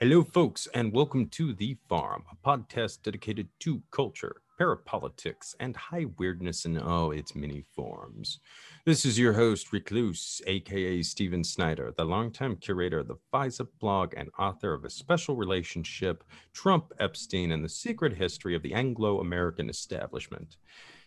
[0.00, 6.06] Hello, folks, and welcome to The Farm, a podcast dedicated to culture, parapolitics, and high
[6.18, 8.40] weirdness in all its many forms.
[8.84, 14.14] This is your host, Recluse, aka Steven Snyder, the longtime curator of the FISA blog
[14.16, 19.20] and author of A Special Relationship Trump, Epstein, and the Secret History of the Anglo
[19.20, 20.56] American Establishment.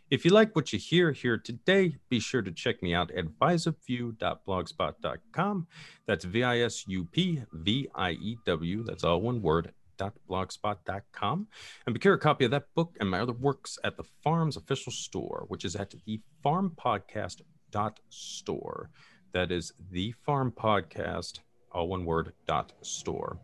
[0.10, 3.26] If you like what you hear here today, be sure to check me out at
[3.26, 5.68] visupview.blogspot.com.
[6.06, 11.48] That's V I S U P V I E W, that's all one word, blogspot.com
[11.86, 14.92] and procure a copy of that book and my other works at the farm's official
[14.92, 17.42] store which is at the farm podcast
[18.10, 18.92] store.
[19.34, 21.40] That is the farm podcast
[21.72, 23.40] all one word dot store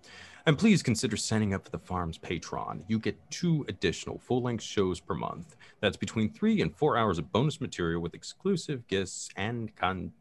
[0.46, 2.84] and please consider signing up for the farm's Patreon.
[2.88, 5.56] You get two additional full length shows per month.
[5.80, 10.14] That's between three and four hours of bonus material with exclusive guests and content.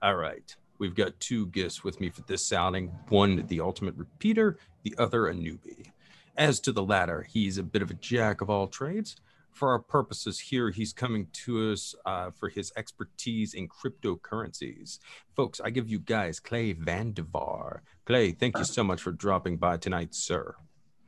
[0.00, 0.54] All right.
[0.78, 5.28] We've got two guests with me for this outing one, the ultimate repeater, the other,
[5.28, 5.92] a newbie.
[6.36, 9.16] As to the latter, he's a bit of a jack of all trades
[9.52, 14.98] for our purposes here, he's coming to us uh, for his expertise in cryptocurrencies.
[15.36, 17.80] Folks, I give you guys Clay Vandiver.
[18.06, 20.54] Clay, thank you so much for dropping by tonight, sir.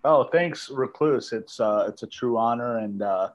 [0.04, 1.32] Oh, thanks, Recluse.
[1.32, 3.30] It's uh, it's a true honor, and uh,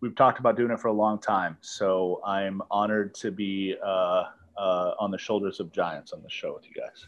[0.00, 1.56] we've talked about doing it for a long time.
[1.60, 4.24] So I'm honored to be uh,
[4.58, 7.06] uh, on the shoulders of giants on the show with you guys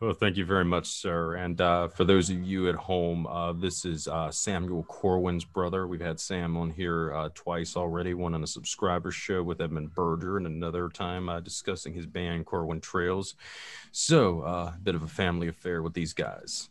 [0.00, 1.34] well, thank you very much, sir.
[1.36, 5.86] And uh, for those of you at home, uh, this is uh, Samuel Corwin's brother.
[5.86, 9.94] We've had Sam on here uh, twice already, one on a subscriber show with Edmund
[9.94, 13.34] Berger, and another time uh, discussing his band Corwin Trails.
[13.92, 16.68] So, uh, a bit of a family affair with these guys.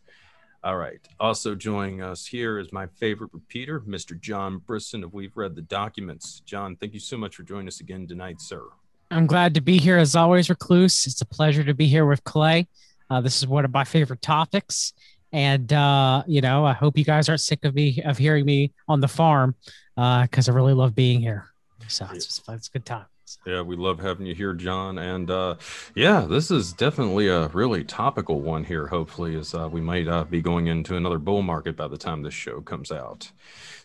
[0.64, 1.00] All right.
[1.20, 4.20] Also joining us here is my favorite repeater, Mr.
[4.20, 6.42] John Brisson of We've Read the Documents.
[6.44, 8.64] John, thank you so much for joining us again tonight, sir.
[9.12, 11.06] I'm glad to be here as always, Recluse.
[11.06, 12.68] It's a pleasure to be here with Clay.
[13.10, 14.94] Uh, this is one of my favorite topics.
[15.32, 18.74] And, uh, you know, I hope you guys aren't sick of me, of hearing me
[18.88, 19.56] on the farm
[19.96, 21.48] because uh, I really love being here.
[21.88, 23.06] So it's, it's a good time.
[23.46, 24.98] Yeah, we love having you here, John.
[24.98, 25.56] And uh,
[25.94, 28.88] yeah, this is definitely a really topical one here.
[28.88, 32.24] Hopefully, as uh, we might uh, be going into another bull market by the time
[32.24, 33.32] this show comes out.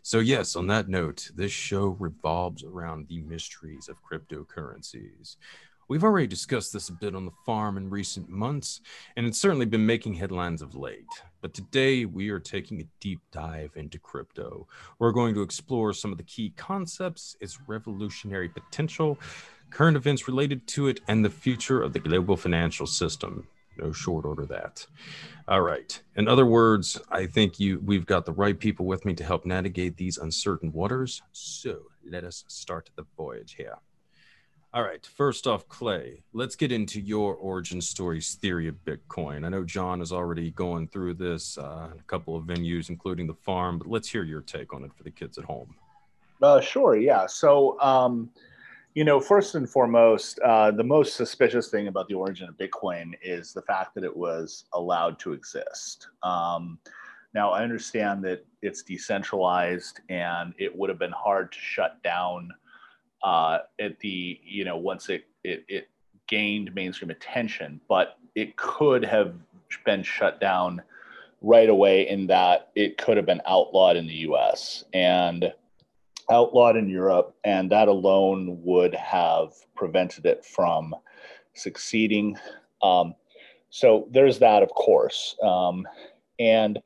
[0.02, 5.36] So, yes, on that note, this show revolves around the mysteries of cryptocurrencies.
[5.88, 8.80] We've already discussed this a bit on the farm in recent months,
[9.16, 11.04] and it's certainly been making headlines of late.
[11.40, 14.66] But today we are taking a deep dive into crypto.
[14.98, 19.18] We're going to explore some of the key concepts, its revolutionary potential,
[19.70, 23.46] current events related to it, and the future of the global financial system.
[23.78, 24.86] No short order that.
[25.48, 26.00] All right.
[26.16, 29.46] In other words, I think you we've got the right people with me to help
[29.46, 31.22] navigate these uncertain waters.
[31.32, 31.78] So
[32.08, 33.76] let us start the voyage here.
[34.72, 35.04] All right.
[35.04, 39.44] First off, Clay, let's get into your origin stories theory of Bitcoin.
[39.44, 43.34] I know John is already going through this uh, a couple of venues, including the
[43.34, 45.74] farm, but let's hear your take on it for the kids at home.
[46.40, 46.96] Uh, sure.
[46.96, 47.26] Yeah.
[47.26, 48.30] So, um,
[48.94, 53.14] you know, first and foremost, uh, the most suspicious thing about the origin of Bitcoin
[53.22, 56.06] is the fact that it was allowed to exist.
[56.22, 56.78] Um,
[57.34, 62.50] now, I understand that it's decentralized and it would have been hard to shut down
[63.22, 65.88] uh, at the you know once it, it it
[66.26, 69.34] gained mainstream attention, but it could have
[69.84, 70.82] been shut down
[71.42, 74.84] right away in that it could have been outlawed in the U.S.
[74.92, 75.52] and
[76.30, 80.94] outlawed in Europe, and that alone would have prevented it from
[81.54, 82.36] succeeding.
[82.82, 83.14] Um,
[83.70, 85.86] so there's that, of course, um,
[86.38, 86.80] and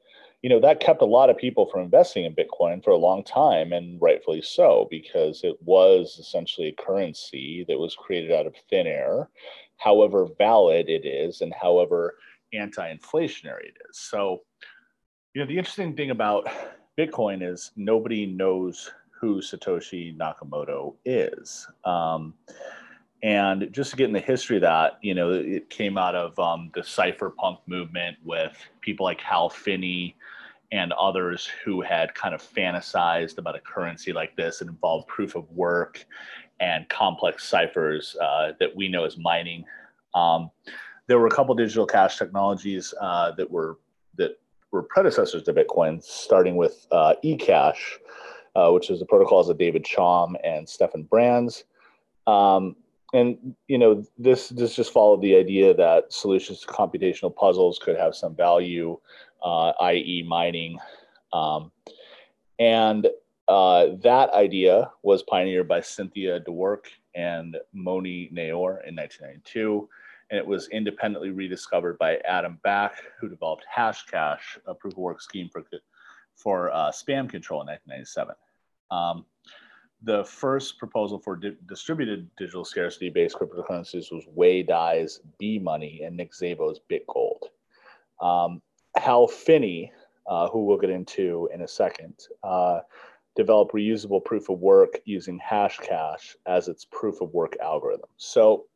[0.44, 3.25] you know that kept a lot of people from investing in bitcoin for a long
[3.25, 8.55] time and rightfully so because it was essentially a currency that was created out of
[8.69, 9.31] thin air
[9.78, 12.15] however valid it is and however
[12.53, 13.99] anti-inflationary it is.
[13.99, 14.43] So
[15.34, 16.49] you know the interesting thing about
[16.99, 18.91] bitcoin is nobody knows
[19.21, 21.66] who satoshi nakamoto is.
[21.84, 22.34] Um,
[23.25, 26.38] and just to get in the history of that, you know, it came out of
[26.38, 30.15] um, the cypherpunk movement with people like Hal Finney
[30.73, 35.37] and others who had kind of fantasized about a currency like this that involved proof
[35.37, 36.05] of work
[36.61, 39.65] and complex ciphers uh, that we know as mining.
[40.15, 40.50] Um,
[41.06, 43.79] there were a couple digital cash technologies uh, that were
[44.17, 44.38] that
[44.71, 47.79] were predecessors to Bitcoin, starting with uh, eCash,
[48.55, 51.65] uh, which is the protocols of David Chaum and Stefan Brands.
[52.26, 52.76] Um,
[53.14, 57.96] and you know this this just followed the idea that solutions to computational puzzles could
[57.96, 58.99] have some value
[59.43, 60.78] uh, i.e., mining.
[61.32, 61.70] Um,
[62.58, 63.06] and
[63.46, 69.88] uh, that idea was pioneered by Cynthia Dwork and Moni Naor in 1992.
[70.31, 75.20] and it was independently rediscovered by Adam Back, who developed Hashcash, a proof of work
[75.20, 75.62] scheme for,
[76.37, 78.34] for uh, spam control in 1997.
[78.90, 79.26] Um,
[80.05, 86.03] the first proposal for di- distributed digital scarcity based cryptocurrencies was Wei Dai's B Money
[86.05, 87.49] and Nick Szabo's BitGold.
[88.21, 88.61] Um,
[88.97, 89.93] Hal Finney,
[90.27, 92.81] uh, who we'll get into in a second, uh,
[93.35, 98.09] developed reusable proof of work using Hashcash as its proof of work algorithm.
[98.17, 98.67] So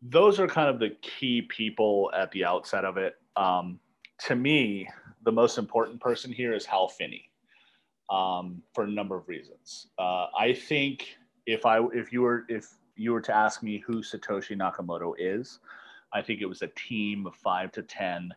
[0.00, 3.16] those are kind of the key people at the outset of it.
[3.36, 3.78] Um,
[4.26, 4.88] to me,
[5.24, 7.31] the most important person here is Hal Finney
[8.12, 9.88] um, for a number of reasons.
[9.98, 11.16] Uh, I think
[11.46, 15.58] if I if you were if you were to ask me who Satoshi Nakamoto is,
[16.12, 18.30] I think it was a team of five to ten,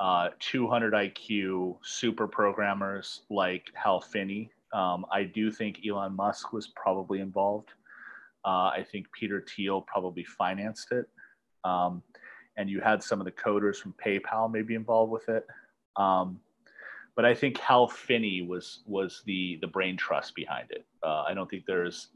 [0.00, 4.50] uh, 200 IQ super programmers like Hal Finney.
[4.72, 7.68] Um, I do think Elon Musk was probably involved.
[8.44, 11.06] Uh, I think Peter Thiel probably financed it.
[11.64, 12.02] Um,
[12.56, 15.46] and you had some of the coders from PayPal maybe involved with it.
[15.96, 16.40] Um,
[17.14, 20.84] but I think Hal Finney was was the the brain trust behind it.
[21.02, 22.08] Uh, I don't think there's,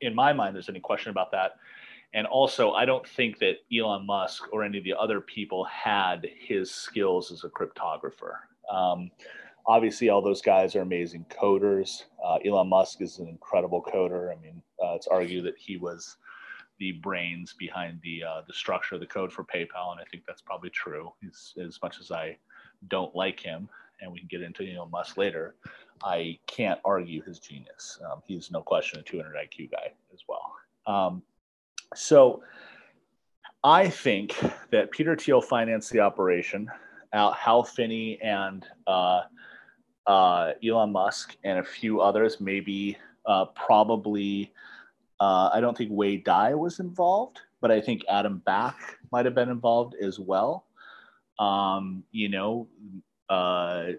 [0.00, 1.52] in my mind, there's any question about that.
[2.14, 6.26] And also, I don't think that Elon Musk or any of the other people had
[6.38, 8.34] his skills as a cryptographer.
[8.72, 9.10] Um,
[9.66, 12.04] obviously, all those guys are amazing coders.
[12.24, 14.34] Uh, Elon Musk is an incredible coder.
[14.34, 16.16] I mean, uh, it's argued that he was
[16.78, 20.24] the brains behind the uh, the structure of the code for PayPal, and I think
[20.26, 21.12] that's probably true.
[21.20, 22.36] He's, as much as I
[22.86, 23.68] don't like him,
[24.00, 25.56] and we can get into know Musk later,
[26.02, 27.98] I can't argue his genius.
[28.04, 30.54] Um, he's no question a 200 IQ guy as well.
[30.86, 31.22] Um,
[31.94, 32.42] so
[33.64, 34.36] I think
[34.70, 36.70] that Peter Thiel financed the operation.
[37.12, 39.22] Al, Hal Finney and uh,
[40.06, 42.96] uh, Elon Musk and a few others, maybe
[43.26, 44.52] uh, probably.
[45.20, 49.34] Uh, I don't think Wei Dai was involved, but I think Adam Back might have
[49.34, 50.64] been involved as well.
[51.38, 52.68] Um, you know,
[53.28, 53.92] uh,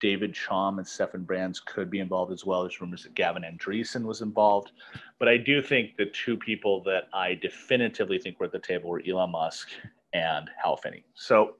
[0.00, 2.62] David Chaum and Stefan Brands could be involved as well.
[2.62, 4.72] There's rumors that Gavin Andresen was involved.
[5.18, 8.90] But I do think the two people that I definitively think were at the table
[8.90, 9.68] were Elon Musk
[10.12, 11.04] and Hal Finney.
[11.14, 11.56] So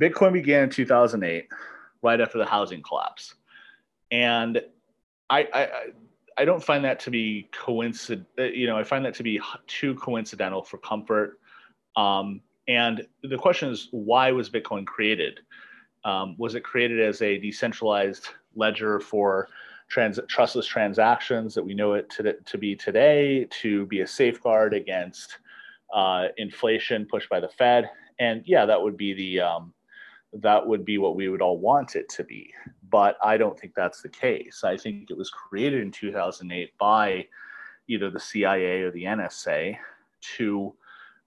[0.00, 1.48] Bitcoin began in 2008,
[2.02, 3.34] right after the housing collapse.
[4.10, 4.62] And
[5.28, 5.68] I, I,
[6.38, 8.26] I don't find that to be coincident.
[8.38, 11.38] You know, I find that to be too coincidental for comfort.
[11.96, 15.40] Um, and the question is, why was Bitcoin created?
[16.04, 19.48] Um, was it created as a decentralized ledger for
[19.88, 24.72] trans- trustless transactions that we know it to, to be today, to be a safeguard
[24.72, 25.38] against
[25.94, 27.90] uh, inflation pushed by the Fed?
[28.18, 29.74] And yeah, that would be the um,
[30.32, 32.52] that would be what we would all want it to be.
[32.88, 34.62] But I don't think that's the case.
[34.64, 37.26] I think it was created in 2008 by
[37.88, 39.76] either the CIA or the NSA
[40.36, 40.74] to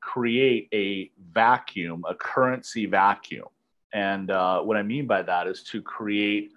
[0.04, 3.48] create a vacuum, a currency vacuum.
[3.94, 6.52] And uh, what I mean by that is to create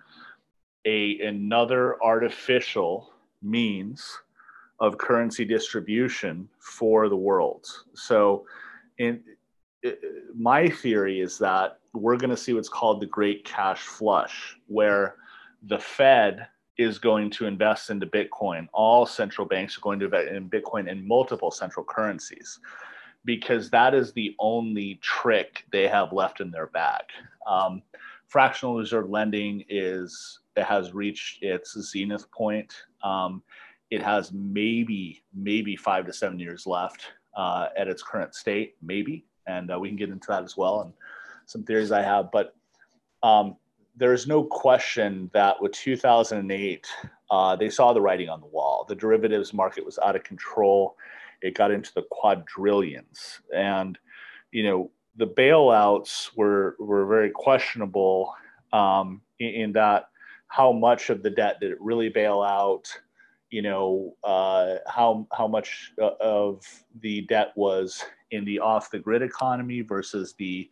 [0.85, 3.11] a another artificial
[3.43, 4.19] means
[4.81, 7.67] of currency distribution for the world.
[7.95, 8.47] So,
[8.99, 9.23] in
[10.35, 15.17] my theory is that we're going to see what's called the great cash flush, where
[15.63, 18.67] the Fed is going to invest into Bitcoin.
[18.73, 22.59] All central banks are going to invest in Bitcoin in multiple central currencies
[23.27, 27.03] because that is the only trick they have left in their bag.
[27.47, 27.83] Um,
[28.29, 32.73] fractional reserve lending is it has reached its zenith point.
[33.03, 33.43] Um,
[33.91, 37.03] it has maybe maybe five to seven years left
[37.37, 40.81] uh, at its current state, maybe, and uh, we can get into that as well
[40.81, 40.93] and
[41.47, 42.31] some theories I have.
[42.33, 42.55] But
[43.23, 43.57] um,
[43.97, 46.87] there's no question that with 2008,
[47.31, 48.85] uh, they saw the writing on the wall.
[48.89, 50.97] The derivatives market was out of control
[51.43, 53.41] it got into the quadrillions.
[53.55, 53.99] And,
[54.53, 58.35] you know, the bailouts were, were very questionable
[58.73, 60.09] um, in, in, that
[60.49, 62.85] how much of the debt did it really bail out?
[63.51, 66.63] You know, uh, how, how much uh, of
[67.01, 70.69] the debt was in the off the grid economy versus the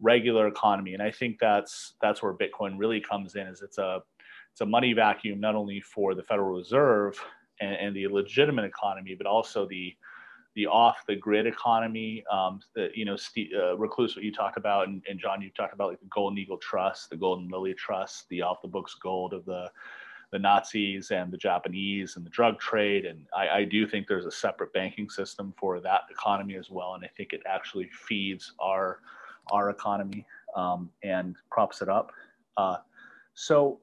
[0.00, 0.94] regular economy.
[0.94, 4.02] And I think that's, that's where Bitcoin really comes in is it's a,
[4.50, 7.20] it's a money vacuum, not only for the Federal Reserve
[7.60, 9.94] and, and the legitimate economy, but also the
[10.54, 12.24] the off the grid economy.
[12.30, 15.50] Um, the, you know, Steve, uh, Recluse, what you talked about, and, and John, you
[15.50, 18.94] talked about like the Golden Eagle Trust, the Golden Lily Trust, the off the books
[19.00, 19.70] gold of the
[20.30, 23.04] the Nazis and the Japanese and the drug trade.
[23.04, 26.94] And I, I, do think there's a separate banking system for that economy as well.
[26.94, 28.98] And I think it actually feeds our
[29.52, 32.10] our economy um, and props it up.
[32.56, 32.78] Uh,
[33.34, 33.78] so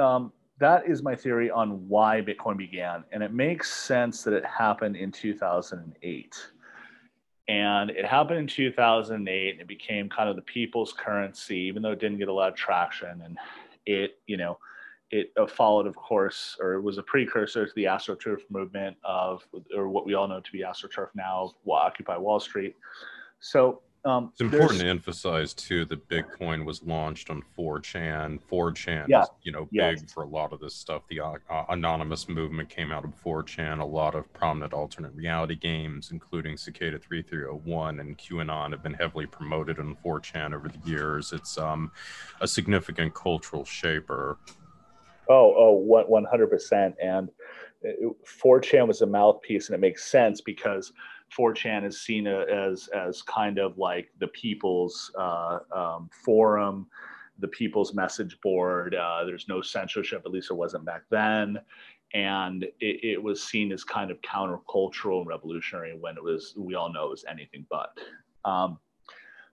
[0.00, 3.02] um, that is my theory on why Bitcoin began.
[3.10, 6.36] And it makes sense that it happened in 2008.
[7.48, 11.90] And it happened in 2008 and it became kind of the people's currency, even though
[11.90, 13.22] it didn't get a lot of traction.
[13.24, 13.38] And
[13.86, 14.56] it, you know,
[15.10, 19.44] it uh, followed, of course, or it was a precursor to the AstroTurf movement of,
[19.76, 22.76] or what we all know to be AstroTurf now, Occupy Wall Street.
[23.40, 28.40] So um, it's important to emphasize too that Bitcoin was launched on 4chan.
[28.50, 29.22] 4chan yeah.
[29.22, 30.12] is, you know, big yes.
[30.12, 31.02] for a lot of this stuff.
[31.08, 33.80] The uh, uh anonymous movement came out of 4chan.
[33.80, 39.26] A lot of prominent alternate reality games, including Cicada 3301 and QAnon, have been heavily
[39.26, 41.32] promoted on 4chan over the years.
[41.32, 41.92] It's um,
[42.40, 44.38] a significant cultural shaper.
[45.30, 46.94] Oh, oh, 100%.
[47.00, 47.28] And
[48.26, 50.92] 4chan uh, was a mouthpiece, and it makes sense because–
[51.36, 56.86] 4chan is seen as as kind of like the people's uh, um, forum,
[57.38, 58.94] the people's message board.
[58.94, 61.58] Uh, there's no censorship, at least it wasn't back then,
[62.14, 66.74] and it, it, was seen as kind of countercultural and revolutionary when it was we
[66.74, 67.96] all know it was anything but.
[68.44, 68.78] Um,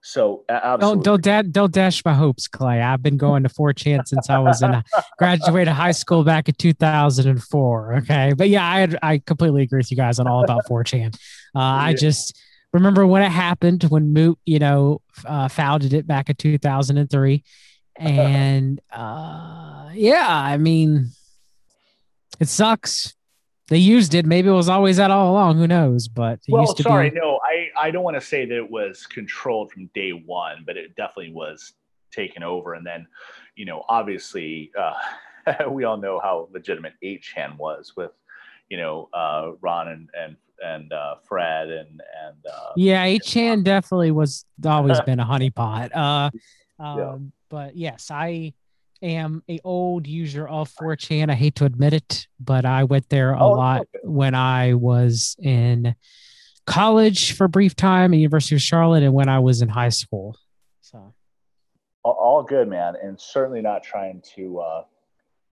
[0.01, 1.03] so absolutely.
[1.03, 2.81] don't don't don't dash my hopes, Clay.
[2.81, 4.83] I've been going to 4chan since I was in a,
[5.17, 7.95] graduated high school back in 2004.
[7.95, 11.15] Okay, but yeah, I I completely agree with you guys on all about 4chan.
[11.53, 12.39] Uh, I just
[12.71, 17.43] remember when it happened when Moot, you know, uh, founded it back in 2003,
[17.97, 21.09] and uh, yeah, I mean,
[22.39, 23.15] it sucks
[23.69, 24.25] they used it.
[24.25, 25.57] Maybe it was always that all along.
[25.57, 26.07] Who knows?
[26.07, 27.19] But well, sorry, be...
[27.19, 30.75] no, I I don't want to say that it was controlled from day one, but
[30.75, 31.73] it definitely was
[32.11, 32.73] taken over.
[32.73, 33.07] And then,
[33.55, 38.11] you know, obviously, uh, we all know how legitimate 8chan was with,
[38.69, 44.11] you know, uh, Ron and and and uh, Fred and and uh, yeah, 8chan definitely
[44.11, 45.95] was always been a honeypot.
[45.95, 46.29] Uh,
[46.83, 47.17] um, yeah.
[47.49, 48.53] But yes, I
[49.01, 51.29] am a old user of 4chan.
[51.29, 53.99] I hate to admit it, but I went there a oh, lot okay.
[54.03, 55.95] when I was in
[56.65, 59.89] college for a brief time at University of Charlotte and when I was in high
[59.89, 60.37] school.
[60.81, 61.13] So
[62.03, 64.83] all good, man, and certainly not trying to uh,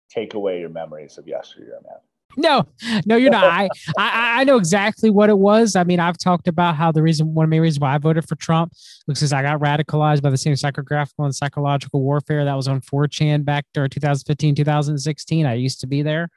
[0.10, 2.00] take away your memories of yesteryear, man.
[2.38, 2.68] No,
[3.06, 3.44] no, you're not.
[3.44, 5.76] I, I I know exactly what it was.
[5.76, 8.28] I mean, I've talked about how the reason one of the reasons why I voted
[8.28, 8.74] for Trump
[9.08, 12.82] was because I got radicalized by the same psychographical and psychological warfare that was on
[12.82, 15.46] 4chan back during 2015, 2016.
[15.46, 16.30] I used to be there.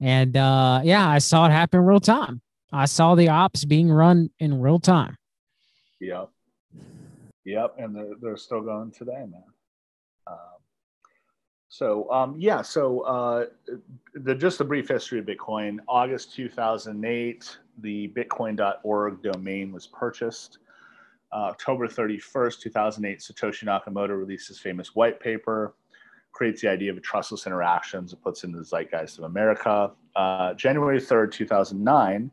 [0.00, 2.40] And uh, yeah, I saw it happen real time.
[2.72, 5.16] I saw the ops being run in real time.
[6.00, 6.30] Yep.
[7.44, 7.74] Yep.
[7.78, 9.42] And they're, they're still going today, man.
[10.26, 10.57] Um,
[11.68, 13.46] so um, yeah, so uh,
[14.14, 15.78] the just a brief history of Bitcoin.
[15.86, 20.58] August 2008, the Bitcoin.org domain was purchased.
[21.30, 25.74] Uh, October 31st, 2008, Satoshi Nakamoto releases famous white paper,
[26.32, 29.90] creates the idea of trustless interactions, It puts in the zeitgeist of America.
[30.16, 32.30] Uh, January 3rd, 2009,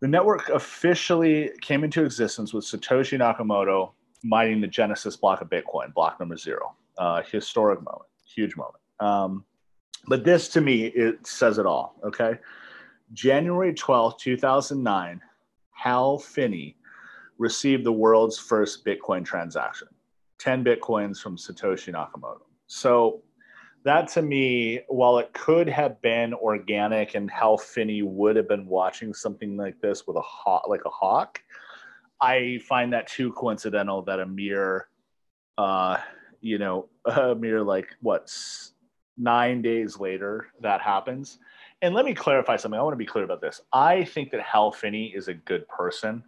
[0.00, 3.92] the network officially came into existence with Satoshi Nakamoto
[4.24, 6.74] mining the Genesis block of Bitcoin, block number zero.
[6.96, 8.82] Uh, historic moment huge moment.
[9.00, 9.44] Um,
[10.06, 11.96] but this to me, it says it all.
[12.04, 12.38] Okay.
[13.12, 15.20] January 12th, 2009,
[15.72, 16.76] Hal Finney
[17.38, 19.88] received the world's first Bitcoin transaction
[20.38, 22.42] 10 Bitcoins from Satoshi Nakamoto.
[22.66, 23.22] So,
[23.82, 28.66] that to me, while it could have been organic and Hal Finney would have been
[28.66, 31.40] watching something like this with a hawk, like a hawk,
[32.20, 34.88] I find that too coincidental that a mere
[35.56, 35.96] uh,
[36.40, 38.34] you know, a mere like what
[39.16, 41.38] nine days later that happens.
[41.82, 42.78] And let me clarify something.
[42.78, 43.60] I want to be clear about this.
[43.72, 46.22] I think that Hal Finney is a good person,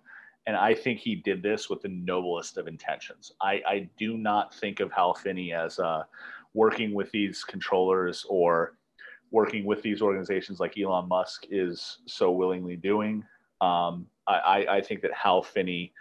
[0.47, 3.33] and I think he did this with the noblest of intentions.
[3.41, 6.05] I, I do not think of Hal Finney as uh,
[6.55, 8.77] working with these controllers or
[9.31, 13.25] working with these organizations like Elon Musk is so willingly doing.
[13.61, 15.93] Um, I, I think that Hal Finney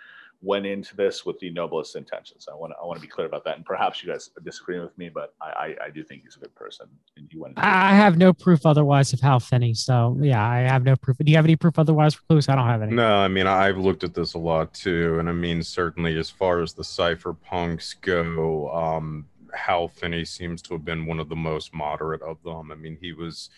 [0.41, 2.48] went into this with the noblest intentions.
[2.51, 3.57] I want to I want to be clear about that.
[3.57, 6.39] And perhaps you guys disagree with me, but I I, I do think he's a
[6.39, 6.88] good person.
[7.17, 7.57] And he went.
[7.57, 9.74] I have no proof otherwise of Hal Finney.
[9.74, 11.17] So yeah, I have no proof.
[11.17, 12.50] Do you have any proof otherwise, Recluse?
[12.50, 12.93] I don't have any.
[12.93, 16.29] No, I mean I've looked at this a lot too, and I mean certainly as
[16.29, 21.36] far as the cypherpunks go, um, Hal Finney seems to have been one of the
[21.36, 22.71] most moderate of them.
[22.71, 23.50] I mean he was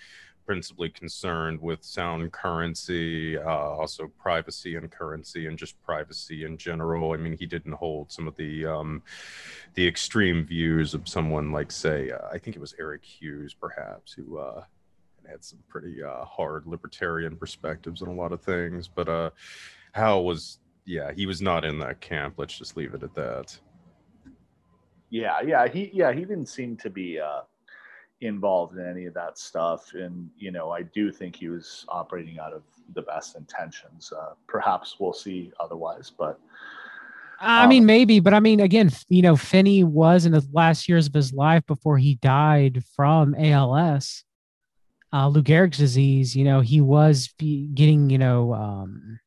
[0.45, 7.13] principally concerned with sound currency, uh, also privacy and currency, and just privacy in general.
[7.13, 9.03] I mean, he didn't hold some of the um,
[9.75, 14.13] the extreme views of someone like, say, uh, I think it was Eric Hughes, perhaps,
[14.13, 14.63] who uh,
[15.27, 18.87] had some pretty uh, hard libertarian perspectives on a lot of things.
[18.87, 19.29] But uh,
[19.93, 22.35] Hal was, yeah, he was not in that camp.
[22.37, 23.57] Let's just leave it at that.
[25.09, 27.19] Yeah, yeah, he, yeah, he didn't seem to be.
[27.19, 27.41] Uh
[28.25, 29.93] involved in any of that stuff.
[29.93, 32.63] And, you know, I do think he was operating out of
[32.93, 34.11] the best intentions.
[34.11, 36.39] Uh, perhaps we'll see otherwise, but.
[37.39, 40.87] I mean, um, maybe, but I mean, again, you know, Finney was in the last
[40.87, 44.23] years of his life before he died from ALS,
[45.11, 46.37] uh, Lou Gehrig's disease.
[46.37, 49.19] You know, he was getting, you know, um,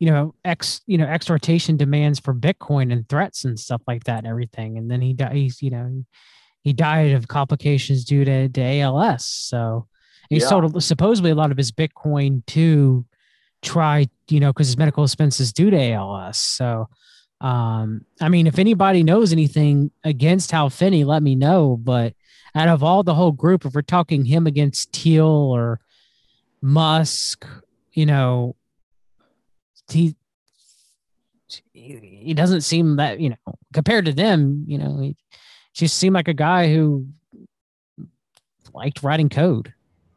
[0.00, 4.18] you know, ex, you know, exhortation demands for Bitcoin and threats and stuff like that
[4.18, 4.76] and everything.
[4.76, 5.36] And then he died.
[5.36, 6.04] He's, you know,
[6.64, 9.26] he died of complications due to, to ALS.
[9.26, 9.86] So
[10.30, 10.46] he yeah.
[10.46, 13.04] sold supposedly a lot of his Bitcoin to
[13.62, 16.38] try, you know, because his medical expenses due to ALS.
[16.38, 16.88] So,
[17.42, 21.76] um, I mean, if anybody knows anything against Hal Finney, let me know.
[21.76, 22.14] But
[22.54, 25.80] out of all the whole group, if we're talking him against Thiel or
[26.62, 27.46] Musk,
[27.92, 28.56] you know,
[29.90, 30.16] he
[31.74, 33.36] he doesn't seem that you know
[33.74, 35.16] compared to them, you know, he
[35.74, 37.06] just seemed like a guy who
[38.72, 39.74] liked writing code.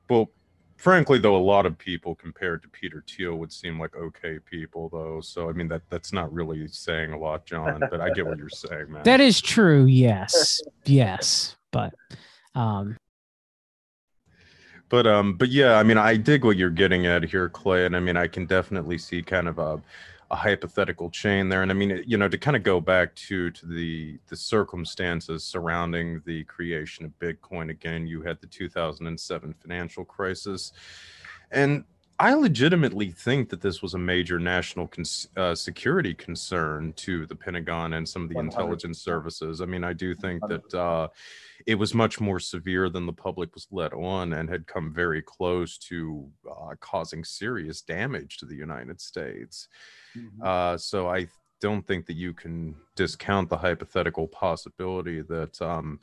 [0.10, 0.30] Well,
[0.78, 4.90] frankly, though, a lot of people compared to Peter Thiel would seem like okay people,
[4.90, 5.20] though.
[5.22, 7.82] So I mean that that's not really saying a lot, John.
[7.92, 9.04] But I get what you're saying, man.
[9.04, 9.86] That is true.
[9.86, 11.94] Yes, yes, but
[12.56, 12.96] um.
[14.90, 17.94] But um, but yeah, I mean, I dig what you're getting at here, Clay, and
[17.94, 19.82] I mean, I can definitely see kind of a
[20.30, 23.50] a hypothetical chain there and i mean you know to kind of go back to
[23.52, 30.04] to the the circumstances surrounding the creation of bitcoin again you had the 2007 financial
[30.04, 30.74] crisis
[31.52, 31.84] and
[32.20, 37.36] i legitimately think that this was a major national cons- uh, security concern to the
[37.36, 38.52] pentagon and some of the 100.
[38.52, 41.08] intelligence services i mean i do think that uh,
[41.66, 45.22] it was much more severe than the public was let on and had come very
[45.22, 49.68] close to uh, causing serious damage to the united states
[50.18, 50.42] Mm-hmm.
[50.44, 51.28] Uh, so I
[51.62, 56.00] don't think that you can discount the hypothetical possibility that um,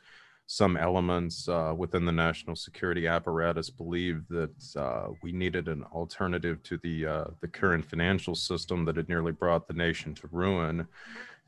[0.46, 6.62] some elements uh, within the national security apparatus believed that uh, we needed an alternative
[6.64, 10.86] to the uh, the current financial system that had nearly brought the nation to ruin.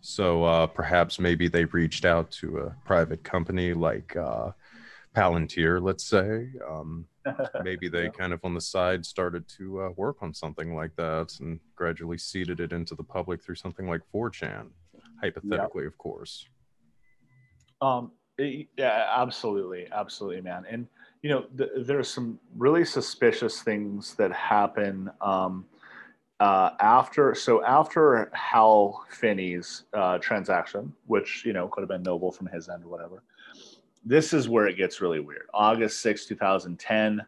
[0.00, 4.52] So uh, perhaps maybe they reached out to a private company like uh,
[5.14, 6.48] Palantir, let's say.
[6.68, 7.06] Um,
[7.64, 8.10] maybe they yeah.
[8.10, 12.18] kind of on the side started to uh, work on something like that and gradually
[12.18, 14.68] seeded it into the public through something like 4chan,
[15.20, 15.88] hypothetically, yeah.
[15.88, 16.46] of course.
[17.80, 20.64] Um, yeah, absolutely, absolutely, man.
[20.68, 20.86] And
[21.22, 25.64] you know, th- are some really suspicious things that happen um,
[26.40, 27.34] uh, after.
[27.34, 32.68] So after Hal Finney's uh, transaction, which you know could have been noble from his
[32.68, 33.22] end or whatever
[34.06, 35.48] this is where it gets really weird.
[35.52, 37.20] August 6, 2010,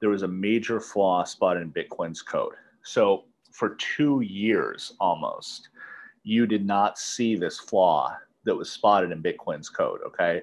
[0.00, 2.54] there was a major flaw spotted in Bitcoin's code.
[2.82, 5.68] So for two years almost,
[6.24, 8.16] you did not see this flaw
[8.46, 10.00] that was spotted in Bitcoin's code.
[10.06, 10.42] Okay.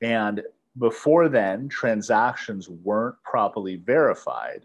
[0.00, 0.42] And
[0.78, 4.62] before then, transactions weren't properly verified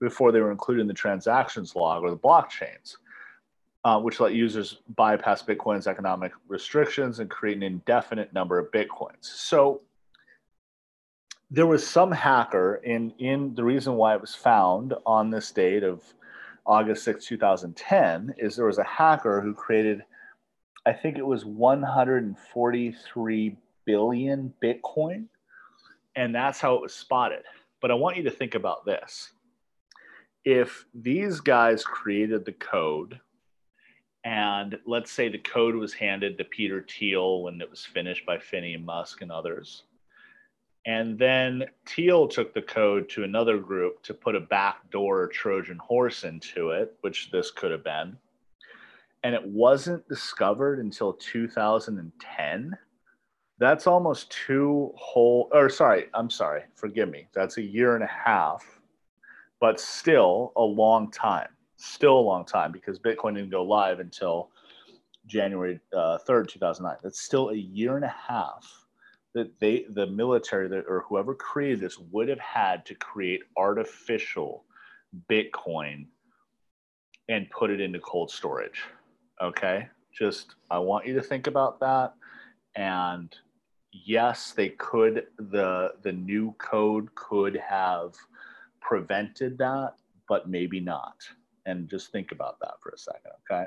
[0.00, 2.96] before they were included in the transactions log or the blockchains
[3.84, 9.22] uh, which let users bypass Bitcoin's economic restrictions and create an indefinite number of Bitcoins.
[9.22, 9.82] So
[11.50, 15.82] there was some hacker in, in the reason why it was found on this date
[15.82, 16.02] of
[16.64, 20.04] August 6, 2010, is there was a hacker who created,
[20.84, 25.26] I think it was 143 billion Bitcoin.
[26.14, 27.42] And that's how it was spotted.
[27.80, 29.30] But I want you to think about this.
[30.44, 33.20] If these guys created the code
[34.24, 38.38] and let's say the code was handed to Peter Thiel when it was finished by
[38.38, 39.82] Finney and Musk and others.
[40.86, 46.24] And then Thiel took the code to another group to put a backdoor Trojan horse
[46.24, 48.16] into it, which this could have been.
[49.24, 52.78] And it wasn't discovered until 2010.
[53.58, 57.28] That's almost two whole, or sorry, I'm sorry, forgive me.
[57.32, 58.64] That's a year and a half,
[59.60, 61.48] but still a long time
[61.82, 64.50] still a long time because Bitcoin didn't go live until
[65.26, 66.96] January uh, 3rd, 2009.
[67.02, 68.86] That's still a year and a half
[69.34, 74.64] that they, the military that, or whoever created this would have had to create artificial
[75.28, 76.06] Bitcoin
[77.28, 78.82] and put it into cold storage.
[79.40, 79.88] Okay.
[80.12, 82.14] Just, I want you to think about that.
[82.76, 83.34] And
[83.92, 88.14] yes, they could, the, the new code could have
[88.80, 89.94] prevented that,
[90.28, 91.16] but maybe not
[91.66, 93.66] and just think about that for a second, okay?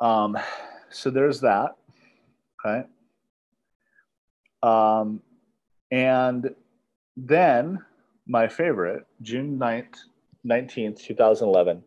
[0.00, 0.36] Um,
[0.90, 1.76] so there's that,
[2.64, 2.86] okay?
[4.62, 5.22] Um,
[5.90, 6.54] and
[7.16, 7.84] then
[8.26, 9.96] my favorite, June 9th,
[10.46, 11.82] 19th, 2011,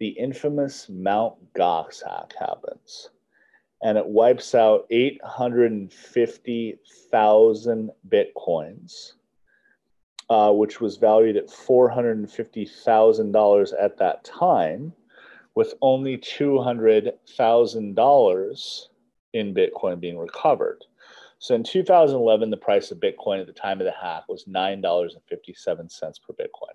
[0.00, 3.10] the infamous Mount Gox hack happens.
[3.82, 9.12] and it wipes out 850,000 bitcoins,
[10.28, 14.92] uh, which was valued at $450,000 at that time,
[15.54, 18.88] with only $200,000
[19.32, 20.84] in Bitcoin being recovered.
[21.38, 26.22] So in 2011, the price of Bitcoin at the time of the hack was $9.57
[26.22, 26.74] per Bitcoin.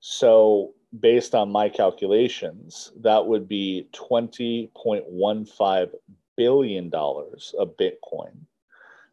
[0.00, 5.90] So, based on my calculations, that would be $20.15
[6.36, 8.36] billion of Bitcoin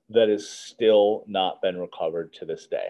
[0.09, 2.89] that has still not been recovered to this day.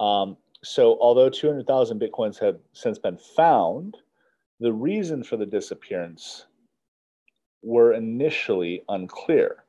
[0.00, 3.96] Um, so, although 200,000 Bitcoins have since been found,
[4.58, 6.46] the reason for the disappearance
[7.62, 9.64] were initially unclear.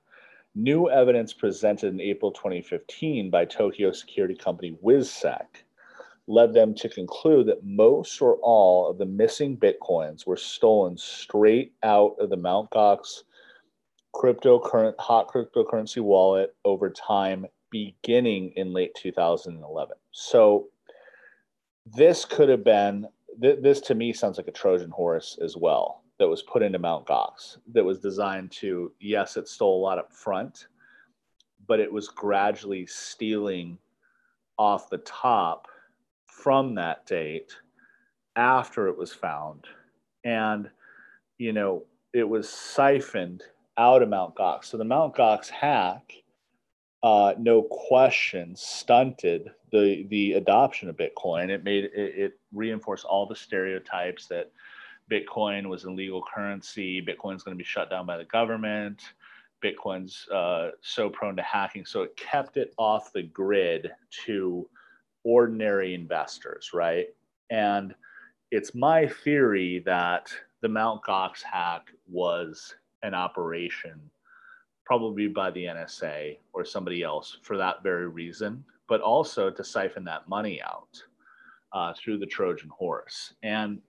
[0.55, 5.45] New evidence presented in April 2015 by Tokyo security company WizSec
[6.31, 11.73] led them to conclude that most or all of the missing bitcoins were stolen straight
[11.83, 12.69] out of the Mt.
[12.71, 13.23] Gox
[14.15, 19.95] cryptocurrency hot cryptocurrency wallet over time beginning in late 2011.
[20.11, 20.67] So
[21.85, 23.07] this could have been
[23.41, 26.79] th- this to me sounds like a Trojan horse as well that was put into
[26.79, 27.07] Mt.
[27.07, 30.67] Gox that was designed to yes it stole a lot up front
[31.67, 33.77] but it was gradually stealing
[34.57, 35.67] off the top
[36.31, 37.51] from that date
[38.35, 39.65] after it was found.
[40.23, 40.69] And,
[41.37, 43.43] you know, it was siphoned
[43.77, 44.35] out of Mt.
[44.35, 44.65] Gox.
[44.65, 45.15] So the Mt.
[45.15, 46.13] Gox hack,
[47.03, 51.49] uh, no question, stunted the, the adoption of Bitcoin.
[51.49, 54.51] It made it, it reinforced all the stereotypes that
[55.11, 59.01] Bitcoin was a legal currency, Bitcoin's going to be shut down by the government.
[59.63, 61.85] Bitcoin's uh, so prone to hacking.
[61.85, 63.91] So it kept it off the grid
[64.25, 64.67] to
[65.23, 67.07] ordinary investors, right?
[67.49, 67.93] And
[68.51, 70.31] it's my theory that
[70.61, 71.01] the Mt.
[71.03, 73.99] Gox hack was an operation,
[74.85, 80.03] probably by the NSA or somebody else for that very reason, but also to siphon
[80.05, 81.01] that money out
[81.73, 83.33] uh, through the Trojan horse.
[83.43, 83.79] And,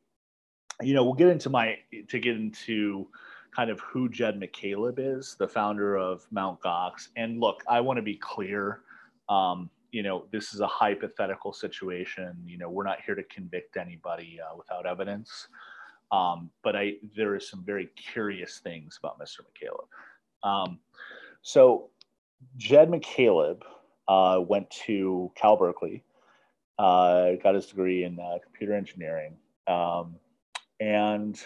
[0.80, 3.08] you know, we'll get into my, to get into
[3.54, 6.60] kind of who Jed McCaleb is, the founder of Mt.
[6.60, 7.08] Gox.
[7.16, 8.80] And look, I want to be clear.
[9.28, 12.34] Um, you know, this is a hypothetical situation.
[12.44, 15.48] You know, we're not here to convict anybody uh, without evidence.
[16.10, 19.40] Um, but I, there are some very curious things about Mr.
[19.40, 20.48] McCaleb.
[20.48, 20.78] Um,
[21.42, 21.90] so,
[22.56, 23.62] Jed McCaleb
[24.08, 26.02] uh, went to Cal Berkeley,
[26.78, 29.36] uh, got his degree in uh, computer engineering,
[29.68, 30.16] um,
[30.80, 31.40] and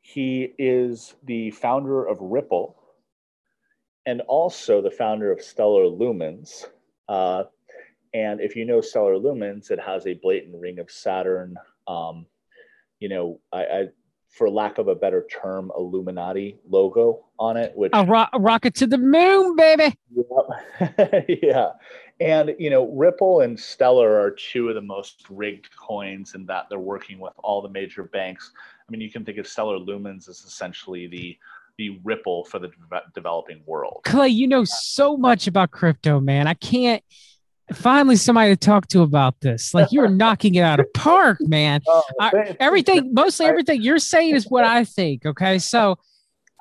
[0.00, 2.76] he is the founder of Ripple
[4.06, 6.64] and also the founder of Stellar Lumens.
[8.14, 11.56] And if you know Stellar Lumens, it has a blatant ring of Saturn.
[11.86, 12.26] Um,
[13.00, 13.84] you know, I, I,
[14.30, 17.72] for lack of a better term, Illuminati logo on it.
[17.74, 19.94] Which a, ro- a rocket to the moon, baby.
[20.14, 21.24] Yep.
[21.42, 21.70] yeah,
[22.20, 26.66] and you know, Ripple and Stellar are two of the most rigged coins, in that
[26.68, 28.52] they're working with all the major banks.
[28.56, 31.38] I mean, you can think of Stellar Lumens as essentially the
[31.78, 34.00] the Ripple for the de- developing world.
[34.04, 36.46] Clay, you know so much about crypto, man.
[36.48, 37.02] I can't
[37.72, 39.74] finally somebody to talk to about this.
[39.74, 41.80] Like you're knocking it out of park, man.
[41.86, 45.26] Oh, I, everything, mostly everything you're saying is what I think.
[45.26, 45.98] Okay, so,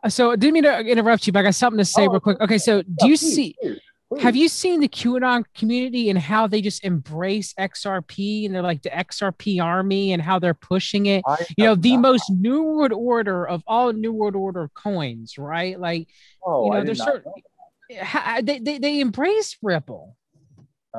[0.09, 2.19] so I didn't mean to interrupt you, but I got something to say oh, real
[2.19, 2.39] quick.
[2.41, 3.55] Okay, so do you please, see?
[3.61, 3.79] Please,
[4.11, 4.23] please.
[4.23, 8.81] Have you seen the QAnon community and how they just embrace XRP and they're like
[8.81, 11.23] the XRP army and how they're pushing it?
[11.27, 12.01] I you know, the not.
[12.01, 15.79] most New World Order of all New World Order coins, right?
[15.79, 16.07] Like,
[16.45, 17.31] oh, you know, there's certain.
[17.31, 20.15] Know they, they, they embrace Ripple.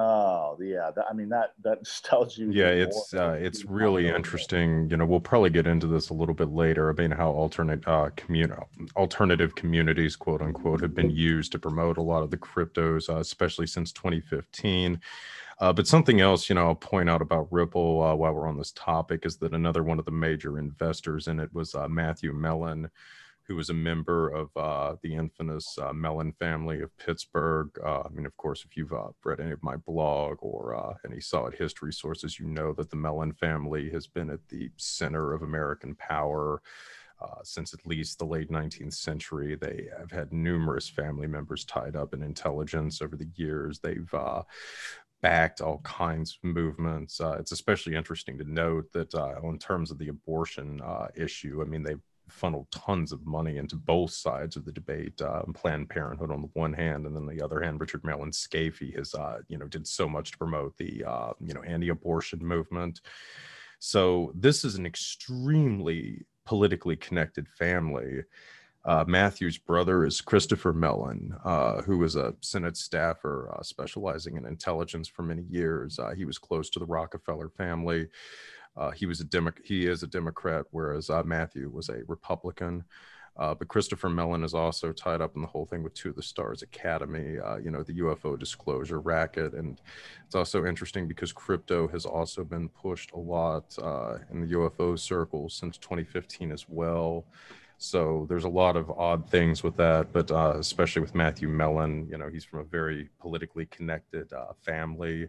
[0.01, 2.53] Oh yeah, that, I mean that that tells you.
[2.53, 4.89] Yeah, it's uh, it's really interesting.
[4.89, 6.89] You know, we'll probably get into this a little bit later.
[6.89, 8.55] I mean, how alternate uh, commun-
[8.95, 13.19] alternative communities, quote unquote, have been used to promote a lot of the cryptos, uh,
[13.19, 15.01] especially since 2015.
[15.61, 18.57] Uh, but something else, you know, I'll point out about Ripple uh, while we're on
[18.57, 22.33] this topic is that another one of the major investors in it was uh, Matthew
[22.33, 22.89] Mellon
[23.49, 27.71] who was a member of uh, the infamous uh, Mellon family of Pittsburgh.
[27.83, 30.95] Uh, I mean, of course, if you've uh, read any of my blog or uh,
[31.11, 35.33] any solid history sources, you know that the Mellon family has been at the center
[35.33, 36.61] of American power.
[37.21, 41.97] Uh, since at least the late 19th century, they have had numerous family members tied
[41.97, 43.81] up in intelligence over the years.
[43.81, 44.15] They've
[45.21, 47.21] backed all kinds of movements.
[47.21, 51.61] Uh, it's especially interesting to note that uh, in terms of the abortion uh, issue,
[51.61, 55.21] I mean, they've funneled tons of money into both sides of the debate.
[55.21, 58.95] Uh, Planned Parenthood on the one hand, and then the other hand, Richard Mellon Scaife
[58.97, 63.01] has, uh, you know, did so much to promote the, uh, you know, anti-abortion movement.
[63.79, 68.23] So this is an extremely politically connected family.
[68.85, 74.47] Uh, Matthew's brother is Christopher Mellon, uh, who was a Senate staffer uh, specializing in
[74.47, 75.99] intelligence for many years.
[75.99, 78.09] Uh, he was close to the Rockefeller family.
[78.77, 82.85] Uh, he was a Demo- he is a Democrat, whereas uh, Matthew was a Republican.
[83.39, 86.17] Uh, but Christopher Mellon is also tied up in the whole thing with Two of
[86.17, 89.53] the Stars Academy, uh, you know, the UFO disclosure racket.
[89.53, 89.81] And
[90.27, 94.99] it's also interesting because crypto has also been pushed a lot uh, in the UFO
[94.99, 97.25] circles since 2015 as well.
[97.81, 102.09] So there's a lot of odd things with that, but uh, especially with Matthew Mellon,
[102.11, 105.29] you know, he's from a very politically connected uh, family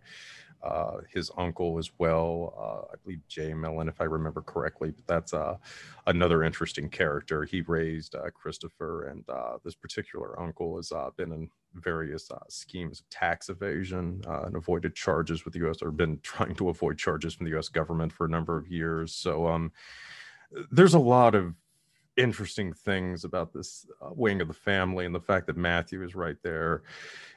[0.62, 2.54] uh, his uncle as well.
[2.58, 4.92] Uh, I believe Jay Mellon, if I remember correctly.
[4.92, 5.58] But that's uh,
[6.08, 7.44] another interesting character.
[7.44, 13.00] He raised uh, Christopher, and uh, this particular uncle has uh, been in various schemes
[13.00, 15.82] of tax evasion and avoided charges with the U.S.
[15.82, 17.70] or been trying to avoid charges from the U.S.
[17.70, 19.14] government for a number of years.
[19.14, 19.72] So um,
[20.72, 21.54] there's a lot of
[22.20, 26.16] interesting things about this uh, wing of the family and the fact that Matthew is
[26.16, 26.84] right there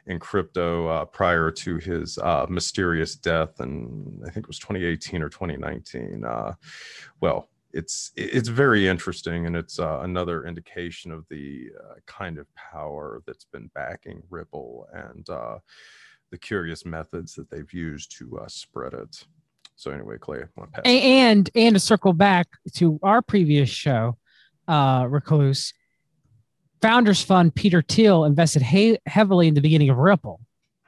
[0.07, 5.23] in crypto uh, prior to his uh, mysterious death, and I think it was 2018
[5.23, 6.25] or 2019.
[6.25, 6.55] Uh,
[7.21, 12.53] well, it's it's very interesting, and it's uh, another indication of the uh, kind of
[12.55, 19.25] power that's been backing Ripple and the curious methods that they've used to spread it.
[19.77, 20.83] So anyway, Clay, one pass.
[20.85, 24.17] and and to circle back to our previous show,
[24.69, 25.73] uh, recluse,
[26.83, 30.41] Founders Fund Peter Thiel invested he- heavily in the beginning of Ripple.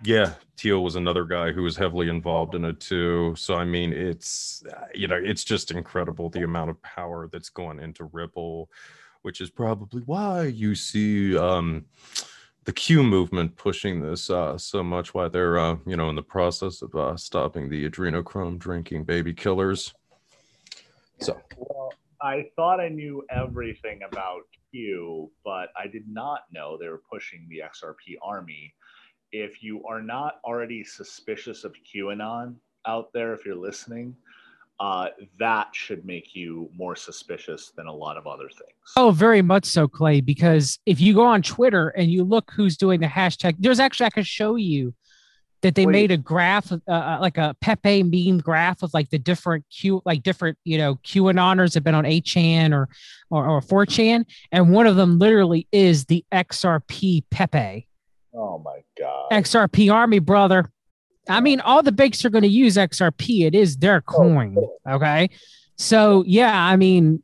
[0.02, 3.34] Yeah, Thiel was another guy who was heavily involved in it too.
[3.36, 4.62] So I mean, it's
[4.94, 8.68] you know, it's just incredible the amount of power that's going into Ripple,
[9.22, 11.86] which is probably why you see um,
[12.64, 15.14] the Q movement pushing this uh, so much.
[15.14, 19.32] Why they're uh, you know in the process of uh, stopping the adrenochrome drinking baby
[19.32, 19.94] killers.
[21.20, 21.40] So.
[21.56, 24.40] Well, I thought I knew everything about
[24.72, 28.72] Q, but I did not know they were pushing the XRP army.
[29.30, 32.54] If you are not already suspicious of QAnon
[32.86, 34.16] out there, if you're listening,
[34.80, 35.08] uh,
[35.38, 38.92] that should make you more suspicious than a lot of other things.
[38.96, 40.22] Oh, very much so, Clay.
[40.22, 44.06] Because if you go on Twitter and you look who's doing the hashtag, there's actually
[44.06, 44.94] I can show you
[45.64, 45.92] that they Wait.
[45.92, 50.02] made a graph, uh, uh, like a Pepe meme graph of like the different Q,
[50.04, 52.90] like different, you know, QAnoners have been on 8chan or,
[53.30, 54.26] or, or 4chan.
[54.52, 57.88] And one of them literally is the XRP Pepe.
[58.34, 59.30] Oh my God.
[59.32, 60.70] XRP Army, brother.
[61.30, 63.46] I mean, all the banks are going to use XRP.
[63.46, 64.58] It is their oh, coin.
[64.86, 65.30] Okay.
[65.78, 67.22] So, yeah, I mean,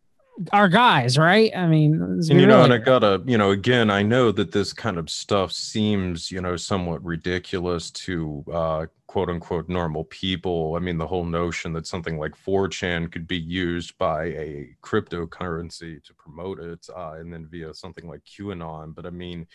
[0.52, 1.54] our guys, right?
[1.54, 4.72] I mean, and you know, and I gotta, you know, again, I know that this
[4.72, 10.74] kind of stuff seems, you know, somewhat ridiculous to uh, quote unquote normal people.
[10.76, 16.02] I mean, the whole notion that something like 4chan could be used by a cryptocurrency
[16.02, 18.94] to promote it, uh, and then via something like QAnon.
[18.94, 19.46] But I mean,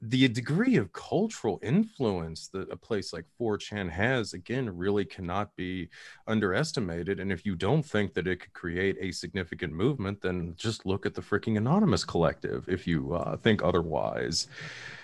[0.00, 5.88] the degree of cultural influence that a place like 4chan has, again, really cannot be
[6.26, 7.20] underestimated.
[7.20, 11.06] And if you don't think that it could create a significant movement, then just look
[11.06, 14.48] at the freaking Anonymous Collective if you uh, think otherwise.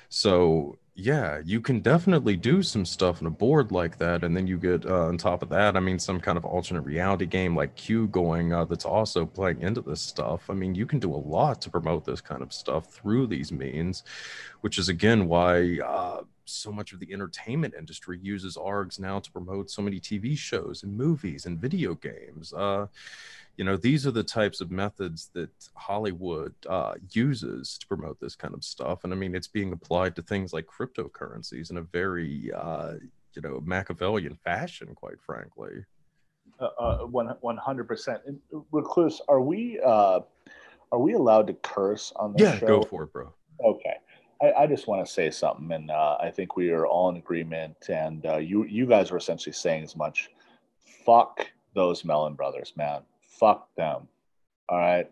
[0.09, 4.25] So, yeah, you can definitely do some stuff on a board like that.
[4.25, 6.81] And then you get uh, on top of that, I mean, some kind of alternate
[6.81, 10.51] reality game like Q going uh, that's also playing into this stuff.
[10.51, 13.53] I mean, you can do a lot to promote this kind of stuff through these
[13.53, 14.03] means,
[14.63, 19.31] which is again why uh, so much of the entertainment industry uses ARGs now to
[19.31, 22.53] promote so many TV shows and movies and video games.
[22.53, 22.89] Uh,
[23.59, 28.35] you know these are the types of methods that hollywood uh, uses to promote this
[28.35, 31.83] kind of stuff and i mean it's being applied to things like cryptocurrencies in a
[31.83, 32.95] very uh,
[33.35, 35.85] you know machiavellian fashion quite frankly
[36.61, 38.19] uh, uh, one, 100%
[38.73, 40.21] recluse are we uh,
[40.91, 42.67] are we allowed to curse on the yeah show?
[42.67, 43.97] go for it bro okay
[44.41, 47.17] I, I just want to say something, and uh, I think we are all in
[47.17, 47.75] agreement.
[47.89, 50.31] And uh, you, you guys were essentially saying as much.
[51.05, 53.03] Fuck those Mellon brothers, man
[53.39, 54.09] fuck them.
[54.69, 55.11] All right.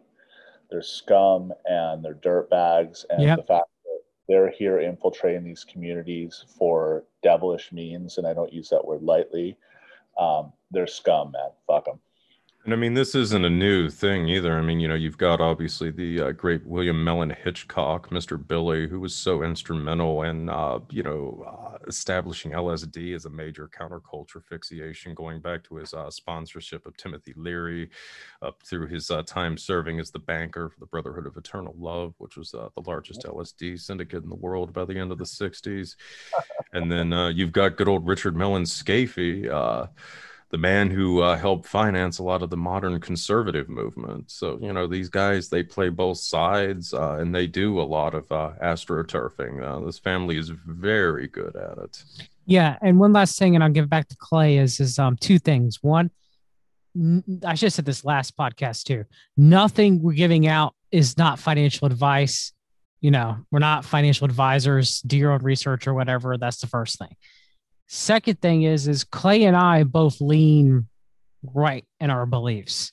[0.70, 3.06] They're scum and they're dirt bags.
[3.10, 3.38] And yep.
[3.38, 8.68] the fact that they're here infiltrating these communities for devilish means, and I don't use
[8.70, 9.56] that word lightly,
[10.18, 11.50] um, they're scum, man.
[11.66, 12.00] Fuck them.
[12.66, 14.58] And I mean, this isn't a new thing either.
[14.58, 18.44] I mean, you know, you've got obviously the uh, great William Mellon Hitchcock, Mr.
[18.44, 23.68] Billy, who was so instrumental in, uh, you know, uh, establishing LSD as a major
[23.68, 27.88] counterculture fixation, going back to his uh, sponsorship of Timothy Leary,
[28.42, 32.14] up through his uh, time serving as the banker for the Brotherhood of Eternal Love,
[32.18, 35.24] which was uh, the largest LSD syndicate in the world by the end of the
[35.24, 35.94] 60s.
[36.72, 39.46] and then you've got good old Richard Mellon Scaife
[40.50, 44.30] the man who uh, helped finance a lot of the modern conservative movement.
[44.30, 48.14] So, you know, these guys, they play both sides uh, and they do a lot
[48.14, 49.62] of uh, astroturfing.
[49.62, 52.04] Uh, this family is very good at it.
[52.46, 52.76] Yeah.
[52.80, 55.40] And one last thing, and I'll give it back to Clay, is, is um, two
[55.40, 55.82] things.
[55.82, 56.10] One,
[57.44, 59.04] I should have said this last podcast too.
[59.36, 62.52] Nothing we're giving out is not financial advice.
[63.00, 65.02] You know, we're not financial advisors.
[65.02, 66.38] Do your own research or whatever.
[66.38, 67.14] That's the first thing.
[67.86, 70.86] Second thing is, is Clay and I both lean
[71.54, 72.92] right in our beliefs.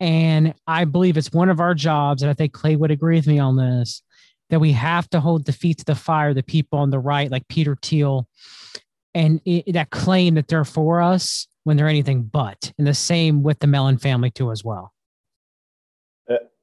[0.00, 3.28] And I believe it's one of our jobs, and I think Clay would agree with
[3.28, 4.02] me on this,
[4.50, 7.30] that we have to hold the feet to the fire, the people on the right,
[7.30, 8.26] like Peter Thiel,
[9.14, 12.72] and it, that claim that they're for us when they're anything but.
[12.78, 14.92] And the same with the Mellon family, too, as well.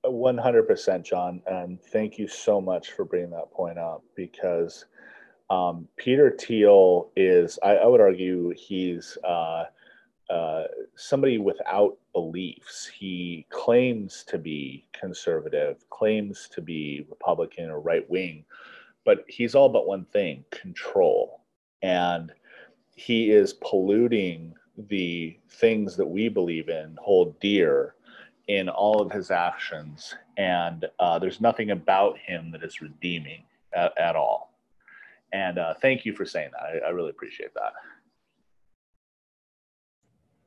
[0.05, 1.41] 100%, uh, John.
[1.47, 4.85] And thank you so much for bringing that point up because
[5.49, 9.65] um, Peter Thiel is, I, I, would argue, he's uh,
[10.29, 10.63] uh,
[10.95, 12.85] somebody without beliefs.
[12.85, 18.45] He claims to be conservative, claims to be Republican or right wing,
[19.05, 21.41] but he's all but one thing control.
[21.81, 22.31] And
[22.95, 27.95] he is polluting the things that we believe in, hold dear
[28.47, 30.13] in all of his actions.
[30.37, 34.48] And uh, there's nothing about him that is redeeming at, at all.
[35.31, 36.83] And uh, thank you for saying that.
[36.83, 37.73] I, I really appreciate that.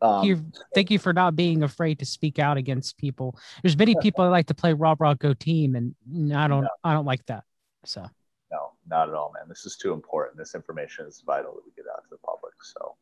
[0.05, 3.39] Um, you, thank you for not being afraid to speak out against people.
[3.63, 5.95] There's many people that like to play Rob Rock Go Team, and
[6.35, 6.69] I don't, no.
[6.83, 7.45] I don't like that.
[7.85, 8.09] So
[8.51, 9.49] no, not at all, man.
[9.49, 10.37] This is too important.
[10.37, 12.55] This information is vital that we get out to the public.
[12.63, 12.97] So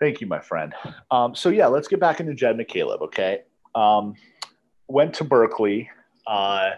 [0.00, 0.74] thank you, my friend.
[1.10, 3.02] Um, so yeah, let's get back into Jed McCaleb.
[3.02, 3.42] Okay,
[3.74, 4.14] um,
[4.88, 5.90] went to Berkeley.
[6.26, 6.70] Uh,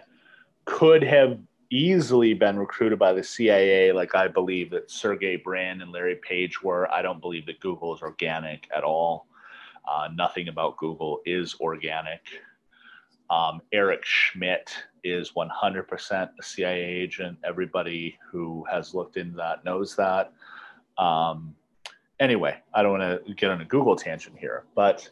[0.65, 1.39] could have
[1.71, 6.61] easily been recruited by the CIA, like I believe that Sergey Brin and Larry Page
[6.61, 6.91] were.
[6.91, 9.25] I don't believe that Google is organic at all.
[9.89, 12.21] Uh, nothing about Google is organic.
[13.29, 14.71] Um, Eric Schmidt
[15.03, 17.37] is 100% a CIA agent.
[17.45, 20.33] Everybody who has looked into that knows that.
[20.97, 21.55] Um,
[22.19, 25.09] anyway, I don't want to get on a Google tangent here, but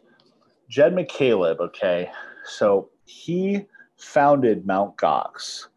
[0.68, 2.12] Jed McCaleb, okay,
[2.46, 5.68] so he founded Mount Gox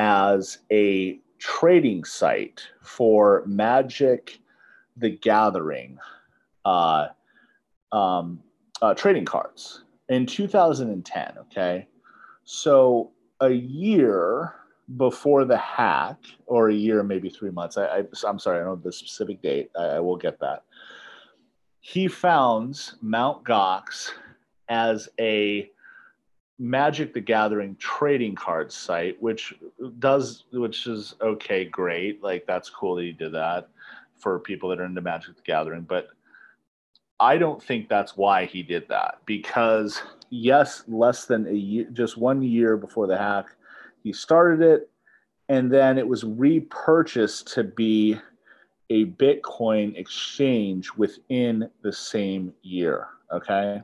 [0.00, 4.40] as a trading site for Magic
[4.96, 5.98] the Gathering
[6.64, 7.08] uh,
[7.92, 8.40] um,
[8.80, 11.34] uh, trading cards in 2010.
[11.40, 11.86] Okay.
[12.44, 13.10] So
[13.42, 14.54] a year
[14.96, 18.76] before the hack, or a year, maybe three months, I, I, am sorry, I don't
[18.78, 19.70] know the specific date.
[19.78, 20.64] I, I will get that.
[21.80, 24.12] He founds Mount Gox
[24.70, 25.70] as a
[26.60, 29.54] Magic the Gathering trading card site, which
[29.98, 32.22] does, which is okay, great.
[32.22, 33.70] Like that's cool that he did that
[34.18, 35.82] for people that are into Magic the Gathering.
[35.82, 36.08] But
[37.18, 42.18] I don't think that's why he did that because yes, less than a year, just
[42.18, 43.56] one year before the hack,
[44.02, 44.90] he started it,
[45.48, 48.18] and then it was repurchased to be
[48.90, 53.06] a Bitcoin exchange within the same year.
[53.32, 53.80] Okay,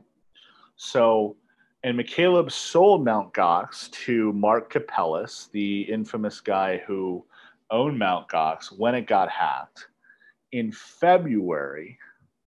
[0.75, 1.35] so
[1.83, 7.23] and McCaleb sold Mount Gox to Mark Karpelès, the infamous guy who
[7.69, 9.87] owned Mount Gox when it got hacked
[10.51, 11.99] in February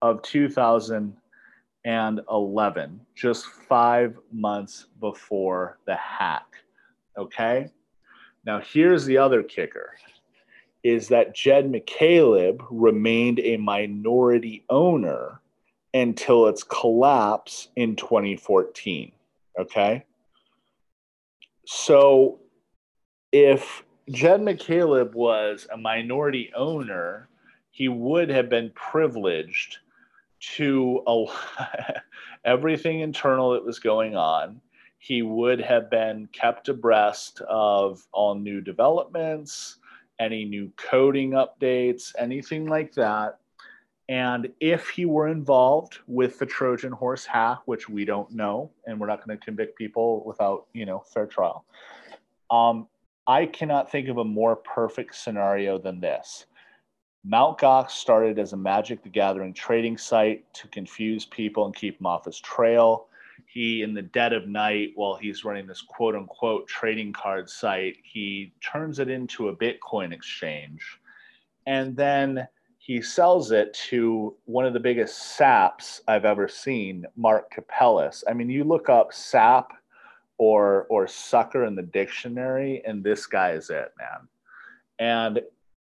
[0.02, 6.46] of 2011, just five months before the hack.
[7.18, 7.70] Okay.
[8.46, 9.96] Now, here's the other kicker
[10.82, 15.39] is that Jed McCaleb remained a minority owner
[15.94, 19.12] until its collapse in 2014.
[19.60, 20.06] Okay.
[21.66, 22.40] So
[23.32, 27.30] if Jed McCaleb was a minority owner,
[27.72, 29.78] he would have been privileged
[30.40, 31.02] to
[32.46, 34.62] everything internal that was going on.
[34.98, 39.78] He would have been kept abreast of all new developments,
[40.20, 43.39] any new coding updates, anything like that.
[44.10, 49.00] And if he were involved with the Trojan horse hack, which we don't know, and
[49.00, 51.64] we're not going to convict people without, you know, fair trial,
[52.50, 52.88] um,
[53.28, 56.48] I cannot think of a more perfect scenario than this.
[57.24, 62.00] Mount Gox started as a Magic the Gathering trading site to confuse people and keep
[62.00, 63.10] them off his trail.
[63.46, 67.98] He, in the dead of night, while he's running this quote unquote trading card site,
[68.02, 71.00] he turns it into a Bitcoin exchange.
[71.68, 72.48] And then
[72.90, 78.24] he sells it to one of the biggest saps I've ever seen, Mark Karpelès.
[78.28, 79.74] I mean, you look up sap
[80.40, 84.28] or or sucker in the dictionary, and this guy is it, man.
[84.98, 85.38] And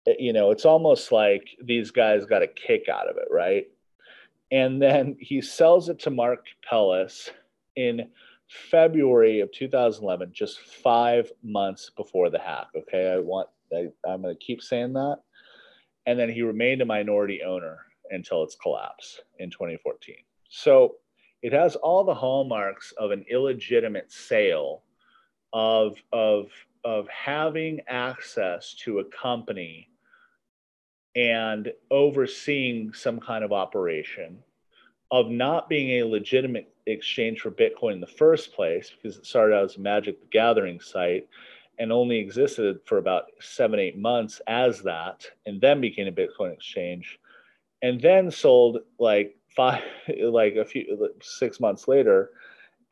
[0.06, 3.66] eh, you know, it's almost like these guys got a kick out of it, right?
[4.52, 7.30] And then he sells it to Mark Karpelès
[7.76, 8.10] in
[8.70, 12.66] February of 2011, just five months before the hack.
[12.76, 15.20] Okay, I want I, I'm going to keep saying that.
[16.06, 17.78] And then he remained a minority owner
[18.10, 20.16] until its collapse in 2014.
[20.48, 20.96] So
[21.42, 24.82] it has all the hallmarks of an illegitimate sale
[25.52, 26.46] of of
[26.84, 29.88] of having access to a company
[31.16, 34.38] and overseeing some kind of operation
[35.10, 39.54] of not being a legitimate exchange for bitcoin in the first place because it started
[39.54, 41.28] out as a magic the gathering site
[41.80, 46.52] and only existed for about seven eight months as that and then became a bitcoin
[46.52, 47.18] exchange
[47.82, 49.82] and then sold like five
[50.20, 52.30] like a few six months later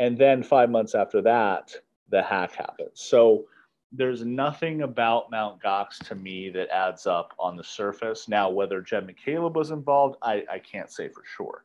[0.01, 1.70] and then five months after that
[2.09, 3.45] the hack happened so
[3.93, 8.28] there's nothing about Mount Gox to me that adds up on the surface.
[8.28, 11.64] Now, whether Jed McCaleb was involved, I, I can't say for sure.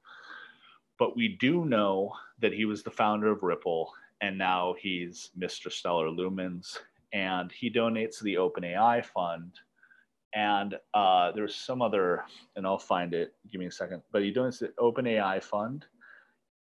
[0.98, 5.70] But we do know that he was the founder of Ripple, and now he's Mr.
[5.70, 6.78] Stellar Lumens,
[7.14, 9.54] and he donates to the OpenAI fund.
[10.36, 12.24] And uh, there's some other,
[12.56, 13.36] and I'll find it.
[13.52, 14.02] Give me a second.
[14.12, 15.86] But he donates to the OpenAI fund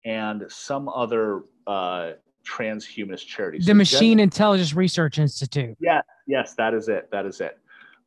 [0.05, 2.13] and some other uh,
[2.47, 3.65] transhumanist charities.
[3.65, 5.77] The so Machine Jed, Intelligence Research Institute.
[5.81, 7.09] Yeah, yes, that is it.
[7.11, 7.59] That is it.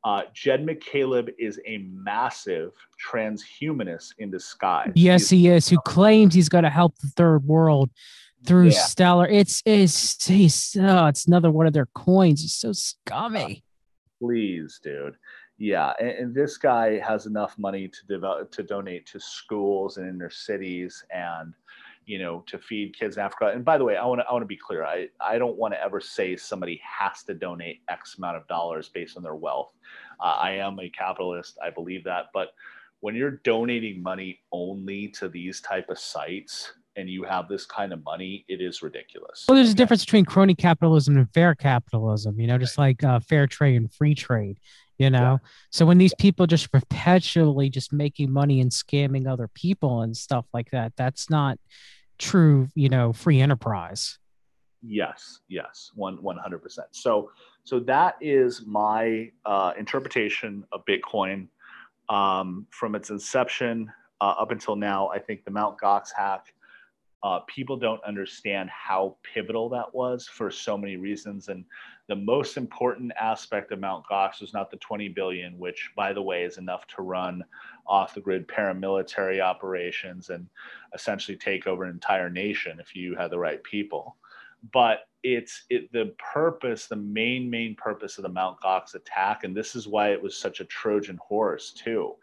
[0.03, 2.73] Uh, Jed McCaleb is a massive
[3.03, 4.91] transhumanist in disguise.
[4.93, 5.67] Yes, he is.
[5.67, 7.89] Who claims he's going to help the third world
[8.45, 8.79] through yeah.
[8.79, 9.27] Stellar?
[9.27, 12.43] It's it's he's, oh, it's another one of their coins.
[12.43, 13.63] It's so scummy.
[14.21, 15.15] Uh, please, dude.
[15.57, 20.09] Yeah, and, and, this guy has enough money to develop to donate to schools and
[20.09, 21.53] inner cities and
[22.05, 23.51] you know, to feed kids in Africa.
[23.53, 24.85] And by the way, I want to I want to be clear.
[24.85, 28.89] I I don't want to ever say somebody has to donate X amount of dollars
[28.89, 29.71] based on their wealth.
[30.19, 31.57] Uh, I am a capitalist.
[31.63, 32.49] I believe that, but
[33.01, 37.91] when you're donating money only to these type of sites and you have this kind
[37.93, 39.45] of money, it is ridiculous.
[39.47, 42.39] Well, there's a difference between crony capitalism and fair capitalism.
[42.39, 44.59] You know, just like uh, fair trade and free trade
[44.97, 45.49] you know yeah.
[45.71, 50.45] so when these people just perpetually just making money and scamming other people and stuff
[50.53, 51.59] like that that's not
[52.17, 54.17] true, you know, free enterprise.
[54.81, 56.87] Yes, yes, one one hundred percent.
[56.91, 57.31] So
[57.63, 61.47] so that is my uh, interpretation of Bitcoin
[62.09, 63.91] um, from its inception
[64.21, 65.09] uh, up until now.
[65.09, 66.53] I think the Mount Gox hack.
[67.25, 71.65] Uh, people don't understand how pivotal that was for so many reasons, and
[72.07, 76.21] the most important aspect of Mount Gox was not the 20 billion, which, by the
[76.21, 77.43] way, is enough to run
[77.87, 80.47] off the grid paramilitary operations and
[80.93, 84.17] essentially take over an entire nation if you had the right people.
[84.71, 89.57] But it's it, the purpose, the main, main purpose of the Mount Gox attack, and
[89.57, 92.17] this is why it was such a Trojan horse, too.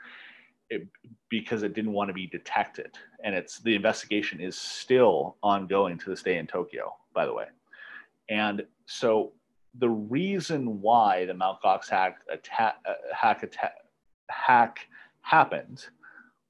[0.73, 0.89] It,
[1.29, 2.97] because it didn't want to be detected.
[3.23, 7.47] And it's the investigation is still ongoing to this day in Tokyo, by the way.
[8.31, 9.33] And so
[9.79, 11.59] the reason why the Mt.
[11.63, 13.75] Gox hack attack, uh, hack, attack,
[14.31, 14.79] hack
[15.21, 15.87] happened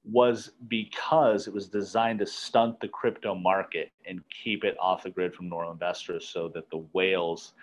[0.05, 5.09] was because it was designed to stunt the crypto market and keep it off the
[5.09, 7.53] grid from normal investors so that the whales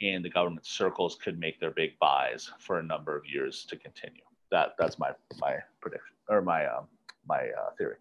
[0.00, 3.76] in the government circles could make their big buys for a number of years to
[3.76, 4.23] continue.
[4.54, 6.86] That that's my my prediction or my um,
[7.26, 7.96] my uh, theory.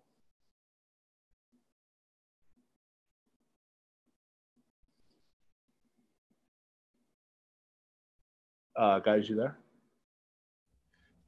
[8.75, 9.57] Uh, guys, you there?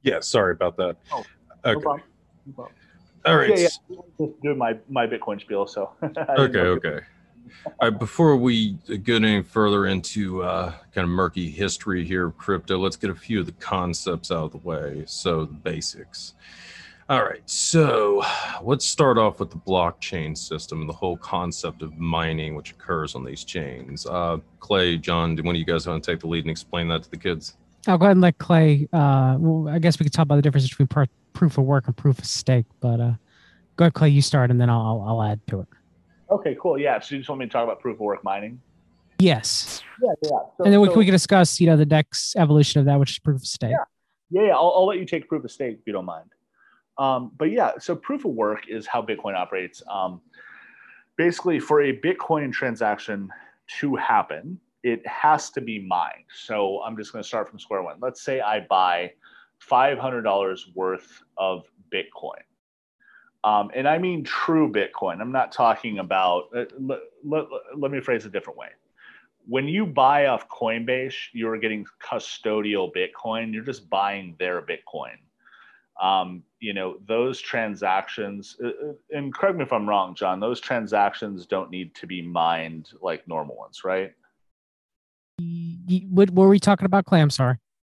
[0.02, 0.96] Yeah, sorry about that.
[1.10, 1.72] Oh, okay.
[1.72, 2.08] No problem.
[2.46, 2.76] No problem.
[3.24, 3.50] All right.
[3.50, 3.96] Yeah, yeah.
[4.20, 5.66] Just doing my, my Bitcoin spiel.
[5.66, 5.90] So.
[6.04, 6.60] okay.
[6.60, 7.00] Okay.
[7.66, 7.98] All right.
[7.98, 8.72] Before we
[9.02, 13.14] get any further into uh, kind of murky history here of crypto, let's get a
[13.14, 15.04] few of the concepts out of the way.
[15.06, 16.34] So the basics.
[17.08, 17.48] All right.
[17.48, 18.24] So
[18.62, 23.14] let's start off with the blockchain system and the whole concept of mining, which occurs
[23.14, 24.06] on these chains.
[24.06, 26.88] Uh, Clay, John, do one of you guys want to take the lead and explain
[26.88, 27.56] that to the kids?
[27.86, 28.88] I'll go ahead and let Clay.
[28.92, 29.38] Uh,
[29.68, 30.88] I guess we could talk about the difference between
[31.32, 32.66] proof of work and proof of stake.
[32.80, 33.12] But uh,
[33.76, 34.08] go ahead, Clay.
[34.08, 35.68] You start, and then I'll, I'll add to it.
[36.30, 36.78] Okay, cool.
[36.78, 37.00] Yeah.
[37.00, 38.60] So you just want me to talk about proof of work mining?
[39.18, 39.82] Yes.
[40.02, 40.28] Yeah, yeah.
[40.30, 42.98] So, and then we, so, we can discuss, you know, the next evolution of that,
[42.98, 43.70] which is proof of stake.
[43.70, 43.76] Yeah,
[44.30, 44.48] yeah.
[44.48, 44.54] yeah.
[44.54, 46.30] I'll, I'll let you take proof of stake if you don't mind.
[46.98, 49.82] Um, but yeah, so proof of work is how Bitcoin operates.
[49.90, 50.20] Um,
[51.16, 53.30] basically, for a Bitcoin transaction
[53.80, 56.24] to happen, it has to be mined.
[56.34, 57.96] So I'm just going to start from square one.
[58.00, 59.12] Let's say I buy
[59.68, 62.42] $500 worth of Bitcoin.
[63.44, 65.20] Um, and I mean true Bitcoin.
[65.20, 68.68] I'm not talking about, uh, let, let, me phrase it a different way.
[69.46, 73.54] When you buy off Coinbase, you're getting custodial Bitcoin.
[73.54, 75.18] You're just buying their Bitcoin
[76.00, 80.60] um, you know, those transactions, uh, uh, and correct me if I'm wrong, John, those
[80.60, 84.12] transactions don't need to be mined like normal ones, right?
[86.10, 87.26] What, were we talking about, Clay?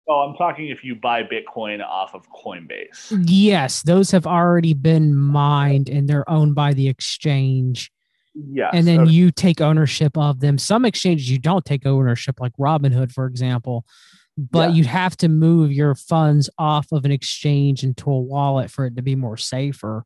[0.07, 3.23] Oh, I'm talking if you buy Bitcoin off of Coinbase.
[3.25, 7.89] Yes, those have already been mined and they're owned by the exchange.
[8.35, 8.71] Yes.
[8.73, 9.11] And then okay.
[9.11, 10.57] you take ownership of them.
[10.57, 13.85] Some exchanges you don't take ownership, like Robinhood, for example,
[14.35, 14.75] but Yeah.
[14.75, 18.95] you'd have to move your funds off of an exchange into a wallet for it
[18.97, 20.03] to be more safer.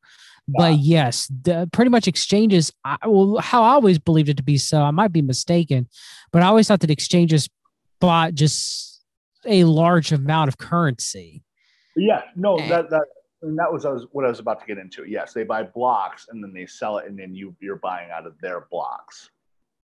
[0.47, 2.71] But yes, the, pretty much exchanges.
[2.85, 4.81] I, well, how I always believed it to be so.
[4.81, 5.89] I might be mistaken,
[6.31, 7.49] but I always thought that exchanges
[7.99, 8.96] bought just
[9.47, 11.43] a large amount of currency.
[11.95, 12.67] Yeah, no, Eh.
[12.69, 13.05] that that
[13.43, 15.05] and that was, what I was about to get into.
[15.05, 18.25] Yes, they buy blocks and then they sell it, and then you you're buying out
[18.25, 19.29] of their blocks.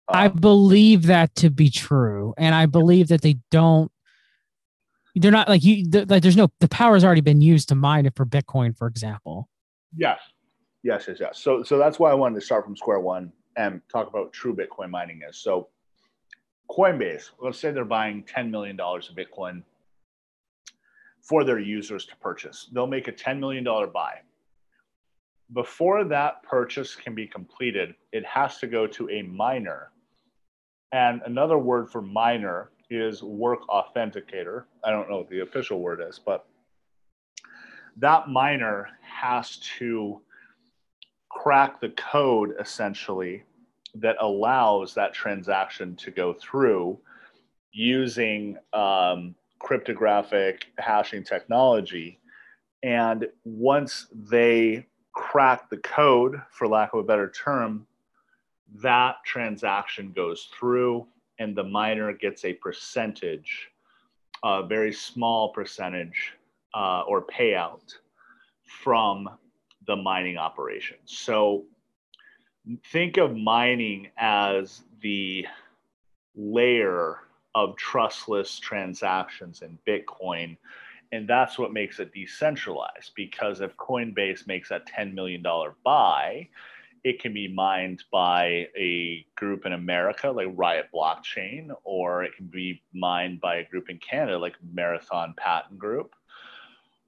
[0.07, 3.91] I Um, believe that to be true, and I believe that they don't.
[5.15, 5.87] They're not like you.
[5.89, 8.87] Like there's no the power has already been used to mine it for Bitcoin, for
[8.87, 9.47] example.
[9.95, 10.19] yes,
[10.83, 11.39] yes, yes, yes.
[11.39, 14.33] So so that's why I wanted to start from square one and talk about what
[14.33, 15.37] true Bitcoin mining is.
[15.37, 15.69] So
[16.69, 19.63] Coinbase, let's say they're buying ten million dollars of Bitcoin
[21.21, 22.69] for their users to purchase.
[22.73, 24.19] They'll make a ten million dollar buy.
[25.53, 29.91] Before that purchase can be completed, it has to go to a miner.
[30.91, 34.63] And another word for miner is work authenticator.
[34.83, 36.47] I don't know what the official word is, but
[37.97, 40.21] that miner has to
[41.29, 43.43] crack the code essentially
[43.95, 46.99] that allows that transaction to go through
[47.71, 52.19] using um, cryptographic hashing technology.
[52.83, 57.87] And once they crack the code, for lack of a better term,
[58.81, 61.07] that transaction goes through
[61.39, 63.69] and the miner gets a percentage,
[64.43, 66.33] a very small percentage
[66.73, 67.93] uh, or payout
[68.63, 69.29] from
[69.87, 70.97] the mining operation.
[71.05, 71.65] So
[72.91, 75.45] think of mining as the
[76.35, 77.19] layer
[77.53, 80.57] of trustless transactions in Bitcoin.
[81.11, 85.43] And that's what makes it decentralized because if Coinbase makes that $10 million
[85.83, 86.49] buy,
[87.05, 92.47] it can be mined by a group in America like Riot Blockchain, or it can
[92.47, 96.15] be mined by a group in Canada like Marathon Patent Group,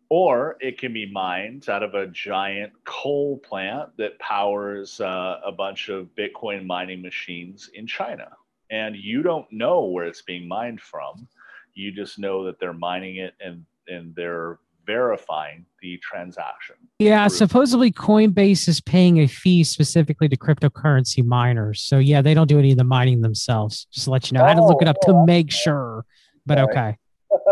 [0.10, 5.51] or it can be mined out of a giant coal plant that powers uh, a
[5.51, 8.30] bunch of Bitcoin mining machines in China.
[8.70, 11.28] And you don't know where it's being mined from.
[11.74, 16.76] You just know that they're mining it and, and they're verifying the transaction.
[16.99, 21.82] Yeah, supposedly Coinbase is paying a fee specifically to cryptocurrency miners.
[21.82, 23.86] So yeah, they don't do any of the mining themselves.
[23.91, 26.05] Just to let you know, I had to look it up to Oh, make sure.
[26.45, 26.70] But Right.
[26.70, 26.97] okay,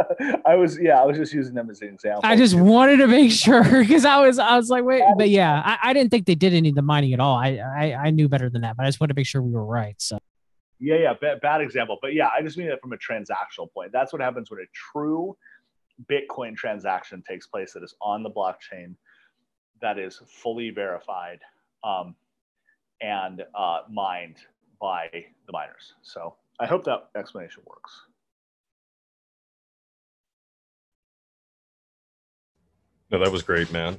[0.46, 2.22] I was, yeah, I was just using them as an example.
[2.24, 5.62] I just wanted to make sure because I was, I was like, wait, but yeah,
[5.64, 7.36] I, I didn't think they did any of the mining at all.
[7.36, 9.52] I, I, I knew better than that, but I just wanted to make sure we
[9.52, 9.96] were right.
[10.00, 10.18] So
[10.80, 11.98] Yeah, yeah, bad, bad example.
[12.02, 13.92] But yeah, I just mean it from a transactional point.
[13.92, 15.38] That's what happens when a true
[16.10, 18.96] Bitcoin transaction takes place that is on the blockchain,
[19.82, 21.40] that is fully verified
[21.84, 22.16] um,
[23.02, 24.38] and uh, mined
[24.82, 25.94] by the miners.
[26.02, 27.92] So I hope that explanation works.
[33.16, 33.98] No, that was great, man.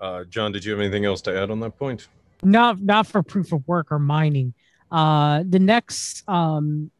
[0.00, 2.08] Uh, John, did you have anything else to add on that point?
[2.42, 4.54] not, not for proof of work or mining.
[4.90, 6.90] Uh, the next, um,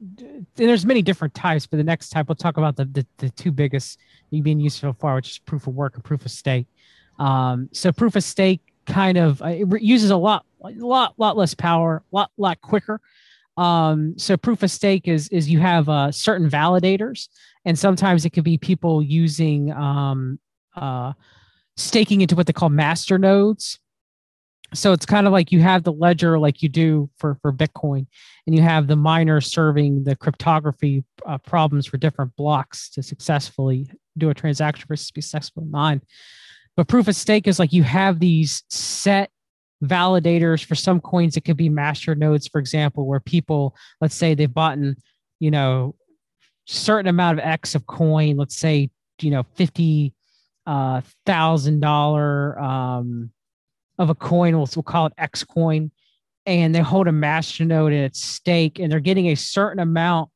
[0.57, 3.50] there's many different types, but the next type we'll talk about the the, the two
[3.50, 3.98] biggest
[4.30, 6.66] being used so far, which is proof of work and proof of stake.
[7.18, 11.54] Um, so proof of stake kind of uh, it uses a lot, lot, lot less
[11.54, 13.00] power, lot, lot quicker.
[13.57, 17.28] Um, so proof of stake is is you have uh, certain validators,
[17.64, 20.40] and sometimes it could be people using um,
[20.74, 21.12] uh,
[21.77, 23.79] staking into what they call master nodes.
[24.74, 28.07] So it's kind of like you have the ledger like you do for for Bitcoin,
[28.47, 33.89] and you have the miner serving the cryptography uh, problems for different blocks to successfully
[34.18, 36.03] do a transaction versus be successfully mined.
[36.77, 39.31] But proof of stake is like you have these set
[39.85, 41.37] validators for some coins.
[41.37, 44.97] It could be master nodes, for example, where people, let's say they've bought, in,
[45.39, 45.95] you know,
[46.66, 50.12] certain amount of X of coin, let's say, you know, fifty
[50.67, 53.31] uh, thousand dollar um,
[53.99, 54.57] of a coin.
[54.57, 55.91] We'll, we'll call it X coin,
[56.45, 60.31] and they hold a master node at stake, and they're getting a certain amount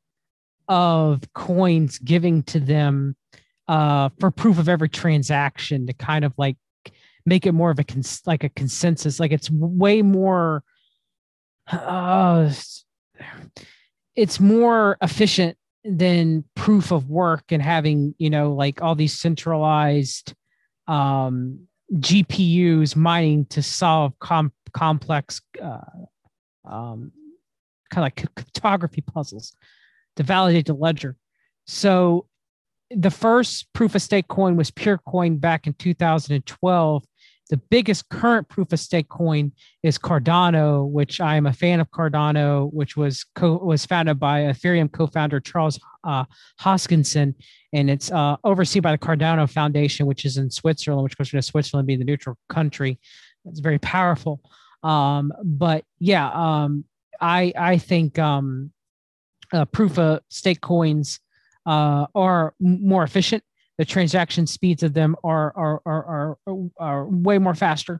[0.67, 3.15] of coins giving to them
[3.67, 6.57] uh, for proof of every transaction to kind of like
[7.25, 9.19] make it more of a cons- like a consensus.
[9.19, 10.63] Like it's way more.
[11.71, 12.51] Uh,
[14.15, 20.33] it's more efficient than proof of work and having you know like all these centralized
[20.87, 25.79] um, GPUs mining to solve com- complex, uh,
[26.65, 27.11] um,
[27.89, 29.53] kind of like cryptography puzzles
[30.15, 31.15] to validate the ledger.
[31.67, 32.27] So
[32.89, 37.03] the first proof of stake coin was Peercoin back in 2012.
[37.51, 39.51] The biggest current proof of stake coin
[39.83, 44.43] is Cardano, which I am a fan of Cardano, which was co- was founded by
[44.43, 46.23] Ethereum co-founder Charles uh,
[46.61, 47.35] Hoskinson,
[47.73, 51.41] and it's uh, overseen by the Cardano Foundation, which is in Switzerland, which goes to
[51.41, 52.97] Switzerland being the neutral country.
[53.43, 54.39] It's very powerful.
[54.81, 56.85] Um, but yeah, um,
[57.19, 58.71] I I think um,
[59.51, 61.19] uh, proof of stake coins
[61.65, 63.43] uh, are more efficient.
[63.81, 67.99] The transaction speeds of them are are are are, are way more faster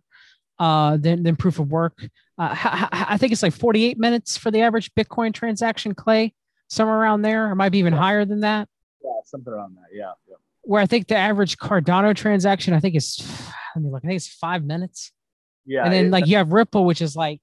[0.60, 2.08] uh, than than proof of work.
[2.38, 2.56] Uh,
[2.92, 6.36] I think it's like 48 minutes for the average Bitcoin transaction, Clay,
[6.70, 7.52] somewhere around there.
[7.52, 8.00] It might be even yeah.
[8.00, 8.70] higher than that.
[9.04, 9.88] Yeah, something around that.
[9.92, 10.36] Yeah, yeah.
[10.62, 13.18] Where I think the average Cardano transaction, I think is
[13.76, 14.06] let me look.
[14.06, 15.12] I think it's five minutes.
[15.66, 17.42] Yeah, and then it, like you have Ripple, which is like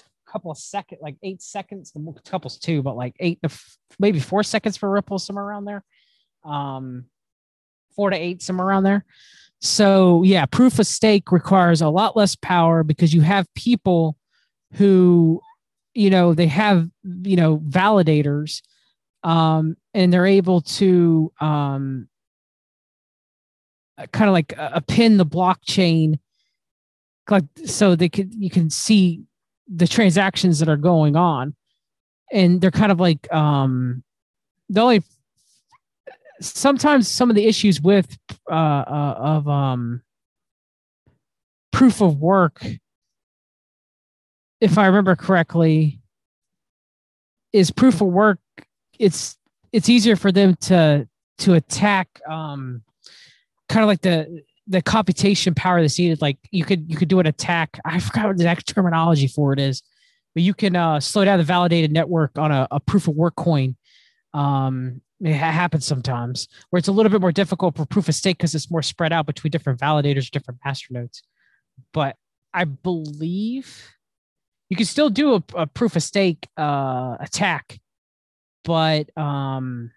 [0.00, 1.92] a couple of seconds, like eight seconds.
[1.92, 5.66] The couple's two, but like eight to f- maybe four seconds for Ripple, somewhere around
[5.66, 5.84] there.
[6.46, 7.04] Um,
[7.98, 9.04] four to eight, somewhere around there.
[9.60, 14.16] So yeah, proof of stake requires a lot less power because you have people
[14.74, 15.40] who,
[15.94, 18.62] you know, they have you know validators,
[19.24, 22.08] um, and they're able to um,
[24.12, 26.20] kind of like a pin the blockchain
[27.28, 29.22] like so they could you can see
[29.66, 31.54] the transactions that are going on
[32.32, 34.02] and they're kind of like um
[34.68, 35.02] the only
[36.40, 38.16] sometimes some of the issues with
[38.50, 40.02] uh, uh of um
[41.72, 42.64] proof of work
[44.60, 46.00] if i remember correctly
[47.52, 48.38] is proof of work
[48.98, 49.36] it's
[49.72, 51.06] it's easier for them to
[51.38, 52.82] to attack um
[53.68, 56.20] kind of like the the computation power that's needed.
[56.20, 57.80] Like you could you could do an attack.
[57.84, 59.82] I forgot what the exact terminology for it is,
[60.34, 63.34] but you can uh, slow down the validated network on a, a proof of work
[63.34, 63.76] coin.
[64.34, 68.38] Um, it happens sometimes where it's a little bit more difficult for proof of stake
[68.38, 71.22] because it's more spread out between different validators, different masternodes.
[71.92, 72.16] But
[72.54, 73.90] I believe
[74.68, 77.80] you can still do a, a proof of stake uh, attack,
[78.64, 79.90] but um,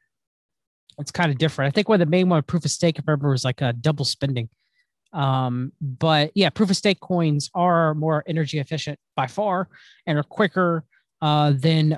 [0.98, 1.72] it's kind of different.
[1.72, 3.62] I think one of the main one proof of stake, if I remember, was like
[3.62, 4.50] a double spending.
[5.14, 9.68] Um, but yeah, proof of stake coins are more energy efficient by far
[10.08, 10.86] and are quicker
[11.22, 11.98] uh, than uh,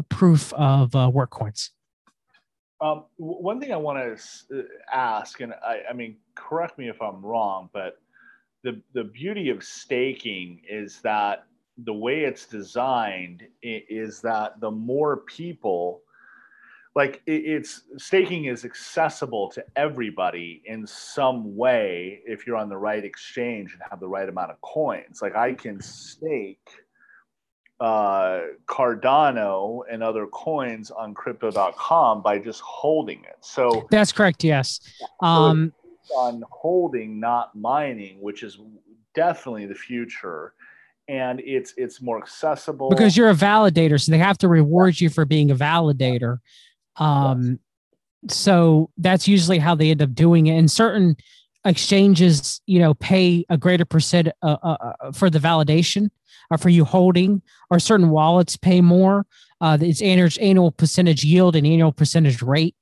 [0.00, 1.70] uh, proof of uh, work coins.
[2.80, 4.62] Um, one thing I want to uh,
[4.92, 7.98] ask, and I, I mean, correct me if I'm wrong, but
[8.64, 11.46] the the beauty of staking is that
[11.84, 16.02] the way it's designed is that the more people
[16.94, 23.04] like it's staking is accessible to everybody in some way if you're on the right
[23.04, 25.20] exchange and have the right amount of coins.
[25.20, 26.70] Like i can stake
[27.80, 33.36] uh, cardano and other coins on crypto.com by just holding it.
[33.40, 34.80] So that's correct yes.
[35.20, 35.72] Um,
[36.16, 38.58] on holding not mining which is
[39.14, 40.54] definitely the future.
[41.08, 42.90] And it's it's more accessible.
[42.90, 46.38] Because you're a validator so they have to reward you for being a validator.
[46.96, 47.60] Um,
[48.28, 50.58] so that's usually how they end up doing it.
[50.58, 51.16] And certain
[51.64, 56.10] exchanges, you know, pay a greater percent uh, uh, uh, for the validation
[56.50, 59.26] or for you holding, or certain wallets pay more.
[59.60, 62.76] Uh, it's annual, annual percentage yield and annual percentage rate.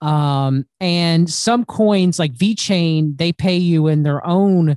[0.00, 4.76] Um, and some coins like VeChain, they pay you in their own,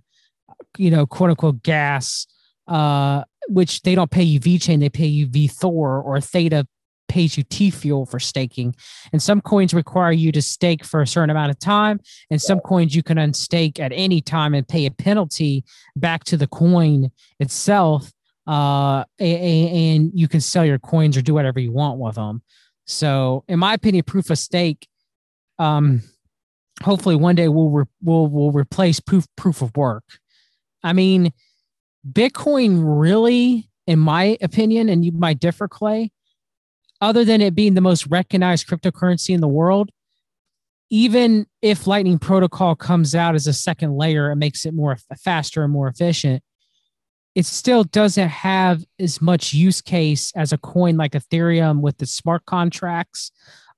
[0.78, 2.28] you know, quote unquote gas,
[2.68, 6.68] uh, which they don't pay you VeChain, they pay you VeThor or Theta
[7.10, 8.76] pays you T fuel for staking.
[9.12, 12.00] And some coins require you to stake for a certain amount of time.
[12.30, 15.66] And some coins you can unstake at any time and pay a penalty
[15.96, 18.12] back to the coin itself.
[18.50, 22.42] Uh, and you can sell your coins or do whatever you want with them.
[22.88, 24.88] So, in my opinion, proof of stake,
[25.60, 26.02] um,
[26.82, 30.04] hopefully one day we'll re- we'll will replace proof proof of work.
[30.82, 31.32] I mean,
[32.12, 36.10] Bitcoin really, in my opinion, and you might differ, Clay,
[37.02, 39.92] other than it being the most recognized cryptocurrency in the world,
[40.90, 45.64] even if Lightning Protocol comes out as a second layer and makes it more faster
[45.64, 46.42] and more efficient,
[47.40, 52.06] it still doesn't have as much use case as a coin like Ethereum with the
[52.06, 53.32] smart contracts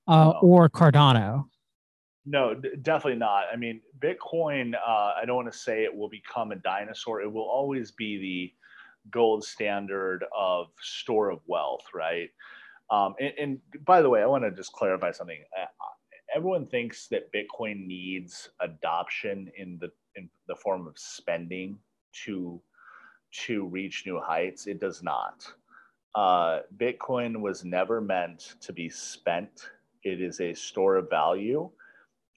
[0.08, 0.38] uh, no.
[0.42, 1.44] or Cardano.
[2.26, 3.44] No, d- definitely not.
[3.52, 7.20] I mean, Bitcoin, uh, I don't want to say it will become a dinosaur.
[7.20, 12.30] It will always be the gold standard of store of wealth, right?
[12.90, 15.38] Um, and, and, by the way, I want to just clarify something.
[15.56, 15.66] Uh,
[16.34, 21.78] everyone thinks that Bitcoin needs adoption in the in the form of spending
[22.24, 22.60] to
[23.32, 24.66] to reach new heights.
[24.66, 25.46] It does not.
[26.14, 29.70] Uh, Bitcoin was never meant to be spent.
[30.04, 31.70] It is a store of value,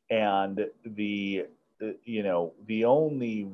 [0.09, 1.45] and the
[2.03, 3.49] you know the only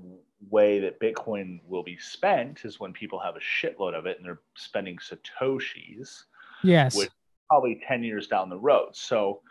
[0.49, 4.25] way that Bitcoin will be spent is when people have a shitload of it and
[4.25, 6.23] they're spending satoshis.
[6.63, 6.95] Yes.
[6.95, 7.09] Which
[7.49, 8.89] probably 10 years down the road.
[8.93, 9.41] So,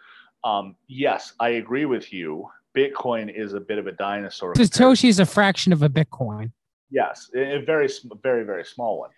[0.43, 2.49] um, yes, I agree with you.
[2.77, 4.55] Bitcoin is a bit of a dinosaur.
[4.55, 6.53] Satoshi is a fraction of a Bitcoin.
[6.91, 7.89] Yes, a very,
[8.23, 9.11] very, very small one.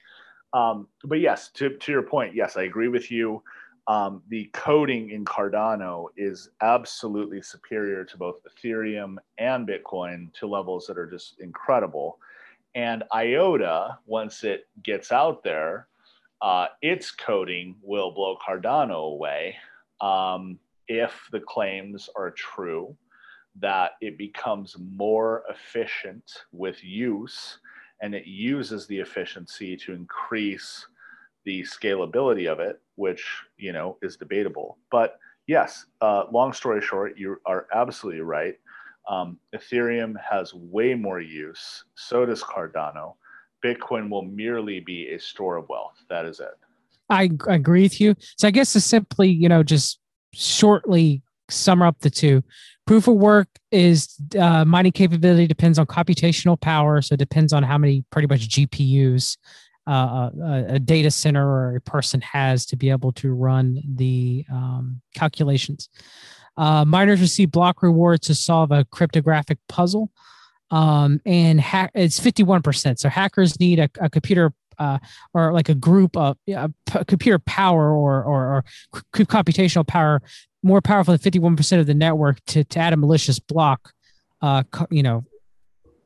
[0.53, 3.43] Um, but yes, to, to your point, yes, I agree with you.
[3.89, 10.87] Um, the coding in Cardano is absolutely superior to both Ethereum and Bitcoin to levels
[10.87, 12.19] that are just incredible.
[12.75, 15.89] And IOTA, once it gets out there,
[16.43, 19.57] uh, its coding will blow Cardano away
[20.01, 20.59] um,
[20.89, 22.97] if the claims are true
[23.61, 27.59] that it becomes more efficient with use
[28.01, 30.87] and it uses the efficiency to increase
[31.45, 33.25] the scalability of it, which
[33.57, 34.79] you know is debatable.
[34.91, 38.59] But yes, uh, long story short, you are absolutely right.
[39.09, 41.85] Um, Ethereum has way more use.
[41.95, 43.15] So does Cardano.
[43.65, 46.05] Bitcoin will merely be a store of wealth.
[46.09, 46.59] That is it.
[47.09, 48.15] I agree with you.
[48.39, 49.99] So I guess to simply, you know, just
[50.33, 51.23] shortly
[51.53, 52.43] sum up the two.
[52.87, 57.63] Proof of work is uh, mining capability depends on computational power, so it depends on
[57.63, 59.37] how many pretty much GPUs
[59.89, 64.45] uh, a, a, data center or a person has to be able to run the
[64.53, 65.89] um, calculations.
[66.57, 70.11] Uh, miners receive block rewards to solve a cryptographic puzzle.
[70.71, 72.99] Um, and ha- it's 51%.
[72.99, 74.99] So hackers need a, a computer uh,
[75.35, 78.65] or like a group of uh, p- computer power or, or, or
[79.15, 80.23] c- computational power
[80.63, 83.93] more powerful than 51% of the network to, to add a malicious block,
[84.41, 85.25] uh, co- you know,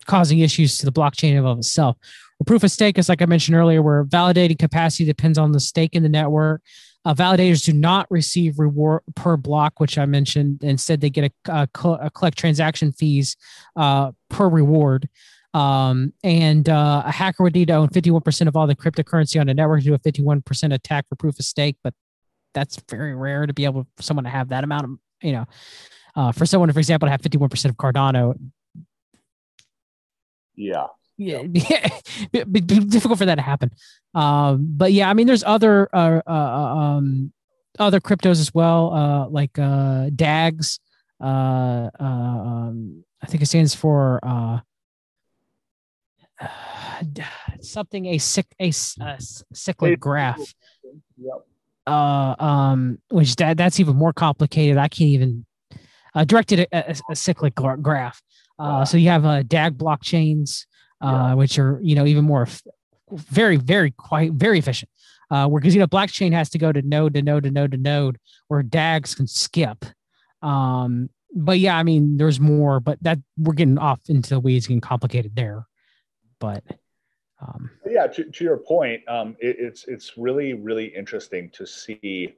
[0.07, 1.97] causing issues to the blockchain of itself.
[2.39, 5.61] Well, proof of stake is like I mentioned earlier, where validating capacity depends on the
[5.61, 6.63] stake in the network.
[7.05, 10.63] Uh, validators do not receive reward per block, which I mentioned.
[10.63, 13.37] Instead, they get a, a, a collect transaction fees
[13.77, 15.09] uh, per reward.
[15.55, 19.47] Um, and uh, a hacker would need to own 51% of all the cryptocurrency on
[19.47, 21.95] the network to do a 51% attack for proof of stake, but
[22.57, 24.91] that's very rare to be able for someone to have that amount of,
[25.23, 25.47] you know,
[26.17, 28.37] uh, for someone, for example, to have 51% of Cardano.
[30.57, 30.87] Yeah
[31.17, 31.43] yeah,
[32.33, 33.71] yeah be, difficult for that to happen.
[34.15, 37.33] Um, but yeah, I mean, there's other uh, uh, um,
[37.79, 40.81] other cryptos as well, uh, like uh, DAGs.
[41.21, 44.59] Uh, uh, um, I think it stands for uh,
[47.61, 48.69] something a sick a,
[49.01, 49.19] a
[49.53, 50.55] cyclic graph.
[51.19, 51.47] Yep.
[51.87, 54.77] Uh, um, which that that's even more complicated.
[54.77, 55.47] I can't even
[56.17, 58.21] uh, directed a, a, a cyclic graph.
[58.59, 60.65] Uh, so you have uh, DAG blockchains,
[61.01, 62.49] uh, which are you know even more
[63.13, 64.91] very very quite very efficient.
[65.31, 67.71] Uh, where because you know blockchain has to go to node to node to node
[67.73, 68.19] to node,
[68.49, 69.85] where DAGs can skip.
[70.43, 74.67] Um, but yeah, I mean, there's more, but that we're getting off into the weeds,
[74.67, 75.67] getting complicated there.
[76.39, 76.65] But
[77.41, 82.35] um, yeah, to, to your point, um, it, it's it's really really interesting to see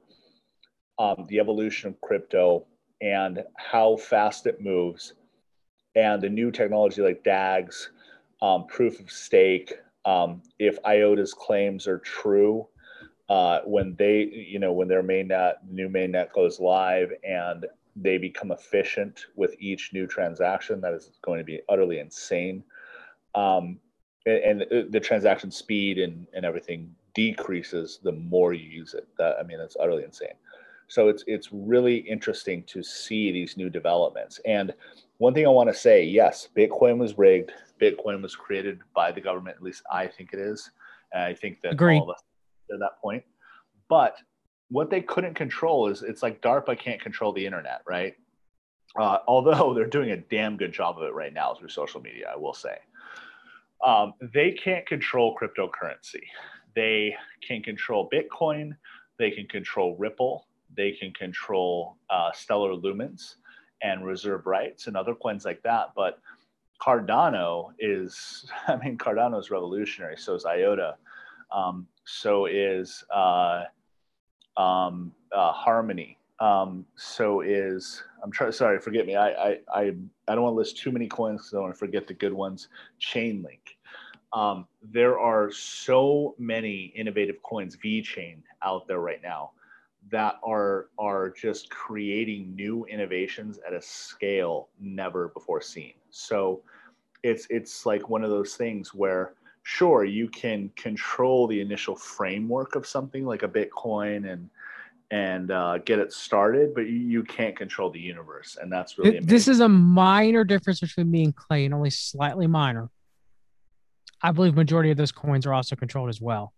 [0.97, 2.65] um, the evolution of crypto
[3.01, 5.13] and how fast it moves,
[5.95, 7.89] and the new technology like DAGs
[8.41, 9.73] um, proof of stake,
[10.05, 12.67] um, if IOTA's claims are true,
[13.29, 18.51] uh, when they, you know, when their mainnet, new mainnet goes live and they become
[18.51, 22.63] efficient with each new transaction, that is going to be utterly insane.
[23.35, 23.79] Um,
[24.29, 29.07] and, and, the transaction speed and, and everything decreases the more you use it.
[29.17, 30.35] That, I mean, that's utterly insane.
[30.87, 34.39] So it's it's really interesting to see these new developments.
[34.45, 34.73] And
[35.19, 37.51] one thing I want to say, yes, Bitcoin was rigged.
[37.79, 39.57] Bitcoin was created by the government.
[39.57, 40.71] At least I think it is.
[41.13, 41.99] And I think that Agreed.
[41.99, 42.23] all of us
[42.73, 43.23] at that point.
[43.87, 44.17] But
[44.69, 48.15] what they couldn't control is it's like DARPA can't control the internet, right?
[48.97, 52.31] Uh, although they're doing a damn good job of it right now through social media,
[52.33, 52.77] I will say.
[53.85, 56.21] Um, they can't control cryptocurrency.
[56.75, 57.15] They
[57.45, 58.75] can control Bitcoin.
[59.17, 60.47] They can control Ripple.
[60.75, 63.35] They can control uh, Stellar Lumens
[63.81, 65.91] and reserve rights and other coins like that.
[65.95, 66.19] But
[66.81, 70.17] Cardano is, I mean, Cardano is revolutionary.
[70.17, 70.95] So is IOTA.
[71.51, 73.63] Um, so is uh,
[74.57, 76.17] um, uh, Harmony.
[76.39, 78.53] Um, so is I'm trying.
[78.53, 79.15] Sorry, forget me.
[79.15, 79.81] I I I,
[80.27, 82.33] I don't want to list too many coins because I want to forget the good
[82.33, 82.69] ones.
[83.01, 83.68] Chainlink.
[84.31, 89.51] Um, there are so many innovative coins, VeChain, out there right now
[90.11, 95.93] that are are just creating new innovations at a scale never before seen.
[96.09, 96.61] So
[97.23, 102.75] it's it's like one of those things where sure you can control the initial framework
[102.75, 104.49] of something like a bitcoin and
[105.11, 109.17] and uh, get it started but you, you, can't control the universe and that's really
[109.17, 109.27] amazing.
[109.27, 112.89] this is a minor difference between me and clay and only slightly minor
[114.21, 116.53] i believe majority of those coins are also controlled as well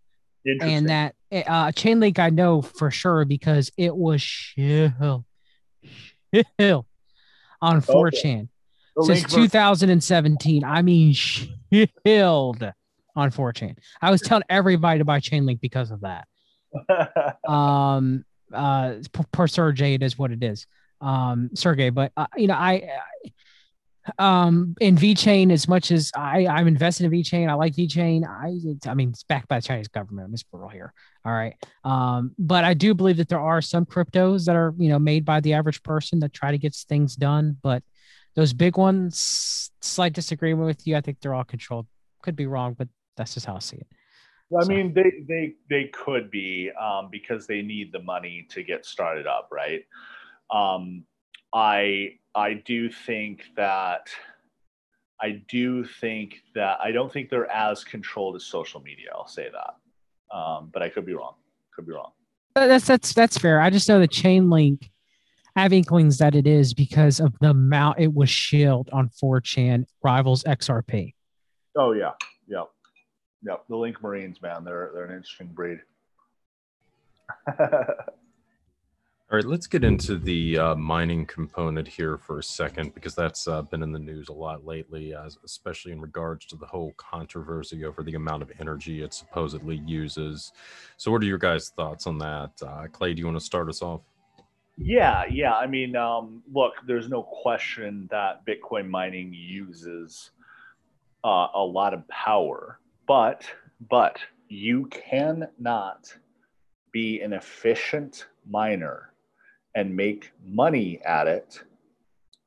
[0.45, 5.25] and that uh, Chainlink i know for sure because it was shill
[6.59, 6.85] shill
[7.61, 8.47] on 4chan
[8.97, 9.15] okay.
[9.19, 12.71] since 2017 i mean shilled
[13.15, 13.77] on 4chan.
[14.01, 16.27] I was telling everybody to buy Chainlink because of that.
[17.47, 18.95] um, uh,
[19.31, 20.67] per Sergey, it is what it is.
[20.99, 22.89] Um, Sergey, but uh, you know, I,
[24.17, 28.23] um, in VeChain, as much as I, I'm invested in VeChain, I like VeChain.
[28.25, 30.25] I, I mean, it's backed by the Chinese government.
[30.25, 30.93] I'm just brutal here.
[31.25, 31.55] All right.
[31.83, 35.23] Um, but I do believe that there are some cryptos that are, you know, made
[35.23, 37.57] by the average person that try to get things done.
[37.61, 37.83] But
[38.35, 40.95] those big ones, slight disagreement with you.
[40.95, 41.87] I think they're all controlled.
[42.23, 42.87] Could be wrong, but
[43.17, 43.87] that's just how I see it.
[44.57, 44.69] I so.
[44.69, 49.25] mean, they they they could be um, because they need the money to get started
[49.27, 49.83] up, right?
[50.49, 51.05] Um,
[51.53, 54.09] I I do think that
[55.21, 59.09] I do think that I don't think they're as controlled as social media.
[59.13, 61.35] I'll say that, um, but I could be wrong.
[61.75, 62.11] Could be wrong.
[62.55, 63.61] That's that's that's fair.
[63.61, 64.89] I just know the Chainlink.
[65.55, 69.83] I have inklings that it is because of the amount it was shilled on 4chan
[70.01, 71.13] rivals XRP.
[71.77, 72.11] Oh yeah,
[72.47, 72.63] yeah.
[73.43, 75.79] Yep, the Link Marines, man, they're they're an interesting breed.
[79.31, 83.47] All right, let's get into the uh, mining component here for a second because that's
[83.47, 85.13] uh, been in the news a lot lately,
[85.45, 90.51] especially in regards to the whole controversy over the amount of energy it supposedly uses.
[90.97, 92.51] So, what are your guys' thoughts on that?
[92.61, 94.01] Uh, Clay, do you want to start us off?
[94.77, 95.53] Yeah, yeah.
[95.53, 100.31] I mean, um, look, there's no question that Bitcoin mining uses
[101.23, 103.43] uh, a lot of power but
[103.89, 106.15] but you cannot
[106.93, 109.10] be an efficient miner
[109.75, 111.61] and make money at it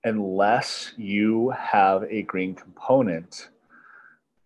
[0.04, 3.48] unless you have a green component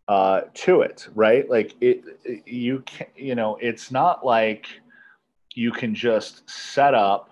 [0.06, 1.48] uh, to it, right?
[1.50, 2.02] Like it,
[2.46, 4.66] you can, you know, it's not like
[5.54, 7.30] you can just set up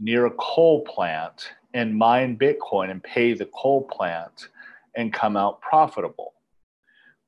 [0.00, 4.48] near a coal plant and mine Bitcoin and pay the coal plant
[4.96, 6.32] and come out profitable.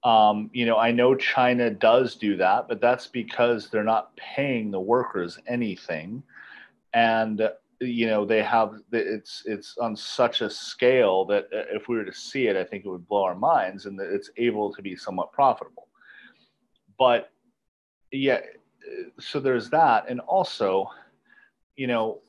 [0.05, 4.70] Um, you know, I know China does do that, but that's because they're not paying
[4.70, 6.22] the workers anything,
[6.95, 7.49] and
[7.80, 12.05] you know they have it's it's on such a scale that uh, if we were
[12.05, 14.82] to see it, I think it would blow our minds, and that it's able to
[14.82, 15.89] be somewhat profitable.
[16.99, 17.30] But
[18.11, 18.41] yeah,
[19.20, 20.91] so there's that, and also,
[21.76, 22.20] you know,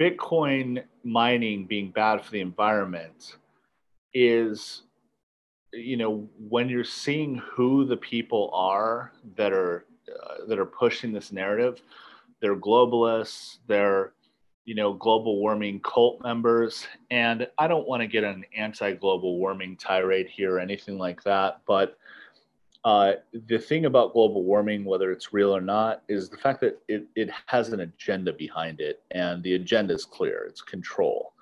[0.00, 3.36] Bitcoin mining being bad for the environment
[4.14, 4.82] is
[5.72, 11.12] you know when you're seeing who the people are that are uh, that are pushing
[11.12, 11.82] this narrative
[12.42, 14.12] they're globalists they're
[14.66, 16.86] you know global warming cult members.
[17.10, 21.62] And i don't want to get an anti-global warming tirade here or anything like that
[21.66, 21.96] but
[22.84, 23.12] uh,
[23.46, 27.06] the thing about global warming whether it's real or not is the fact that it,
[27.14, 30.44] it has an agenda behind it and the agenda is clear.
[30.48, 31.32] It's control.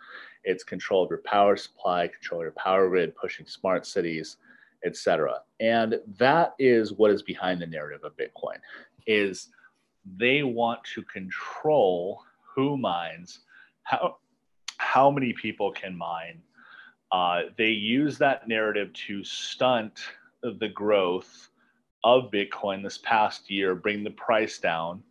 [0.44, 4.36] It's control of your power supply, control of your power grid, pushing smart cities,
[4.84, 5.40] etc.
[5.60, 8.58] And that is what is behind the narrative of Bitcoin
[9.06, 9.48] is
[10.16, 12.22] they want to control
[12.54, 13.40] who mines,
[13.82, 14.18] how
[14.78, 16.40] how many people can mine.
[17.12, 20.00] Uh, they use that narrative to stunt
[20.42, 21.50] the growth
[22.04, 25.02] of Bitcoin this past year, bring the price down,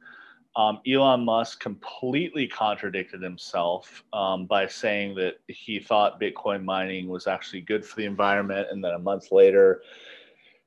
[0.56, 7.28] um, Elon Musk completely contradicted himself um, by saying that he thought Bitcoin mining was
[7.28, 8.68] actually good for the environment.
[8.72, 9.84] And then a month later,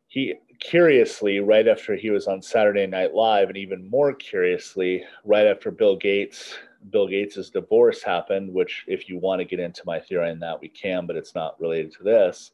[0.07, 5.47] he curiously, right after he was on Saturday Night Live, and even more curiously, right
[5.47, 6.55] after Bill Gates,
[6.91, 10.61] Bill Gates's divorce happened, which, if you want to get into my theory on that,
[10.61, 12.53] we can, but it's not related to this.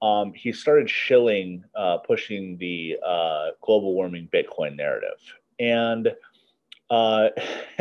[0.00, 5.18] Um, he started shilling, uh, pushing the uh, global warming Bitcoin narrative.
[5.58, 6.12] And
[6.92, 7.30] uh,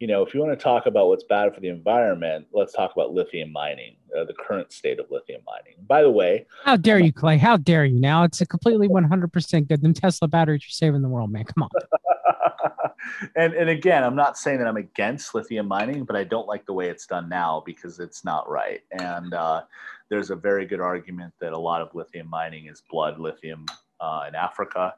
[0.00, 2.90] you know, if you want to talk about what's bad for the environment, let's talk
[2.92, 5.74] about lithium mining, uh, the current state of lithium mining.
[5.86, 7.38] By the way, how dare you, Clay?
[7.38, 8.00] How dare you?
[8.00, 9.80] Now it's a completely 100% good.
[9.80, 11.44] Them Tesla batteries are saving the world, man.
[11.44, 12.90] Come on.
[13.36, 16.66] and and again, I'm not saying that I'm against lithium mining, but I don't like
[16.66, 18.80] the way it's done now because it's not right.
[18.90, 19.62] And uh,
[20.08, 23.66] there's a very good argument that a lot of lithium mining is blood lithium
[24.00, 24.96] uh, in Africa.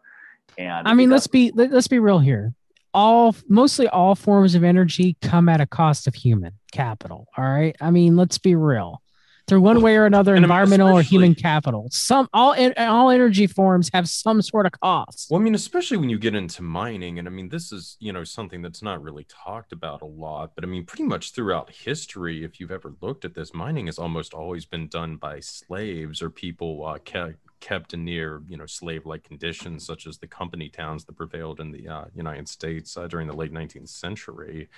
[0.56, 2.54] And I mean, let's be let's be real here
[2.94, 7.26] all mostly all forms of energy come at a cost of human capital.
[7.36, 7.76] All right.
[7.80, 9.02] I mean, let's be real.
[9.48, 11.88] through one way or another, environmental or human capital.
[11.90, 15.28] Some all all energy forms have some sort of cost.
[15.30, 18.12] Well, I mean, especially when you get into mining, and I mean, this is you
[18.12, 21.70] know something that's not really talked about a lot, but I mean, pretty much throughout
[21.70, 26.22] history, if you've ever looked at this, mining has almost always been done by slaves
[26.22, 30.68] or people uh, kept kept in near you know slave-like conditions, such as the company
[30.68, 34.68] towns that prevailed in the uh, United States uh, during the late 19th century.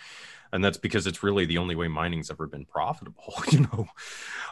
[0.53, 3.89] And that's because it's really the only way mining's ever been profitable you know?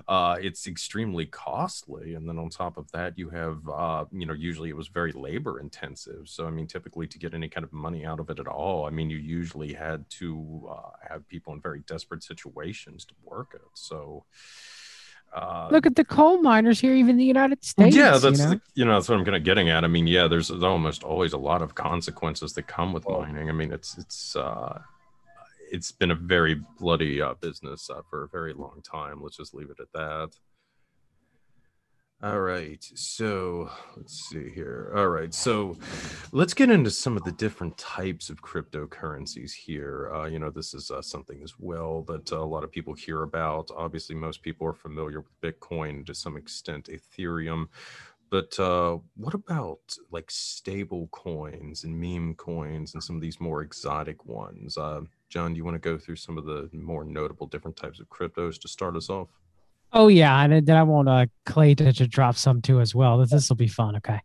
[0.08, 4.32] Uh, it's extremely costly and then on top of that you have uh, you know
[4.32, 7.72] usually it was very labor intensive so i mean typically to get any kind of
[7.72, 11.52] money out of it at all i mean you usually had to uh, have people
[11.52, 13.60] in very desperate situations to work it.
[13.74, 14.24] So
[15.34, 17.96] uh, Look at the coal miners here, even in the United States.
[17.96, 19.82] Yeah, that's you know, the, you know that's what I'm kind of getting at.
[19.82, 23.48] I mean, yeah, there's, there's almost always a lot of consequences that come with mining.
[23.48, 24.80] I mean, it's it's uh,
[25.70, 29.22] it's been a very bloody uh, business uh, for a very long time.
[29.22, 30.30] Let's just leave it at that.
[32.22, 34.92] All right, so let's see here.
[34.94, 35.78] All right, so
[36.32, 40.12] let's get into some of the different types of cryptocurrencies here.
[40.14, 42.94] Uh, you know, this is uh, something as well that uh, a lot of people
[42.94, 43.70] hear about.
[43.76, 47.68] Obviously, most people are familiar with Bitcoin to some extent, Ethereum.
[48.30, 49.80] But uh, what about
[50.12, 54.78] like stable coins and meme coins and some of these more exotic ones?
[54.78, 58.00] Uh, John, do you want to go through some of the more notable different types
[58.00, 59.28] of cryptos to start us off?
[59.92, 63.24] Oh yeah, and then I want uh, Clay to, to drop some too as well.
[63.26, 63.96] This will be fun.
[63.96, 64.20] Okay.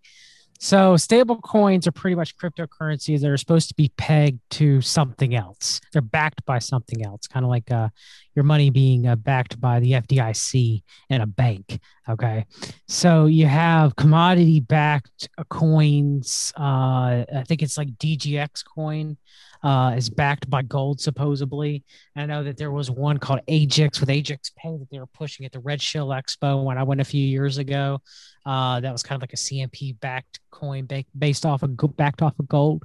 [0.60, 5.36] So stable coins are pretty much cryptocurrencies that are supposed to be pegged to something
[5.36, 5.80] else.
[5.94, 7.90] They're backed by something else, kind of like uh,
[8.36, 11.80] your money being uh, backed by the FDIC and a bank.
[12.10, 12.46] Okay,
[12.88, 16.54] so you have commodity-backed uh, coins.
[16.58, 19.18] Uh, I think it's like DGX coin
[19.64, 21.84] uh, is backed by gold supposedly.
[22.16, 25.46] I know that there was one called Ajax with Ajax Pay that they were pushing
[25.46, 28.02] at the Red Shell Expo when I went a few years ago.
[28.46, 30.88] Uh, that was kind of like a CMP backed coin
[31.18, 32.84] based off of backed off of gold.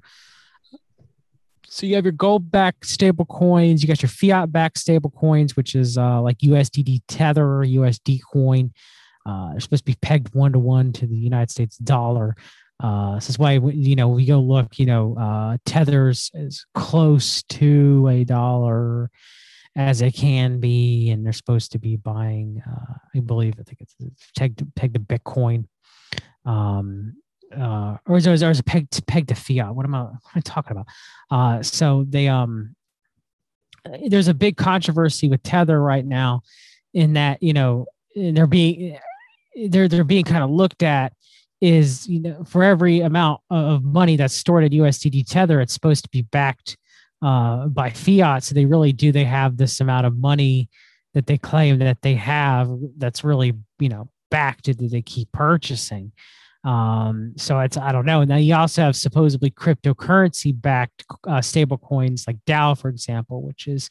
[1.66, 5.56] So you have your gold backed stable coins, you got your fiat backed stable coins,
[5.56, 8.72] which is uh, like USDT Tether USD coin.
[9.24, 12.36] Uh, they're supposed to be pegged one to one to the United States dollar.
[12.82, 14.78] Uh, this is why you know we go look.
[14.78, 19.10] You know, uh, tethers is close to a dollar
[19.76, 22.60] as it can be, and they're supposed to be buying.
[22.68, 23.94] Uh, I believe I think it's,
[24.36, 25.66] pegged to, pegged to Bitcoin,
[26.44, 27.14] um,
[27.56, 29.74] uh, or is there, is a peg to peg to fiat?
[29.74, 30.86] What am I, what am I talking about?
[31.30, 32.74] Uh, so they um,
[34.08, 36.42] there's a big controversy with Tether right now,
[36.94, 38.98] in that you know they're being
[39.68, 41.12] they're they're being kind of looked at
[41.62, 46.02] is you know for every amount of money that's stored at USDT Tether, it's supposed
[46.04, 46.76] to be backed
[47.22, 48.42] uh, by fiat.
[48.42, 50.68] So they really do they have this amount of money
[51.14, 56.12] that they claim that they have that's really you know backed that they keep purchasing.
[56.64, 58.22] Um, so it's I don't know.
[58.22, 63.40] And then you also have supposedly cryptocurrency backed uh, stable coins like DAI, for example,
[63.40, 63.88] which is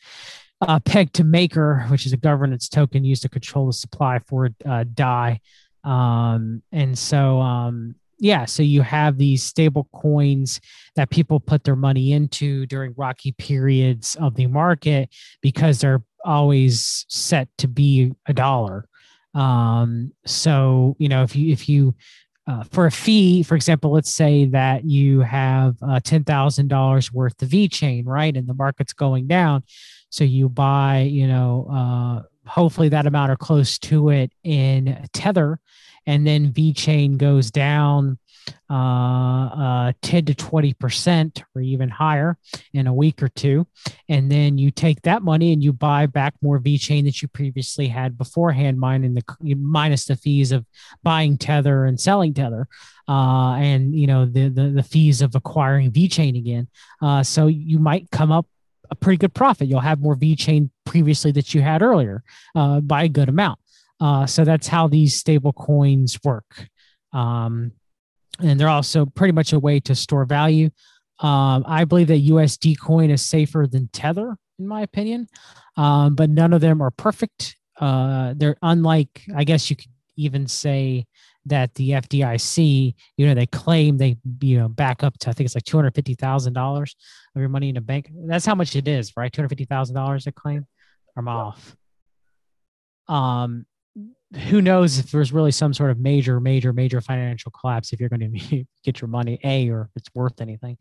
[0.59, 4.49] uh, pegged to Maker, which is a governance token used to control the supply for
[4.65, 5.39] uh, DAI.
[5.83, 10.61] Um, and so, um, yeah, so you have these stable coins
[10.95, 15.09] that people put their money into during rocky periods of the market
[15.41, 18.87] because they're always set to be a dollar.
[19.33, 21.95] Um, so you know, if you if you
[22.47, 27.11] uh, for a fee, for example, let's say that you have uh, ten thousand dollars
[27.11, 29.63] worth of VeChain, right, and the market's going down,
[30.09, 35.59] so you buy, you know, uh, hopefully that amount or close to it in Tether,
[36.05, 38.17] and then VeChain goes down
[38.69, 42.37] uh, uh, 10 to 20 percent or even higher
[42.73, 43.67] in a week or two,
[44.09, 47.87] and then you take that money and you buy back more VeChain that you previously
[47.87, 50.65] had beforehand, minus the minus the fees of
[51.03, 52.67] buying Tether and selling Tether.
[53.07, 56.67] Uh, and you know the, the the fees of acquiring VeChain again.
[57.01, 58.47] Uh, so you might come up
[58.91, 59.67] a pretty good profit.
[59.67, 62.23] You'll have more VeChain previously that you had earlier
[62.55, 63.59] uh, by a good amount.
[63.99, 66.67] Uh, so that's how these stable coins work.
[67.13, 67.71] Um,
[68.39, 70.69] and they're also pretty much a way to store value.
[71.19, 75.27] Um, I believe that USD coin is safer than Tether, in my opinion,
[75.77, 77.55] um, but none of them are perfect.
[77.79, 81.05] Uh, they're unlike, I guess you could even say
[81.45, 85.45] that the FDIC, you know, they claim they, you know, back up to, I think
[85.45, 88.09] it's like $250,000 of your money in a bank.
[88.27, 89.31] That's how much it is, right?
[89.31, 90.65] $250,000 a claim.
[91.17, 91.33] I'm yeah.
[91.33, 91.75] off.
[93.07, 93.65] Um,
[94.49, 98.09] who knows if there's really some sort of major, major, major financial collapse if you're
[98.09, 100.77] going to get your money, A, or if it's worth anything.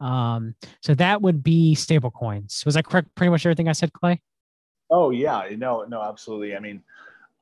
[0.00, 2.62] Um, so that would be stable coins.
[2.64, 3.14] Was that correct?
[3.14, 4.20] Pretty much everything I said, Clay?
[4.90, 6.56] Oh yeah, no, no, absolutely.
[6.56, 6.82] I mean,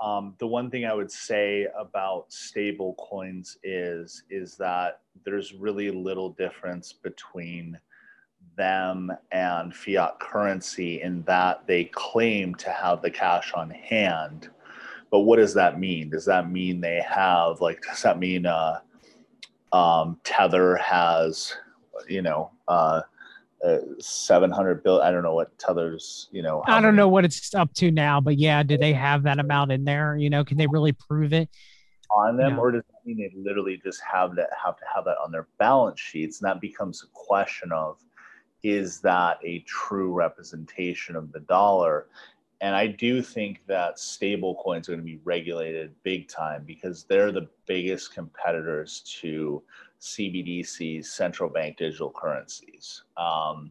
[0.01, 5.90] Um, the one thing I would say about stable coins is is that there's really
[5.90, 7.78] little difference between
[8.57, 14.51] them and fiat currency in that they claim to have the cash on hand.
[15.11, 16.11] But what does that mean?
[16.11, 18.80] Does that mean they have like does that mean uh,
[19.72, 21.55] um, Tether has
[22.09, 23.03] you know uh,
[23.65, 27.25] uh, 700 bill i don't know what tether's you know i don't many- know what
[27.25, 30.17] it's up to now but yeah do they have that amount in there?
[30.17, 31.49] You know can they really prove it?
[32.15, 35.17] On them or does that mean they literally just have that have to have that
[35.25, 36.41] on their balance sheets?
[36.41, 37.99] And that becomes a question of
[38.63, 42.07] is that a true representation of the dollar?
[42.61, 47.05] And i do think that stable coins are going to be regulated big time because
[47.05, 49.63] they're the biggest competitors to
[50.01, 53.03] CBDCs, central bank digital currencies.
[53.16, 53.70] Um,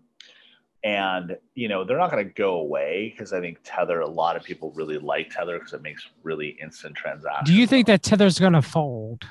[0.85, 4.01] and you know they're not going to go away because I think Tether.
[4.01, 7.49] A lot of people really like Tether because it makes really instant transactions.
[7.49, 9.25] Do you think that Tether's going to fold?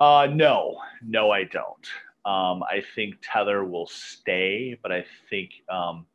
[0.00, 1.86] Uh, no, no, I don't.
[2.24, 6.06] Um, I think Tether will stay, but I think um,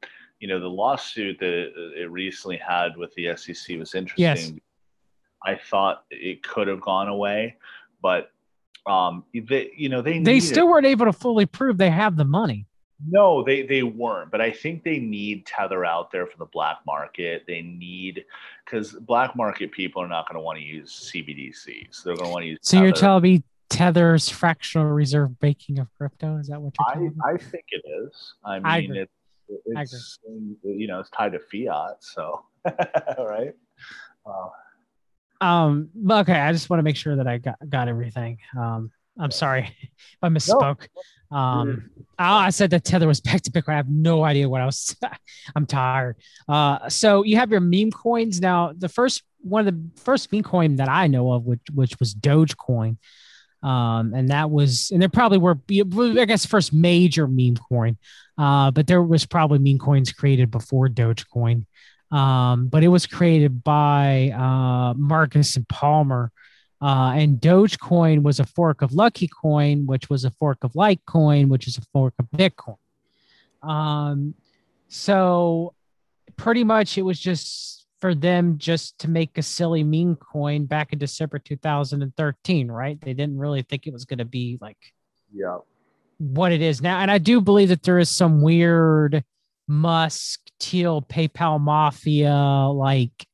[0.41, 4.15] you know the lawsuit that it recently had with the SEC was interesting.
[4.17, 4.51] Yes.
[5.45, 7.55] I thought it could have gone away,
[8.01, 8.31] but
[8.87, 12.25] um, they, you know, they they still weren't able to fully prove they have the
[12.25, 12.65] money.
[13.05, 16.77] No, they they weren't, but I think they need Tether out there for the black
[16.87, 17.43] market.
[17.45, 18.25] They need
[18.65, 22.03] because black market people are not going to want to use CBDCs.
[22.03, 22.59] They're going to want to use.
[22.61, 22.85] So Tether.
[22.87, 26.37] you're telling me Tether's fractional reserve baking of crypto?
[26.37, 27.35] Is that what you're telling I, me?
[27.35, 28.33] I think it is.
[28.43, 29.09] I mean, I it,
[29.65, 30.19] it's
[30.63, 33.53] you know it's tied to fiat, so right.
[34.25, 34.49] Uh,
[35.41, 38.39] um, okay, I just want to make sure that I got got everything.
[38.57, 40.87] Um, I'm sorry if I misspoke.
[41.31, 41.37] No.
[41.37, 43.73] Um, I, I said that tether was back to Bitcoin.
[43.73, 44.95] I have no idea what I was.
[45.55, 46.15] I'm tired.
[46.47, 48.73] Uh, so you have your meme coins now.
[48.77, 52.13] The first one of the first meme coin that I know of, which which was
[52.15, 52.97] Dogecoin.
[53.63, 57.97] Um, and that was, and there probably were, I guess, first major meme coin.
[58.37, 61.65] Uh, but there was probably meme coins created before Dogecoin
[62.11, 66.31] um, but it was created by uh, Markus and Palmer.
[66.79, 71.47] Uh, and Dogecoin was a fork of Lucky Coin, which was a fork of Litecoin,
[71.47, 72.77] which is a fork of Bitcoin.
[73.63, 74.35] Um,
[74.87, 75.73] so
[76.35, 80.93] pretty much it was just for them just to make a silly meme coin back
[80.93, 83.01] in December 2013, right?
[83.01, 84.77] They didn't really think it was going to be like
[85.33, 85.57] yeah
[86.19, 86.99] what it is now.
[86.99, 89.23] And I do believe that there is some weird
[89.67, 93.27] Musk, Thiel, PayPal Mafia, like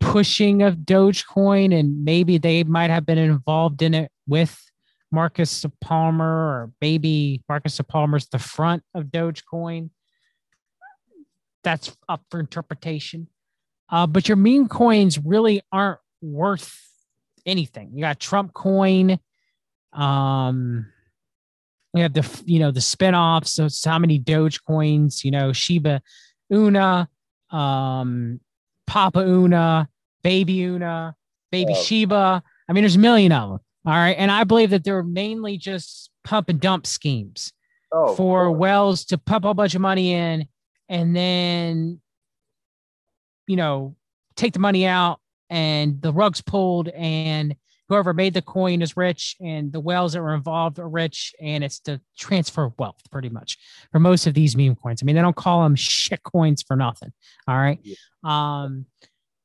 [0.00, 4.58] pushing of Dogecoin, and maybe they might have been involved in it with
[5.12, 9.90] Markus Palmer, or maybe Markus Palmer's the front of Dogecoin.
[11.62, 13.28] That's up for interpretation.
[13.90, 16.80] Uh, but your meme coins really aren't worth
[17.44, 17.90] anything.
[17.94, 19.18] You got Trump coin.
[19.92, 20.86] Um,
[21.92, 23.48] we have the you know the spinoffs.
[23.48, 25.24] So, so how many Doge coins?
[25.24, 26.02] You know Shiba,
[26.52, 27.06] Inu,
[27.50, 28.40] um,
[28.86, 29.86] Papa Inu,
[30.22, 31.14] Baby Inu,
[31.50, 31.82] Baby oh.
[31.82, 32.42] Shiba.
[32.68, 33.60] I mean, there's a million of them.
[33.86, 37.52] All right, and I believe that they're mainly just pump and dump schemes
[37.92, 40.46] oh, for Wells to pump a bunch of money in,
[40.88, 42.00] and then
[43.46, 43.96] you know
[44.36, 45.18] take the money out,
[45.48, 47.56] and the rug's pulled, and
[47.90, 51.64] whoever made the coin is rich and the whales that were involved are rich and
[51.64, 53.58] it's to transfer wealth pretty much
[53.90, 55.02] for most of these meme coins.
[55.02, 57.12] I mean, they don't call them shit coins for nothing.
[57.48, 57.80] All right.
[57.82, 57.96] Yeah.
[58.22, 58.86] Um,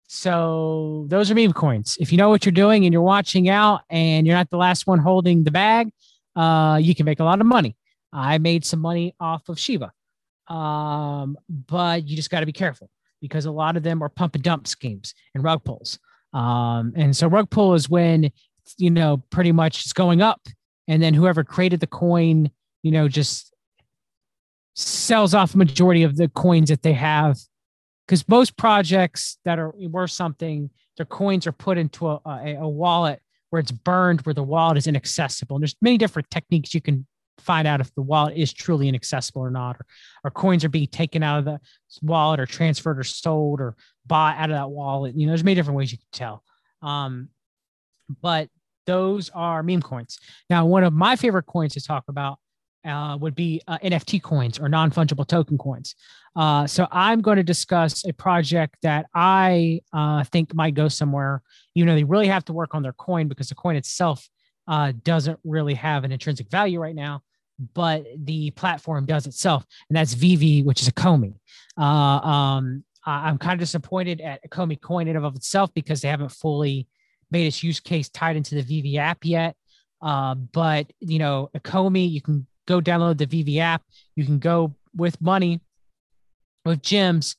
[0.07, 1.97] so those are meme coins.
[1.99, 4.85] If you know what you're doing and you're watching out and you're not the last
[4.85, 5.89] one holding the bag,
[6.35, 7.75] uh, you can make a lot of money.
[8.13, 9.91] I made some money off of Shiba.
[10.47, 12.91] Um, but you just got to be careful
[13.21, 15.97] because a lot of them are pump and dump schemes and rug pulls.
[16.35, 18.29] Um, and so rug pull is when,
[18.77, 20.41] you know, pretty much it's going up.
[20.87, 22.51] And then whoever created the coin,
[22.83, 23.53] you know, just
[24.75, 27.37] sells off majority of the coins that they have.
[28.05, 32.69] Because most projects that are worth something, their coins are put into a, a, a
[32.69, 35.55] wallet where it's burned, where the wallet is inaccessible.
[35.55, 37.07] And there's many different techniques you can
[37.37, 39.85] find out if the wallet is truly inaccessible or not, or,
[40.23, 41.59] or coins are being taken out of the
[42.01, 43.75] wallet or transferred or sold or
[44.05, 45.15] bought out of that wallet.
[45.15, 46.43] You know, there's many different ways you can tell.
[46.81, 47.29] Um,
[48.21, 48.49] but
[48.85, 50.19] those are meme coins.
[50.49, 52.39] Now, one of my favorite coins to talk about
[52.85, 55.95] uh, would be uh, NFT coins or non fungible token coins.
[56.35, 61.41] Uh, so I'm going to discuss a project that I uh, think might go somewhere.
[61.73, 64.29] You know, they really have to work on their coin because the coin itself
[64.67, 67.21] uh, doesn't really have an intrinsic value right now,
[67.73, 71.35] but the platform does itself, and that's VeVe, which is Ecomi.
[71.77, 76.07] Uh, um, I'm kind of disappointed at Ecomi Coin in and of itself because they
[76.07, 76.87] haven't fully
[77.29, 79.55] made its use case tied into the VeVe app yet.
[80.01, 83.83] Uh, but you know, Ecomi, you can go download the VeVe app.
[84.15, 85.61] You can go with money
[86.65, 87.35] with gems.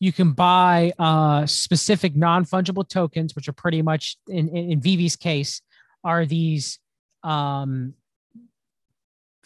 [0.00, 4.80] You can buy uh, specific non fungible tokens, which are pretty much in, in, in
[4.80, 5.60] VeVe's case
[6.04, 6.78] are these
[7.22, 7.94] um,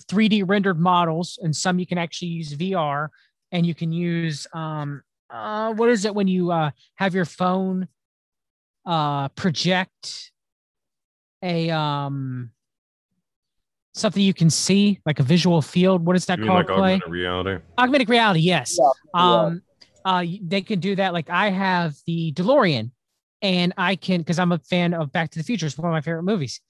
[0.09, 3.09] 3D rendered models, and some you can actually use VR,
[3.53, 7.89] and you can use um, uh, what is it when you uh, have your phone
[8.87, 10.33] uh, project
[11.43, 12.51] a um
[13.95, 16.05] something you can see like a visual field?
[16.05, 17.63] What is that called like play augmented reality?
[17.79, 18.79] Augmented reality yes.
[18.79, 19.63] Yeah, um
[20.05, 21.13] uh they can do that.
[21.13, 22.91] Like i have the delorean
[23.43, 25.67] and i can because i'm a fan of back to the future.
[25.67, 26.61] It's one of my favorite movies.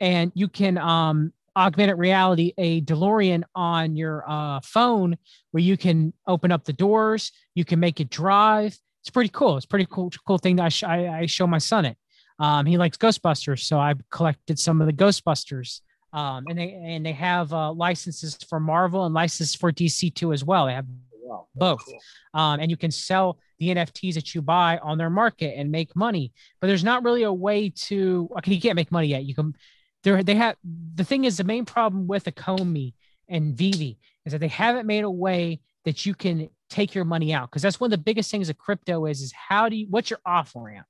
[0.00, 5.16] And you can um augmented reality a delorean on your uh phone
[5.50, 8.76] where you can open up the doors you can make it drive.
[9.02, 9.56] It's pretty cool.
[9.56, 11.96] It's pretty cool cool thing that i, sh- I, I show my son it.
[12.38, 15.80] Um he likes ghostbusters so i collected some of the ghostbusters.
[16.12, 20.32] Um and they and they have uh licenses for marvel and licenses for dc too
[20.32, 20.66] as well.
[20.66, 20.86] They have
[21.30, 21.84] Wow, both.
[21.84, 22.00] cool.
[22.34, 25.94] um, and you can sell the NFTs that you buy on their market and make
[25.94, 26.32] money.
[26.60, 28.28] But there's not really a way to.
[28.38, 29.24] Okay, you can't make money yet.
[29.24, 29.54] You can.
[30.02, 30.56] There, they have.
[30.94, 32.94] The thing is, the main problem with Ecomi
[33.28, 33.96] and VeVe
[34.26, 37.62] is that they haven't made a way that you can take your money out because
[37.62, 40.20] that's one of the biggest things of crypto is is how do you what's your
[40.26, 40.86] off ramp?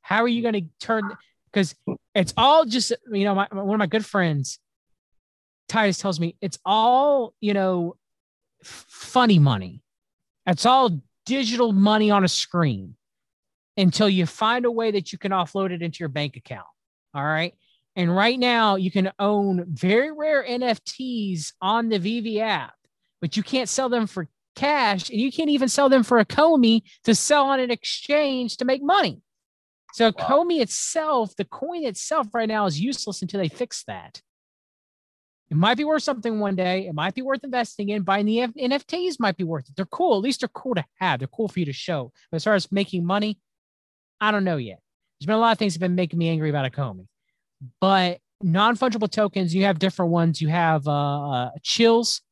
[0.00, 1.10] How are you going to turn?
[1.52, 1.74] Because
[2.14, 4.58] it's all just you know my, one of my good friends,
[5.68, 7.96] Titus tells me it's all you know
[8.62, 9.81] funny money.
[10.46, 12.96] It's all digital money on a screen
[13.76, 16.66] until you find a way that you can offload it into your bank account.
[17.14, 17.54] All right.
[17.94, 22.74] And right now, you can own very rare NFTs on the VeVe app,
[23.20, 26.82] but you can't sell them for cash and you can't even sell them for Ecomi
[27.04, 29.20] to sell on an exchange to make money.
[29.94, 30.26] So, Wow.
[30.26, 34.22] Comey itself, the coin itself right now is useless until they fix that.
[35.52, 36.86] It might be worth something one day.
[36.86, 38.04] It might be worth investing in.
[38.04, 39.76] Buying the F- NFTs might be worth it.
[39.76, 40.16] They're cool.
[40.16, 41.18] At least they're cool to have.
[41.18, 42.10] They're cool for you to show.
[42.30, 43.38] But as far as making money,
[44.18, 44.80] I don't know yet.
[45.20, 47.06] There's been a lot of things that have been making me angry about a Ecomi.
[47.82, 50.40] But non fungible tokens, you have different ones.
[50.40, 52.22] You have uh, uh, Chills.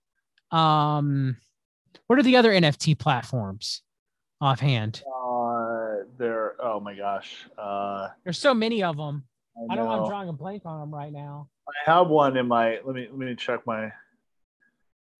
[0.51, 1.37] Um,
[2.07, 3.83] what are the other NFT platforms
[4.41, 5.03] offhand?
[5.07, 6.57] Uh, there.
[6.59, 7.47] Oh my gosh.
[7.59, 9.25] Uh, There's so many of them.
[9.56, 10.02] I, I don't know.
[10.05, 11.48] I'm drawing a blank on them right now.
[11.68, 12.78] I have one in my.
[12.85, 13.93] Let me let me check my.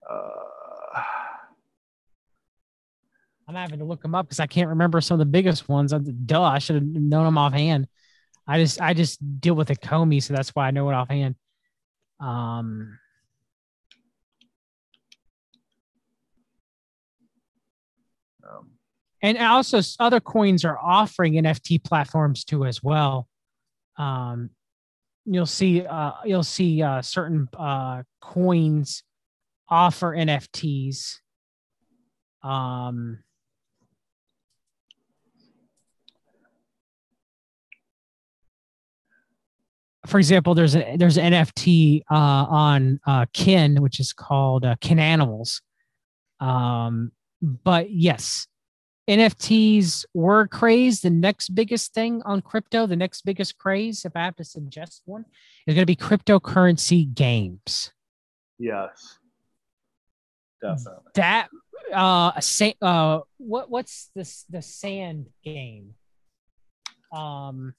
[0.09, 0.31] Uh,
[3.48, 5.93] I'm having to look them up because I can't remember some of the biggest ones.
[5.93, 7.89] I'm- Duh, I should have known them offhand.
[8.47, 11.35] I just I just deal with Ecomi, so that's why I know it offhand.
[12.20, 12.98] Um,
[18.48, 18.70] um,
[19.23, 23.28] and also other coins are offering NFT platforms too as well.
[24.01, 24.51] Um,
[25.27, 29.03] you'll see uh, you'll see uh, certain uh, coins
[29.69, 31.19] offer NFTs.
[32.43, 33.19] Um,
[40.07, 44.77] for example, there's a there's an NFT uh, on uh, Kin, which is called uh,
[44.81, 45.61] Kin Animals.
[46.41, 47.13] Um,
[47.43, 48.47] but yes,
[49.11, 51.01] NFTs were craze.
[51.01, 55.03] The next biggest thing on crypto, the next biggest craze, if I have to suggest
[55.05, 55.24] one,
[55.66, 57.93] is going to be cryptocurrency games.
[58.59, 59.19] yes.
[60.62, 61.05] Definitely.
[61.15, 61.49] That
[61.93, 65.95] uh, sa- uh, what what's this the sand game?
[67.12, 67.73] Um,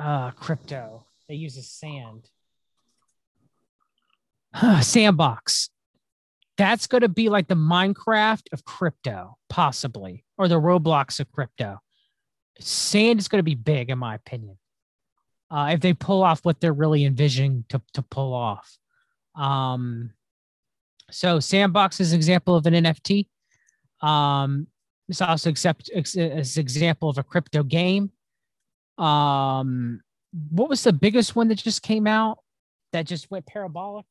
[0.00, 1.04] uh, crypto.
[1.28, 2.30] They use a sand.
[4.82, 5.70] Sandbox.
[6.58, 11.78] That's going to be like the Minecraft of crypto, possibly, or the Roblox of crypto.
[12.58, 14.58] Sand is going to be big, in my opinion,
[15.52, 18.76] uh, if they pull off what they're really envisioning to, to pull off.
[19.36, 20.10] Um,
[21.12, 23.28] so, Sandbox is an example of an NFT.
[24.00, 24.66] Um,
[25.08, 28.10] it's also accept as an example of a crypto game.
[28.98, 30.00] Um,
[30.50, 32.40] what was the biggest one that just came out
[32.92, 34.04] that just went parabolic?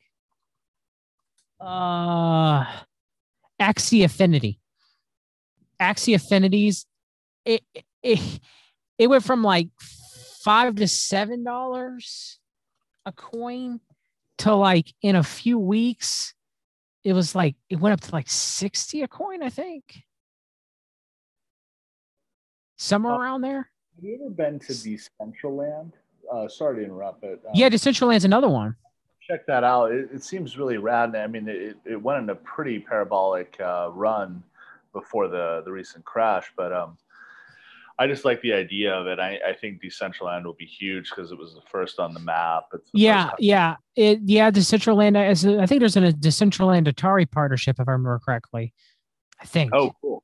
[1.59, 2.65] Uh,
[3.61, 4.59] Axie Infinity.
[5.81, 6.85] Axie Infinities.
[7.45, 7.63] It,
[8.03, 8.39] it
[8.97, 9.69] it went from like
[10.41, 12.39] five to seven dollars
[13.05, 13.79] a coin
[14.39, 16.33] to like in a few weeks
[17.03, 20.03] it was like it went up to like 60 a coin i think
[22.77, 23.19] somewhere Oh.
[23.19, 25.93] around there Have you ever been to Decentraland?
[26.31, 28.75] Uh, sorry to interrupt, but um, yeah decentraland's another one
[29.27, 29.91] check that out.
[29.91, 31.15] It, it seems really rad.
[31.15, 34.43] I mean, it, it went in a pretty parabolic uh, run
[34.93, 36.51] before the the recent crash.
[36.55, 36.97] But um,
[37.99, 39.19] I just like the idea of it.
[39.19, 42.65] I, I think Decentraland will be huge because it was the first on the map.
[42.73, 44.51] It's the Yeah, yeah, it yeah.
[44.51, 48.73] Decentraland is I think there's a Decentraland Atari partnership if I remember correctly.
[49.41, 49.71] I think.
[49.73, 50.23] Oh, cool.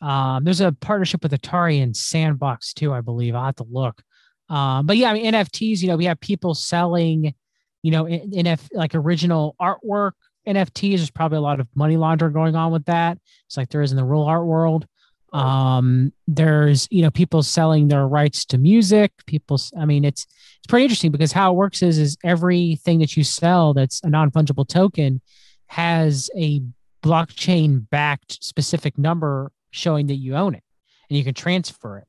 [0.00, 3.34] Um, there's a partnership with Atari and Sandbox too, I believe.
[3.34, 4.02] I'll have to look.
[4.48, 5.80] Um, but yeah, I mean NFTs.
[5.80, 7.34] You know, we have people selling,
[7.82, 10.12] you know, in, NF like original artwork
[10.46, 10.96] NFTs.
[10.96, 13.18] There's probably a lot of money laundering going on with that.
[13.46, 14.86] It's like there is in the real art world.
[15.32, 19.12] Um, there's you know people selling their rights to music.
[19.26, 20.26] People, I mean, it's
[20.58, 24.10] it's pretty interesting because how it works is is everything that you sell that's a
[24.10, 25.20] non fungible token
[25.66, 26.62] has a
[27.02, 30.64] blockchain backed specific number showing that you own it
[31.08, 32.08] and you can transfer it.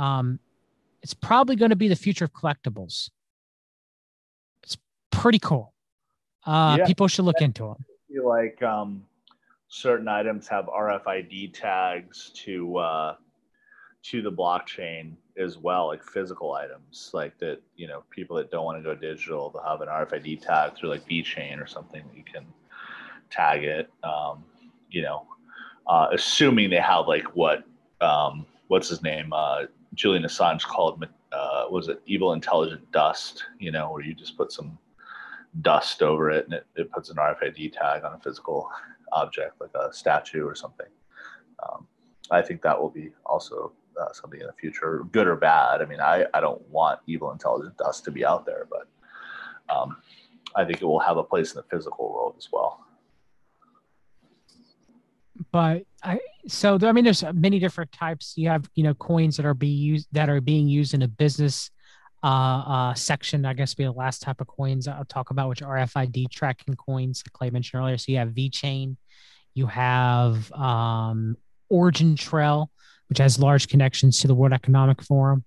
[0.00, 0.38] Um,
[1.02, 3.10] it's probably going to be the future of collectibles.
[5.20, 5.74] Pretty cool.
[6.46, 6.86] Uh, Yeah.
[6.86, 7.84] People should look into them.
[8.08, 9.04] feel like um,
[9.68, 13.16] certain items have RFID tags to uh,
[14.02, 17.60] to the blockchain as well, like physical items, like that.
[17.76, 20.88] You know, people that don't want to go digital, they'll have an RFID tag through
[20.88, 22.02] like VeChain or something.
[22.06, 22.46] that You can
[23.30, 23.90] tag it.
[24.02, 24.44] Um,
[24.88, 25.26] you know,
[25.86, 27.64] uh, assuming they have like what
[28.00, 33.44] um, what's his name, uh, Julian Assange called uh, was it evil intelligent dust?
[33.58, 34.78] You know, where you just put some
[35.62, 38.70] dust over it and it, it puts an RFID tag on a physical
[39.12, 40.86] object like a statue or something.
[41.62, 41.86] Um,
[42.30, 45.82] I think that will be also uh, something in the future, good or bad.
[45.82, 48.88] I mean, I, I don't want evil intelligent dust to be out there, but
[49.74, 49.96] um,
[50.54, 52.84] I think it will have a place in the physical world as well.
[55.52, 58.34] but I so I mean there's many different types.
[58.36, 61.08] You have you know coins that are being used that are being used in a
[61.08, 61.70] business
[62.22, 63.44] uh, uh, section.
[63.44, 66.74] I guess be the last type of coins I'll talk about, which are RFID tracking
[66.74, 67.98] coins, like Clay mentioned earlier.
[67.98, 68.96] So you have VeChain,
[69.54, 71.36] you have um,
[71.68, 72.70] Origin Trail,
[73.08, 75.44] which has large connections to the World Economic Forum.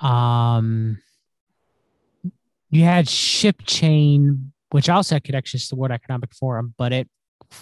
[0.00, 0.98] Um,
[2.70, 7.08] you had ShipChain, which also had connections to the World Economic Forum, but it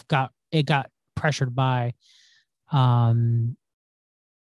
[0.09, 1.94] got it got pressured by
[2.72, 3.56] um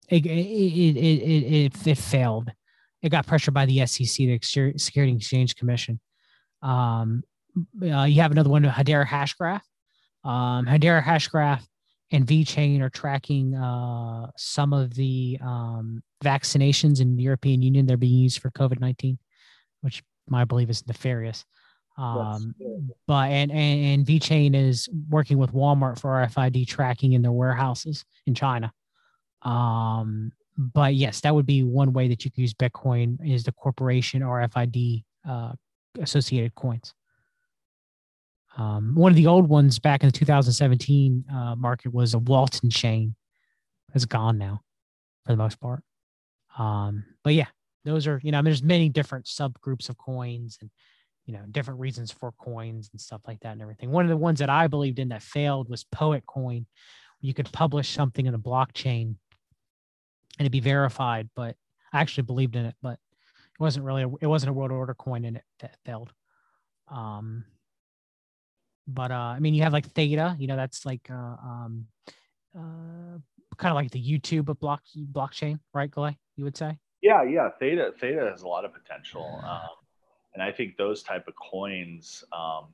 [0.09, 2.51] it it, it, it, it failed
[3.05, 5.99] it got pressured by the sec the security and exchange commission.
[6.61, 7.23] Um
[7.81, 9.61] uh, you have another one hedera hashgraph.
[10.23, 11.63] Um hedera hashgraph
[12.11, 17.85] and VeChain are tracking uh some of the um vaccinations in the european union.
[17.85, 19.17] They're being used for covid-19
[19.81, 20.01] which
[20.33, 21.45] I believe is nefarious.
[21.99, 22.55] Um
[23.05, 28.03] but and and, and VeChain is working with Walmart for RFID tracking in their warehouses
[28.25, 28.73] in China.
[29.43, 33.51] Um, but yes, that would be one way that you could use Bitcoin is the
[33.51, 35.53] corporation RFID uh,
[35.99, 36.93] associated coins.
[38.57, 42.69] Um, one of the old ones back in the 2017 uh, market was a Walton
[42.69, 43.15] chain.
[43.93, 44.61] It's gone now,
[45.25, 45.83] for the most part.
[46.57, 47.47] Um, but yeah,
[47.85, 50.69] those are you know I mean, there's many different subgroups of coins and
[51.25, 54.17] you know different reasons for coins and stuff like that and everything one of the
[54.17, 56.65] ones that i believed in that failed was poet coin
[57.21, 59.15] you could publish something in a blockchain
[60.37, 61.55] and it'd be verified but
[61.93, 64.93] i actually believed in it but it wasn't really a, it wasn't a world order
[64.93, 66.11] coin and it fa- failed
[66.89, 67.45] um
[68.87, 71.87] but uh i mean you have like theta you know that's like uh um
[72.57, 73.17] uh
[73.57, 77.49] kind of like the youtube of block blockchain right Galay, you would say Yeah, yeah.
[77.59, 79.69] Theta Theta has a lot of potential, um,
[80.33, 82.65] and I think those type of coins, um,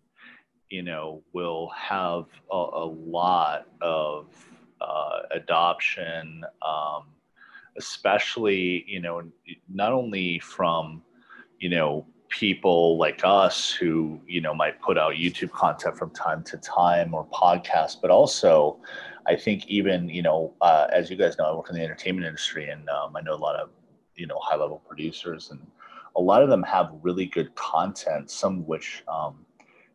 [0.69, 4.27] you know, will have a, a lot of
[4.79, 7.03] uh, adoption, um,
[7.77, 9.23] especially you know,
[9.69, 11.01] not only from
[11.59, 16.43] you know people like us who you know might put out YouTube content from time
[16.43, 18.79] to time or podcasts, but also
[19.27, 22.25] I think even you know uh, as you guys know, I work in the entertainment
[22.25, 23.69] industry, and um, I know a lot of
[24.15, 25.65] you know high level producers, and
[26.15, 29.45] a lot of them have really good content, some of which um,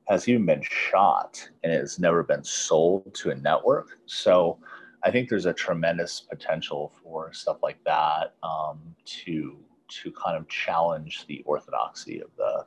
[0.07, 3.99] has even been shot and it has never been sold to a network.
[4.07, 4.59] So
[5.07, 9.57] I think there's a tremendous potential for stuff like that um, to
[9.89, 12.65] to kind of challenge the orthodoxy of the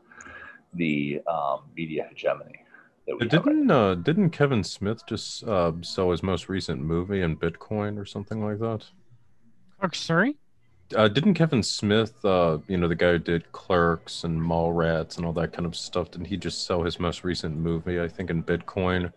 [0.73, 2.63] the um, media hegemony
[3.05, 6.81] that we have right Didn't uh, didn't Kevin Smith just uh, sell his most recent
[6.81, 8.85] movie in Bitcoin or something like that?
[9.77, 10.37] Clark Surrey?
[10.95, 15.25] Uh, didn't Kevin Smith, uh, you know, the guy who did Clerks and Mallrats and
[15.25, 17.99] all that kind of stuff, didn't he just sell his most recent movie?
[17.99, 19.11] I think in Bitcoin.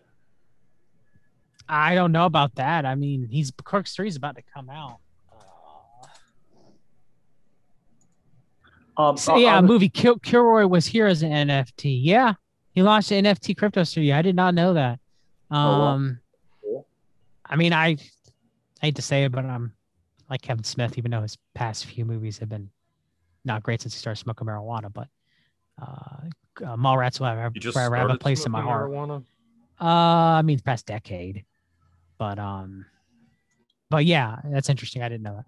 [1.67, 2.85] I don't know about that.
[2.85, 4.97] I mean, he's Clerks Three is about to come out.
[5.31, 5.35] Uh,
[8.95, 11.99] Um, so yeah, a movie Kil- Kilroy was here as an NFT.
[12.03, 12.33] Yeah,
[12.73, 14.15] he launched an NFT crypto studio.
[14.15, 14.99] I did not know that.
[15.49, 15.81] Oh, wow.
[15.87, 16.19] Um,
[17.45, 17.97] I mean, I I
[18.87, 19.73] hate to say it, but I'm
[20.29, 22.69] like Kevin Smith, even though his past few movies have been
[23.45, 25.07] not great since he started smoking marijuana, but
[25.81, 26.27] uh,
[26.63, 28.91] uh Mallrats will have, You just forever have a place in my smoking heart.
[28.91, 29.23] marijuana?
[29.81, 31.45] Uh, I mean, the past decade,
[32.23, 32.85] but um,
[33.89, 35.01] but yeah, that's interesting.
[35.01, 35.45] I didn't know that.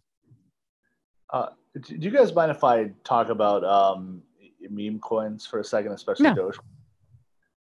[1.29, 1.49] Uh,
[1.81, 4.21] do you guys mind if I talk about um,
[4.69, 6.35] meme coins for a second, especially No.
[6.35, 6.59] Doge?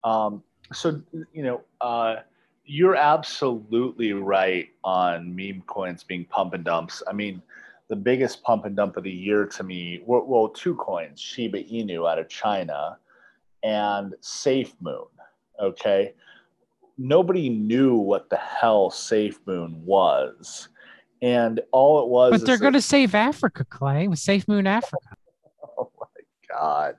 [0.02, 0.42] Um,
[0.72, 1.00] so
[1.32, 2.16] you know, uh,
[2.64, 7.00] you're absolutely right on meme coins being pump and dumps.
[7.08, 7.40] I mean,
[7.86, 12.10] the biggest pump and dump of the year to me, well two coins: Shiba Inu
[12.10, 12.98] out of China
[13.62, 15.06] and Safe Moon.
[15.62, 16.14] Okay,
[16.98, 20.68] nobody knew what the hell Safe Moon was.
[21.22, 24.46] And all it was, But they're is going that- to save Africa, Clay, with Safe
[24.48, 24.96] Moon Africa.
[25.78, 26.06] oh my
[26.48, 26.94] god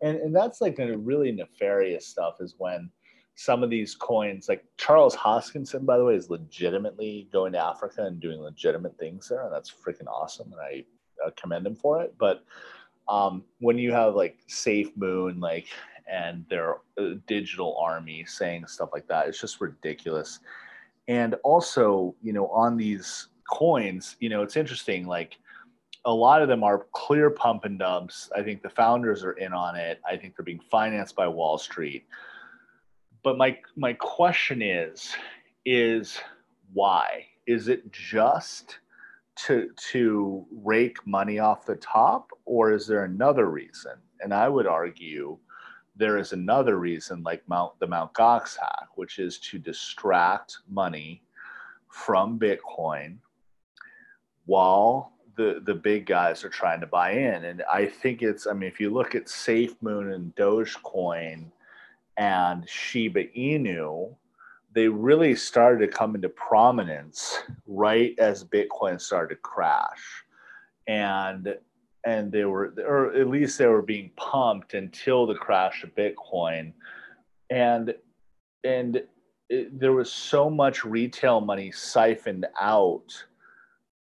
[0.00, 2.90] and and that's like the really nefarious stuff is when
[3.34, 8.04] some of these coins like charles hoskinson by the way is legitimately going to africa
[8.04, 10.84] and doing legitimate things there and that's freaking awesome and i
[11.26, 12.44] uh, commend him for it but
[13.08, 15.66] um, when you have like safe moon like
[16.10, 20.40] and their uh, digital army saying stuff like that it's just ridiculous
[21.08, 25.38] and also you know on these coins you know it's interesting like
[26.06, 28.30] a lot of them are clear pump and dumps.
[28.34, 30.00] I think the founders are in on it.
[30.08, 32.06] I think they're being financed by Wall Street.
[33.24, 35.14] But my my question is
[35.64, 36.18] is
[36.72, 37.26] why?
[37.46, 38.78] Is it just
[39.46, 43.94] to to rake money off the top or is there another reason?
[44.20, 45.38] And I would argue
[45.96, 51.22] there is another reason like Mount the Mount Gox hack, which is to distract money
[51.88, 53.16] from Bitcoin
[54.44, 57.44] while the the big guys are trying to buy in.
[57.44, 61.46] And I think it's I mean if you look at SafeMoon and Dogecoin
[62.16, 64.14] and Shiba Inu,
[64.72, 70.24] they really started to come into prominence right as Bitcoin started to crash.
[70.86, 71.56] And
[72.06, 76.72] and they were or at least they were being pumped until the crash of Bitcoin.
[77.50, 77.94] And
[78.64, 79.02] and
[79.50, 83.12] it, there was so much retail money siphoned out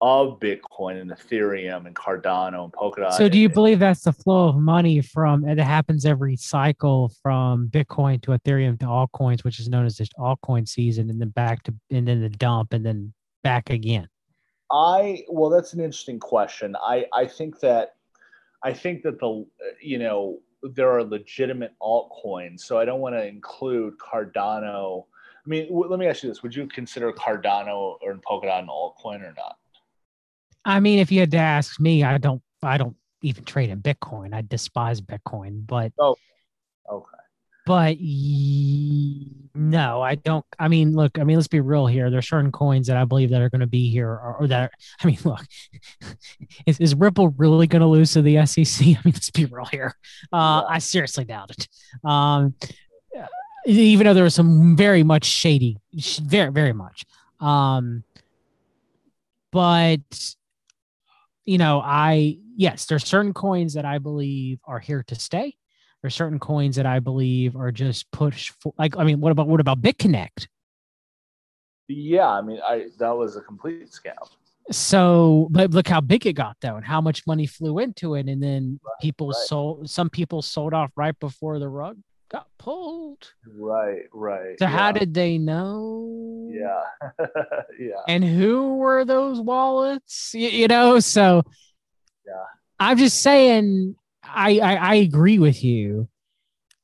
[0.02, 3.14] of Bitcoin and Ethereum and Cardano and Polkadot.
[3.14, 7.14] So, do you believe that's the flow of money from and it happens every cycle
[7.22, 11.30] from Bitcoin to Ethereum to altcoins, which is known as the altcoin season, and then
[11.30, 13.14] back to and then the dump and then
[13.44, 14.10] back again?
[14.74, 16.76] I well, that's an interesting question.
[16.76, 17.96] I I think that
[18.64, 19.46] I think that the
[19.80, 25.06] you know there are legitimate altcoins, so I don't want to include Cardano.
[25.46, 28.68] I mean, w- let me ask you this: Would you consider Cardano or Polkadot an
[28.68, 29.58] altcoin or not?
[30.66, 33.82] I mean, if you had to ask me, I don't, I don't even trade in
[33.82, 34.34] Bitcoin.
[34.34, 36.16] I despise Bitcoin, but oh,
[36.90, 37.23] Okay.
[37.66, 37.98] But
[39.56, 40.46] no, I don't.
[40.60, 42.10] I mean, look, I mean, let's be real here.
[42.10, 44.72] There's certain coins that I believe that are going to be here, or, or that.
[45.02, 45.46] I mean, look,
[46.66, 48.82] is, is Ripple really going to lose to the SEC?
[48.86, 49.96] I mean, let's be real here.
[50.32, 51.68] Uh, I seriously doubt it.
[52.04, 52.56] Um,
[53.66, 55.78] even though there was some very much shady,
[56.22, 57.06] very very much.
[57.40, 58.04] Um,
[59.52, 60.36] but
[61.46, 65.56] you know, I yes, there's certain coins that I believe are here to stay.
[66.04, 69.48] There's certain coins that I believe are just push for like I mean, what about
[69.48, 70.48] what about BitConnect?
[71.88, 74.14] Yeah, I mean, I that was a complete scam.
[74.72, 78.28] So, but look how big it got though, and how much money flew into it,
[78.28, 79.36] and then people right.
[79.48, 79.90] sold.
[79.90, 81.98] Some people sold off right before the rug
[82.30, 83.32] got pulled.
[83.56, 84.58] Right, right.
[84.60, 86.50] So how did they know?
[86.54, 87.16] Yeah,
[87.80, 88.02] yeah.
[88.08, 91.44] and who were those wallets you, you know so
[92.26, 92.34] Yeah.
[92.80, 93.96] i'm just saying
[94.34, 96.08] I, I i agree with you.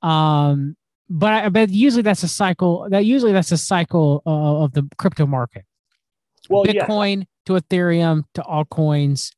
[0.01, 0.76] Um
[1.09, 4.88] but I, but usually that's a cycle that usually that's a cycle uh, of the
[4.97, 5.65] crypto market.
[6.49, 9.31] Well, yeah, bitcoin to ethereum to altcoins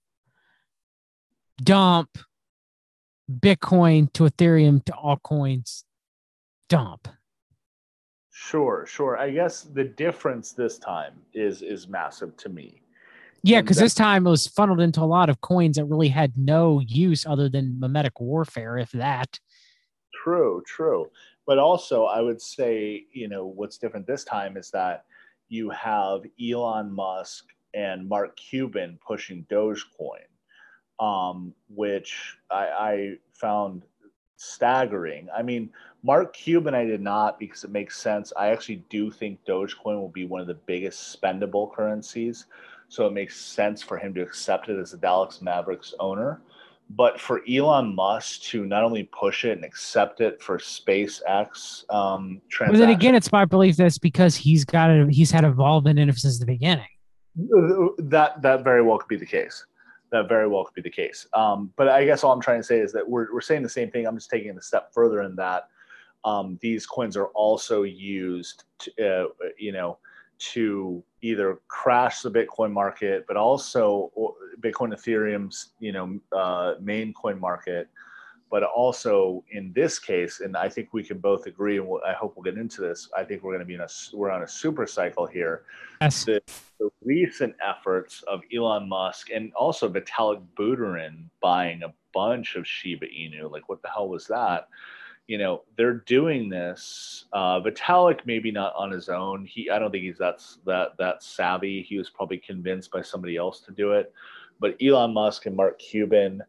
[1.63, 2.17] dump.
[3.31, 5.83] Bitcoin to ethereum to altcoins
[6.67, 7.07] dump.
[8.31, 9.17] Sure, sure.
[9.17, 12.80] I guess the difference this time is is massive to me.
[13.43, 16.37] Yeah, because this time it was funneled into a lot of coins that really had
[16.37, 19.39] no use other than mimetic warfare, if that.
[20.23, 21.09] True, true.
[21.47, 25.05] But also, I would say, you know, what's different this time is that
[25.49, 30.27] you have Elon Musk and Mark Cuban pushing Dogecoin,
[30.99, 33.83] um, which I, I found
[34.37, 35.29] staggering.
[35.35, 35.71] I mean,
[36.03, 38.33] Mark Cuban, I did not because it makes sense.
[38.37, 42.45] I actually do think Dogecoin will be one of the biggest spendable currencies.
[42.91, 46.41] So it makes sense for him to accept it as the Dallas Mavericks owner.
[46.89, 52.41] But for Elon Musk to not only push it and accept it for SpaceX um,
[52.59, 56.09] But then again, it's my belief that's because he's got a, he's had involvement in
[56.09, 56.89] it since the beginning.
[57.97, 59.65] That that very well could be the case.
[60.11, 61.25] That very well could be the case.
[61.33, 63.69] Um, but I guess all I'm trying to say is that we're we're saying the
[63.69, 64.05] same thing.
[64.05, 65.69] I'm just taking it a step further in that
[66.25, 69.27] um, these coins are also used, to, uh,
[69.57, 69.97] you know,
[70.53, 74.11] to either crash the Bitcoin market, but also
[74.59, 77.89] Bitcoin Ethereum's, you know, uh, main coin market
[78.51, 82.11] but also in this case, and I think we can both agree, and we'll, I
[82.11, 83.09] hope we'll get into this.
[83.17, 85.63] I think we're going to be in a we're on a super cycle here.
[86.01, 86.25] Yes.
[86.25, 86.41] The,
[86.77, 93.05] the recent efforts of Elon Musk and also Vitalik Buterin buying a bunch of Shiba
[93.05, 94.67] Inu, like what the hell was that?
[95.31, 97.23] You know, they're doing this.
[97.31, 99.45] Uh, Vitalik maybe not on his own.
[99.45, 101.81] He I don't think he's that that that savvy.
[101.83, 104.13] He was probably convinced by somebody else to do it.
[104.59, 106.43] But Elon Musk and Mark Cuban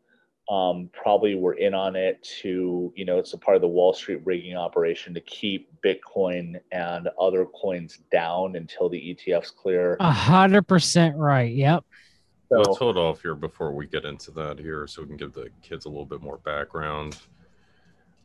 [0.51, 3.95] um, probably were in on it to, you know, it's a part of the Wall
[3.95, 9.97] Street rigging operation to keep Bitcoin and other coins down until the ETFs clear.
[10.01, 11.55] A hundred percent right.
[11.55, 11.85] Yep.
[12.49, 15.33] So, Let's hold off here before we get into that here, so we can give
[15.35, 17.17] the kids a little bit more background.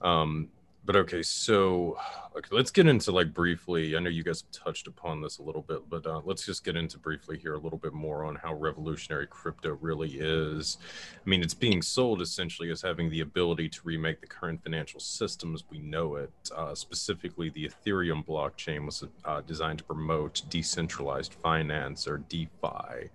[0.01, 0.49] Um,
[0.87, 1.97] but okay, so
[2.33, 3.97] okay, let's get into like briefly.
[3.97, 6.77] I know you guys touched upon this a little bit, but uh, let's just get
[6.77, 10.77] into briefly here a little bit more on how revolutionary crypto really is.
[11.13, 15.01] I mean, it's being sold essentially as having the ability to remake the current financial
[15.01, 16.31] system as we know it.
[16.55, 23.09] Uh, specifically, the Ethereum blockchain was uh, designed to promote decentralized finance or DeFi.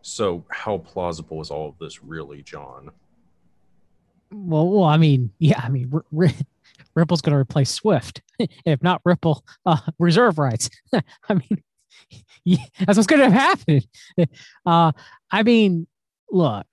[0.00, 2.90] So, how plausible is all of this really, John?
[4.32, 5.92] Well, well, I mean, yeah, I mean,
[6.94, 8.22] Ripple's going to replace Swift.
[8.64, 10.70] if not Ripple, uh, reserve rights.
[11.28, 11.62] I mean,
[12.44, 13.82] yeah, that's what's going to happen.
[14.66, 14.92] Uh,
[15.30, 15.86] I mean,
[16.30, 16.66] look,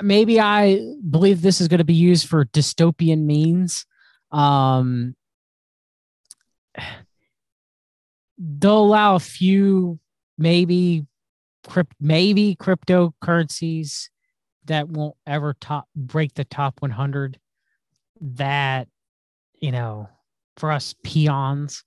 [0.00, 3.86] maybe I believe this is going to be used for dystopian means.
[4.30, 5.16] Um,
[8.38, 9.98] they'll allow a few,
[10.38, 11.06] maybe,
[11.66, 14.08] crypt, maybe cryptocurrencies
[14.66, 17.38] that won't ever top break the top 100
[18.20, 18.88] that
[19.60, 20.08] you know
[20.56, 21.84] for us peons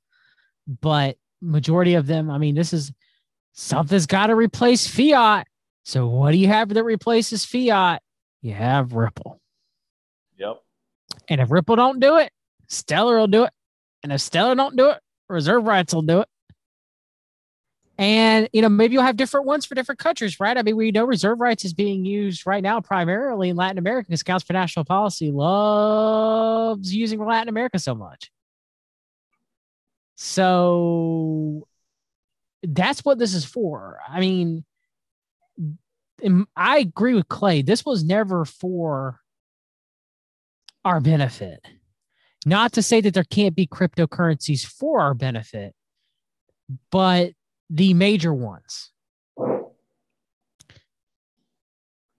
[0.81, 2.91] but majority of them i mean this is
[3.59, 5.47] something's got to replace fiat.
[5.83, 8.01] So what do you have that replaces fiat?
[8.41, 9.41] You have ripple.
[10.37, 10.61] Yep.
[11.27, 12.31] And if ripple don't do it
[12.67, 13.53] stellar will do it.
[14.03, 16.27] And if stellar don't do it reserve rights will do it
[17.99, 20.57] and you know, maybe you'll have different ones for different countries, right?
[20.57, 24.07] I mean, we know reserve rights is being used right now primarily in Latin America
[24.07, 28.31] because Council for National Policy loves using Latin America so much.
[30.15, 31.67] So
[32.63, 33.99] that's what this is for.
[34.07, 34.63] I mean,
[36.55, 37.63] I agree with Clay.
[37.63, 39.19] This was never for
[40.85, 41.59] our benefit.
[42.45, 45.75] Not to say that there can't be cryptocurrencies for our benefit,
[46.91, 47.33] but
[47.69, 48.91] the major ones.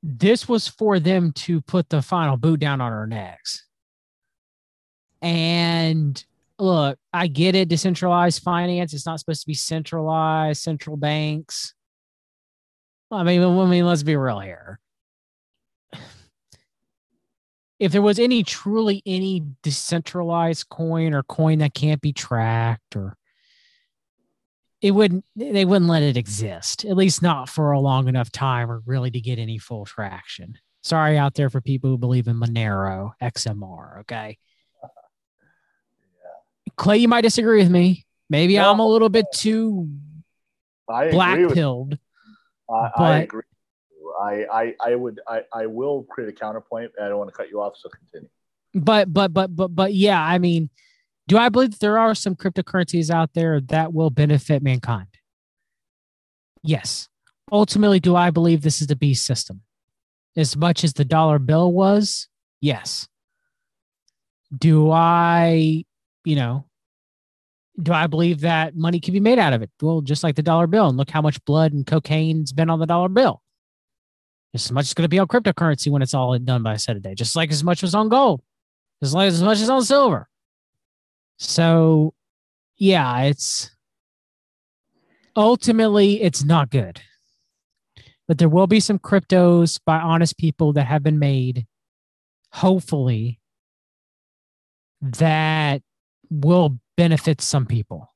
[0.03, 3.67] This was for them to put the final boot down on our necks.
[5.21, 6.25] And
[6.59, 7.69] look, I get it.
[7.69, 8.95] Decentralized finance.
[8.95, 11.75] It's not supposed to be centralized, central banks.
[13.11, 14.79] I mean, I mean, let's be real here.
[17.79, 23.17] If there was any truly any decentralized coin or coin that can't be tracked or
[24.83, 28.71] it wouldn't they wouldn't let it exist at least not for a long enough time
[28.71, 30.59] or really to get any full traction.
[30.83, 34.39] Sorry out there for people who believe in monero xmr okay?
[34.83, 34.89] Yeah.
[36.77, 38.07] clay you might disagree with me.
[38.31, 39.89] Maybe no, i'm a little bit too
[40.87, 41.99] black pilled
[42.71, 43.43] I, I agree
[44.21, 47.51] I, I i would i i will create a counterpoint i don't want to cut
[47.51, 48.29] you off so continue.
[48.73, 50.71] But but but but but yeah i mean
[51.29, 55.09] do I believe there are some cryptocurrencies out there that will benefit mankind?
[56.63, 57.09] Yes.
[57.53, 59.63] Ultimately, do I believe this is the beast system?
[60.37, 62.29] As much as the dollar bill was?
[62.61, 63.09] Yes.
[64.57, 65.85] Do I,
[66.25, 66.67] you know,
[67.81, 69.71] do I believe that money can be made out of it?
[69.81, 72.79] Well, just like the dollar bill, and look how much blood and cocaine's been on
[72.79, 73.43] the dollar bill.
[74.53, 76.79] Just as much is going to be on cryptocurrency when it's all done by a
[76.79, 78.43] set of day, just like as much was on gold,
[79.01, 80.29] as like as much as on silver.
[81.41, 82.13] So,
[82.77, 83.71] yeah, it's
[85.35, 87.01] ultimately it's not good.
[88.29, 91.67] But there will be some cryptos by honest people that have been made,
[92.53, 93.41] hopefully,
[95.01, 95.83] that
[96.29, 98.15] will benefit some people.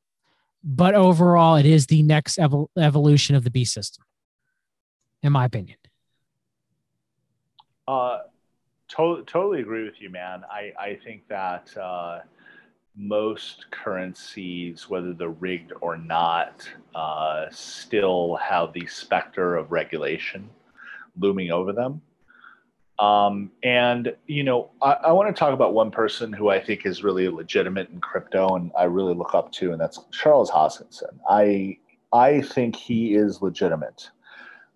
[0.63, 4.05] But overall, it is the next evol- evolution of the B system,
[5.23, 5.79] in my opinion.
[7.89, 8.19] Uh,
[8.89, 10.43] to- totally agree with you, man.
[10.51, 12.21] I, I think that uh,
[12.97, 20.49] most currencies, whether they're rigged or not, uh, still have the specter of regulation
[21.19, 22.01] looming over them.
[22.99, 26.87] Um, and you know, I, I want to talk about one person who I think
[26.87, 31.19] is really legitimate in crypto, and I really look up to, and that's Charles Hoskinson.
[31.29, 31.79] I
[32.13, 34.11] I think he is legitimate.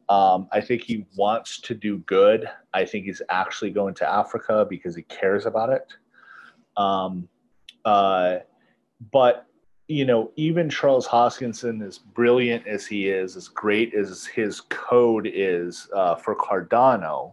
[0.08, 2.48] Um, I think he wants to do good.
[2.74, 5.86] I think he's actually going to Africa because he cares about it.
[6.76, 7.28] Um,
[7.88, 8.40] uh,
[9.10, 9.46] but
[9.86, 15.26] you know, even Charles Hoskinson, as brilliant as he is, as great as his code
[15.32, 17.32] is uh, for Cardano,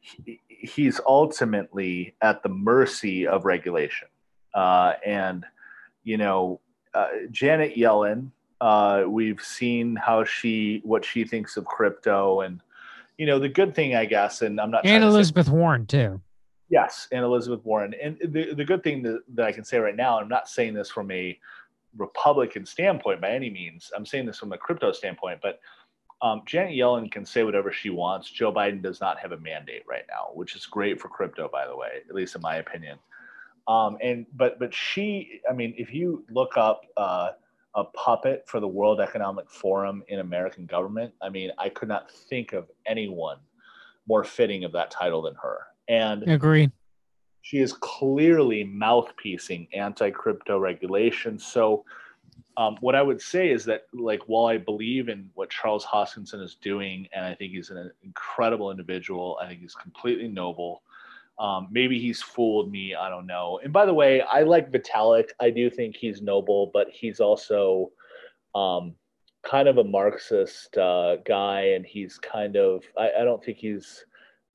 [0.00, 4.08] he, he's ultimately at the mercy of regulation.
[4.54, 5.44] Uh, and
[6.04, 6.60] you know,
[6.94, 8.30] uh, Janet Yellen,
[8.62, 12.62] uh, we've seen how she what she thinks of crypto, and
[13.18, 14.86] you know, the good thing, I guess, and I'm not.
[14.86, 16.22] And Elizabeth say, Warren too.
[16.70, 17.94] Yes, and Elizabeth Warren.
[18.02, 20.74] And the, the good thing that, that I can say right now, I'm not saying
[20.74, 21.38] this from a
[21.96, 23.90] Republican standpoint by any means.
[23.94, 25.60] I'm saying this from a crypto standpoint, but
[26.22, 28.30] um, Janet Yellen can say whatever she wants.
[28.30, 31.66] Joe Biden does not have a mandate right now, which is great for crypto, by
[31.66, 32.98] the way, at least in my opinion.
[33.68, 37.30] Um, and but but she, I mean, if you look up uh,
[37.74, 42.10] a puppet for the World Economic Forum in American government, I mean, I could not
[42.10, 43.38] think of anyone
[44.06, 45.66] more fitting of that title than her.
[45.88, 46.70] And agree.
[47.42, 51.38] She is clearly mouthpiecing anti-crypto regulation.
[51.38, 51.84] So,
[52.56, 56.40] um, what I would say is that, like, while I believe in what Charles Hoskinson
[56.40, 60.82] is doing, and I think he's an incredible individual, I think he's completely noble.
[61.38, 62.94] Um, maybe he's fooled me.
[62.94, 63.60] I don't know.
[63.62, 65.30] And by the way, I like Vitalik.
[65.40, 67.90] I do think he's noble, but he's also
[68.54, 68.94] um,
[69.42, 72.84] kind of a Marxist uh, guy, and he's kind of.
[72.96, 74.04] I, I don't think he's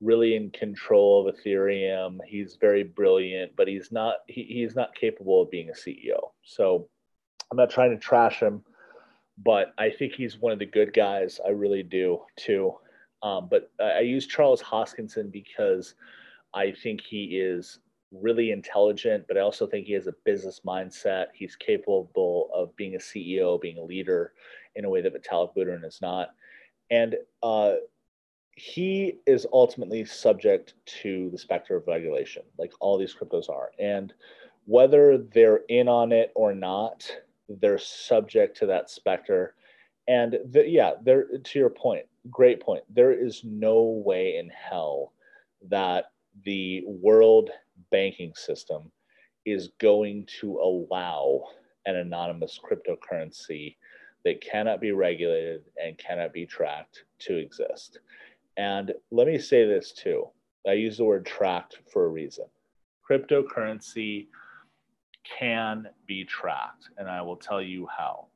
[0.00, 2.18] really in control of Ethereum.
[2.26, 6.30] He's very brilliant, but he's not he, he's not capable of being a CEO.
[6.42, 6.88] So
[7.50, 8.62] I'm not trying to trash him,
[9.38, 11.40] but I think he's one of the good guys.
[11.44, 12.74] I really do too.
[13.22, 15.94] Um, but I use Charles Hoskinson because
[16.54, 17.80] I think he is
[18.12, 21.26] really intelligent, but I also think he has a business mindset.
[21.34, 24.32] He's capable of being a CEO, being a leader
[24.74, 26.30] in a way that Vitalik Buterin is not.
[26.90, 27.74] And uh,
[28.60, 33.70] he is ultimately subject to the specter of regulation, like all these cryptos are.
[33.78, 34.12] And
[34.66, 37.10] whether they're in on it or not,
[37.48, 39.54] they're subject to that specter.
[40.08, 42.84] And the, yeah, there to your point, great point.
[42.90, 45.14] There is no way in hell
[45.70, 46.12] that
[46.44, 47.48] the world
[47.90, 48.92] banking system
[49.46, 51.44] is going to allow
[51.86, 53.76] an anonymous cryptocurrency
[54.26, 58.00] that cannot be regulated and cannot be tracked to exist.
[58.56, 60.28] And let me say this too
[60.66, 62.44] I use the word tracked for a reason.
[63.08, 64.28] Cryptocurrency
[65.38, 68.26] can be tracked, and I will tell you how.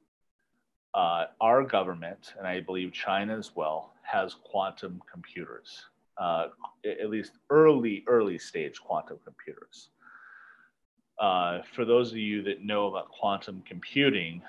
[0.95, 5.87] Uh, our government, and I believe China as well, has quantum computers,
[6.19, 6.47] uh,
[6.85, 9.91] at least early, early stage quantum computers.
[11.19, 14.41] Uh, for those of you that know about quantum computing,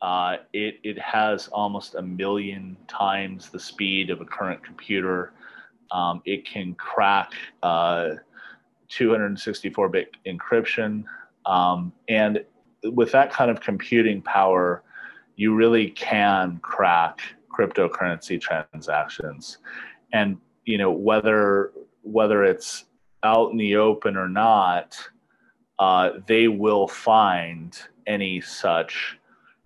[0.00, 5.32] uh, it, it has almost a million times the speed of a current computer.
[5.90, 8.10] Um, it can crack uh,
[8.88, 11.04] 264 bit encryption.
[11.46, 12.44] Um, and
[12.84, 14.82] with that kind of computing power,
[15.36, 17.20] you really can crack
[17.50, 19.58] cryptocurrency transactions.
[20.12, 21.72] And you know whether
[22.02, 22.84] whether it's
[23.22, 24.96] out in the open or not,
[25.78, 27.76] uh, they will find
[28.06, 29.17] any such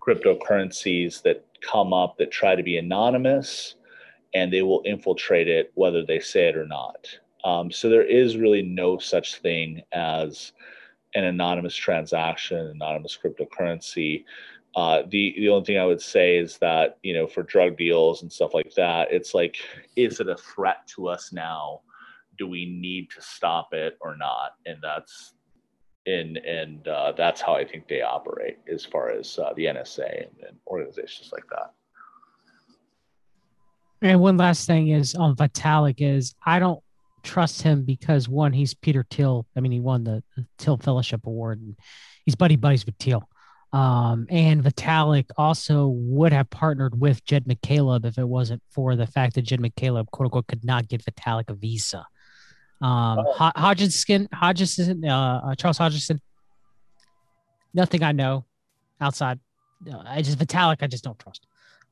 [0.04, 3.76] cryptocurrencies that come up that try to be anonymous
[4.34, 7.06] and they will infiltrate it whether they say it or not.
[7.44, 10.52] Um, so there is really no such thing as
[11.14, 14.24] an anonymous transaction, anonymous cryptocurrency.
[14.74, 18.22] Uh, the the only thing I would say is that you know for drug deals
[18.22, 19.56] and stuff like that, it's like,
[19.96, 21.80] is it a threat to us now?
[22.38, 24.52] Do we need to stop it or not?
[24.64, 25.34] And that's
[26.06, 30.26] and and uh, that's how I think they operate as far as uh, the NSA
[30.26, 31.72] and, and, organizations like that.
[34.00, 36.82] And one last thing is on Vitalik is I don't
[37.22, 39.46] trust him because one he's Peter Thiel.
[39.56, 40.22] I mean he won the,
[40.58, 41.76] Thiel Fellowship Award and
[42.24, 43.28] he's buddy buddies with Thiel.
[43.72, 49.06] Um, and Vitalik also would have partnered with Jed McCaleb if it wasn't for the
[49.06, 52.06] fact that Jed McCaleb, quote unquote, could not get Vitalik a visa.
[52.82, 53.50] Um, oh.
[53.56, 56.20] Hodgson, Hodgson, uh, uh, Charles Hodgson.
[57.72, 58.44] Nothing I know
[59.00, 59.38] outside.
[59.90, 60.78] Uh, I just Vitalik.
[60.82, 61.46] I just don't trust.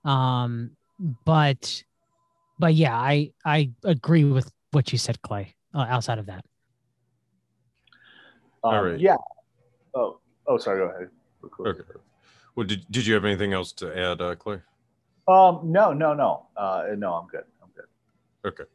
[0.04, 0.72] Um,
[1.24, 1.82] but,
[2.58, 5.54] but yeah, I I agree with what you said, Clay.
[5.72, 6.44] Uh, outside of that.
[8.64, 9.00] Um, All right.
[9.00, 9.16] Yeah.
[9.94, 10.18] Oh,
[10.50, 10.80] Oh, sorry.
[10.80, 11.08] Go ahead.
[11.60, 11.80] Okay.
[12.56, 14.60] Well, did, did you have anything else to add, uh, Clay?
[15.28, 16.46] Um, no, no, no.
[16.56, 17.44] Uh, no, I'm good.
[17.62, 17.84] I'm good.
[18.48, 18.68] Okay.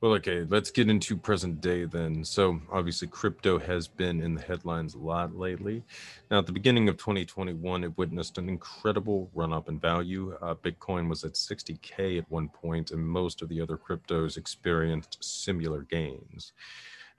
[0.00, 2.24] Well, okay, let's get into present day then.
[2.24, 5.82] So, obviously, crypto has been in the headlines a lot lately.
[6.30, 10.38] Now, at the beginning of 2021, it witnessed an incredible run up in value.
[10.40, 15.18] Uh, Bitcoin was at 60K at one point, and most of the other cryptos experienced
[15.20, 16.52] similar gains.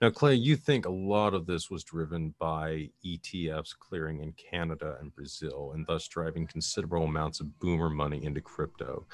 [0.00, 4.96] Now, Clay, you think a lot of this was driven by ETFs clearing in Canada
[4.98, 9.04] and Brazil, and thus driving considerable amounts of boomer money into crypto.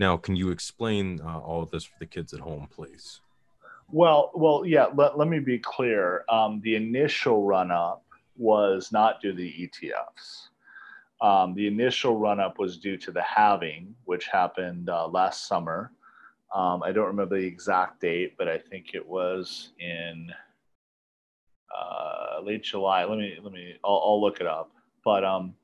[0.00, 3.20] Now, can you explain uh, all of this for the kids at home, please?
[3.88, 4.86] Well, well, yeah.
[4.92, 6.24] Let, let me be clear.
[6.28, 8.02] Um, the initial run up
[8.36, 10.48] was not due to the ETFs.
[11.24, 15.92] Um, the initial run up was due to the halving, which happened uh, last summer
[16.54, 20.30] um, I don't remember the exact date, but I think it was in
[21.76, 23.04] uh, late July.
[23.04, 23.74] Let me let me.
[23.84, 24.70] I'll, I'll look it up.
[25.04, 25.54] But um,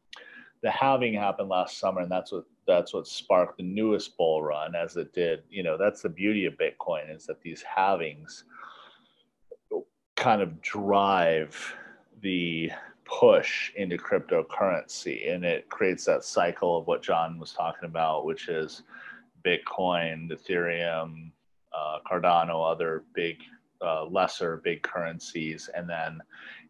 [0.63, 4.75] the halving happened last summer, and that's what that's what sparked the newest bull run,
[4.75, 5.43] as it did.
[5.51, 8.45] You know, that's the beauty of Bitcoin is that these halvings
[10.17, 11.75] kind of drive
[12.23, 12.71] the
[13.05, 18.49] push into cryptocurrency, and it creates that cycle of what John was talking about, which
[18.49, 18.83] is
[19.49, 21.31] Bitcoin, Ethereum,
[21.73, 23.39] uh, Cardano, other big,
[23.81, 26.21] uh, lesser big currencies, and then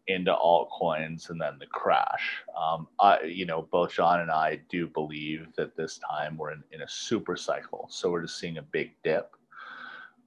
[0.07, 2.43] into altcoins and then the crash.
[2.57, 6.65] Um, I, you know, both John and I do believe that this time we're in,
[6.73, 7.87] in a super cycle.
[7.91, 9.35] So we're just seeing a big dip.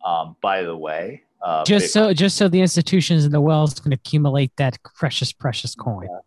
[0.05, 3.79] Um, by the way, uh, just Bitcoin, so just so the institutions in the wells
[3.79, 6.07] can accumulate that precious, precious coin.
[6.09, 6.19] Yeah.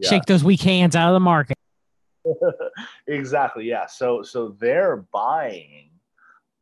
[0.00, 0.10] Yeah.
[0.10, 1.58] Shake those weak hands out of the market.
[3.06, 3.64] exactly.
[3.64, 3.86] Yeah.
[3.86, 5.90] So so they're buying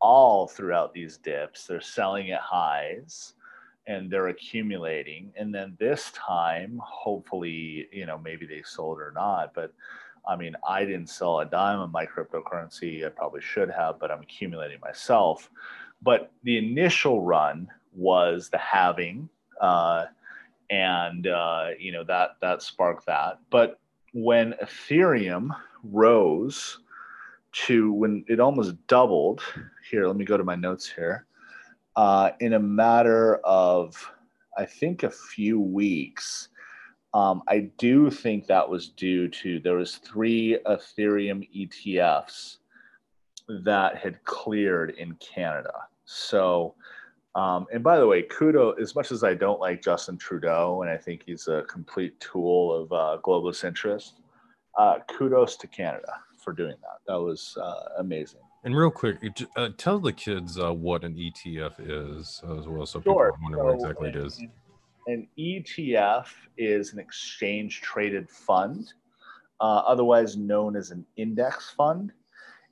[0.01, 1.67] all throughout these dips.
[1.67, 3.35] They're selling at highs
[3.87, 5.33] and they're accumulating.
[5.37, 9.73] And then this time, hopefully, you know, maybe they sold or not, but
[10.27, 13.07] I mean, I didn't sell a dime of my cryptocurrency.
[13.07, 15.49] I probably should have, but I'm accumulating myself.
[16.03, 19.29] But the initial run was the halving,
[19.61, 20.07] uh,
[20.69, 23.39] and uh, you know that that sparked that.
[23.51, 23.79] But
[24.13, 25.51] when Ethereum
[25.93, 26.79] rose
[27.53, 29.41] to when it almost doubled,
[29.91, 31.27] here, let me go to my notes here,
[31.97, 33.97] uh, in a matter of,
[34.57, 36.49] I think, a few weeks.
[37.15, 42.59] Um, I do think that was due to there was three Ethereum ETFs
[43.65, 45.73] that had cleared in Canada.
[46.05, 46.75] So
[47.37, 50.91] um, and by the way, kudo, as much as I don't like Justin Trudeau, and
[50.91, 54.15] I think he's a complete tool of uh, globalist interest,
[54.79, 57.01] uh, kudos to Canada for doing that.
[57.07, 58.41] That was uh, amazing.
[58.65, 59.19] And real quick,
[59.57, 63.33] uh, tell the kids uh, what an ETF is as well, so sure.
[63.33, 64.43] people wonder so what exactly it is.
[65.07, 66.27] An ETF
[66.57, 68.93] is an exchange traded fund,
[69.61, 72.13] uh, otherwise known as an index fund.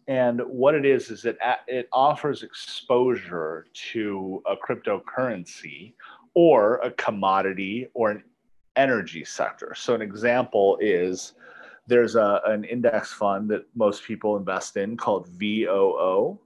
[0.09, 5.95] And what it is is it it offers exposure to a cryptocurrency
[6.35, 8.25] or a commodity or an
[8.77, 9.75] energy sector.
[9.77, 11.35] So an example is
[11.87, 16.39] there's a, an index fund that most people invest in called VOO,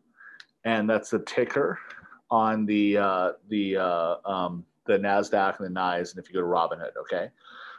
[0.65, 1.79] and that's the ticker
[2.31, 6.17] on the uh, the uh, um, the Nasdaq and the NYSE.
[6.17, 7.31] And if you go to Robinhood, okay,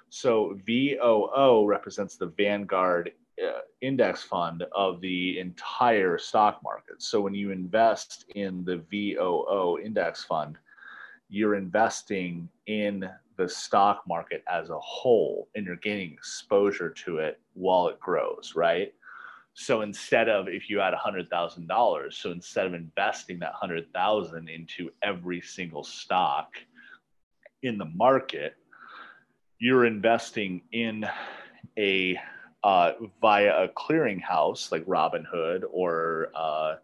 [0.09, 3.11] so VOO represents the Vanguard
[3.43, 7.01] uh, index fund of the entire stock market.
[7.01, 10.57] So when you invest in the VOO index fund,
[11.29, 13.09] you're investing in
[13.39, 18.51] the stock market as a whole and you're gaining exposure to it while it grows,
[18.53, 18.93] right?
[19.53, 25.39] So instead of if you had $100,000, so instead of investing that 100,000 into every
[25.39, 26.49] single stock
[27.63, 28.57] in the market,
[29.57, 31.05] you're investing in
[31.77, 32.19] a
[32.61, 32.91] uh,
[33.21, 36.75] via a clearinghouse like Robinhood or uh,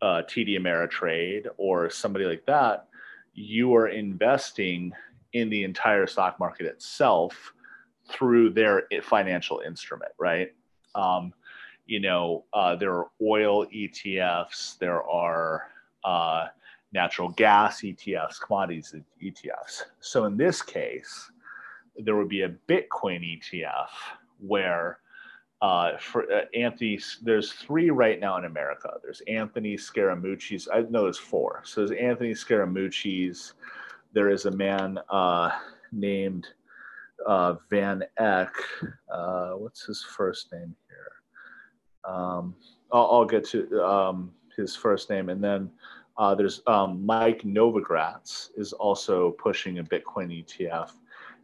[0.00, 2.88] uh, TD Ameritrade or somebody like that,
[3.34, 4.92] you are investing
[5.32, 7.52] in the entire stock market itself
[8.10, 10.52] through their financial instrument, right?
[10.94, 11.32] Um,
[11.86, 15.68] you know, uh, there are oil ETFs, there are
[16.04, 16.46] uh,
[16.92, 19.82] natural gas ETFs, commodities ETFs.
[20.00, 21.30] So in this case,
[21.96, 23.88] there would be a Bitcoin ETF
[24.38, 24.98] where
[25.60, 28.90] uh, for uh, Anthony, there's three right now in America.
[29.00, 30.68] There's Anthony Scaramucci's.
[30.72, 31.62] I know there's four.
[31.64, 33.52] So there's Anthony Scaramucci's.
[34.12, 35.50] There is a man uh,
[35.90, 36.46] named
[37.26, 38.54] uh, Van Eck.
[39.10, 42.12] Uh, what's his first name here?
[42.12, 42.54] Um,
[42.92, 45.70] I'll, I'll, get to um, his first name, and then
[46.18, 50.92] uh, there's um, Mike Novogratz is also pushing a Bitcoin ETF,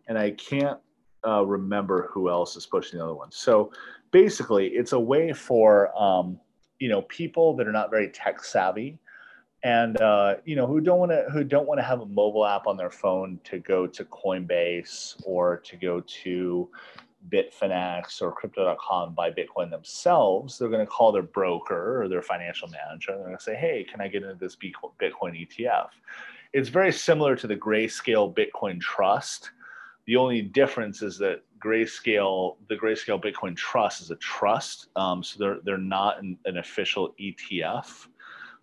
[0.08, 0.78] and I can't
[1.26, 3.30] uh, remember who else is pushing the other one.
[3.30, 3.72] So
[4.10, 6.38] basically, it's a way for um,
[6.80, 8.98] you know people that are not very tech savvy
[9.62, 12.46] and uh, you know who don't want to who don't want to have a mobile
[12.46, 16.68] app on their phone to go to Coinbase or to go to
[17.28, 20.58] Bitfinex or Crypto.com buy Bitcoin themselves.
[20.58, 23.10] They're going to call their broker or their financial manager.
[23.10, 25.88] And they're going to say, "Hey, can I get into this Bitcoin ETF?"
[26.52, 29.50] It's very similar to the Grayscale Bitcoin Trust.
[30.06, 35.38] The only difference is that Grayscale, the Grayscale Bitcoin Trust, is a trust, um, so
[35.38, 38.06] they're they're not an, an official ETF.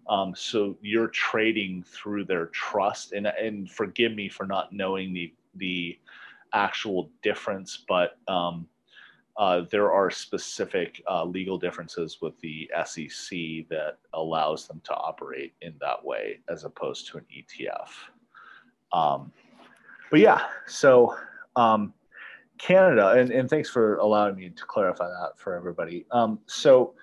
[0.08, 5.34] Um, so you're trading through their trust, and and forgive me for not knowing the
[5.56, 5.98] the
[6.54, 8.68] actual difference, but um,
[9.38, 15.54] uh, there are specific uh, legal differences with the SEC that allows them to operate
[15.62, 17.90] in that way as opposed to an ETF.
[18.94, 19.32] Um,
[20.10, 21.16] but yeah, so
[21.58, 21.94] um,
[22.58, 26.06] Canada, and, and thanks for allowing me to clarify that for everybody.
[26.12, 26.94] Um, so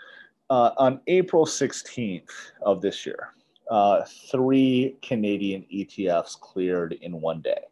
[0.53, 2.29] uh, on April 16th
[2.61, 3.33] of this year,
[3.71, 7.63] uh, three Canadian ETFs cleared in one day.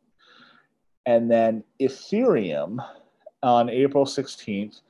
[1.05, 2.83] And then Ethereum
[3.43, 4.81] on April 16th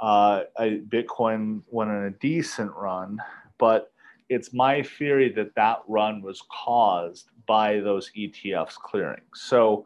[0.01, 3.21] Uh, I, Bitcoin went on a decent run,
[3.57, 3.91] but
[4.27, 9.21] it's my theory that that run was caused by those ETFs clearing.
[9.35, 9.85] So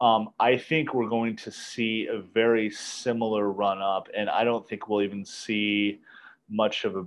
[0.00, 4.68] um, I think we're going to see a very similar run up, and I don't
[4.68, 6.00] think we'll even see
[6.50, 7.06] much of a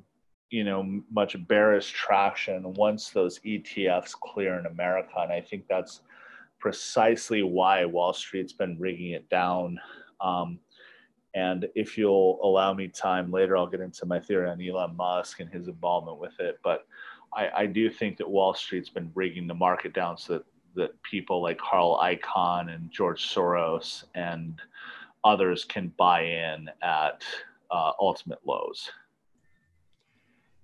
[0.50, 6.02] you know much bearish traction once those ETFs clear in America, and I think that's
[6.60, 9.80] precisely why Wall Street's been rigging it down.
[10.22, 10.60] Um,
[11.36, 15.40] and if you'll allow me time later, I'll get into my theory on Elon Musk
[15.40, 16.60] and his involvement with it.
[16.64, 16.88] But
[17.36, 21.04] I, I do think that Wall Street's been rigging the market down so that, that
[21.04, 24.60] people like Carl Icahn and George Soros and
[25.24, 27.24] others can buy in at
[27.70, 28.90] uh, ultimate lows.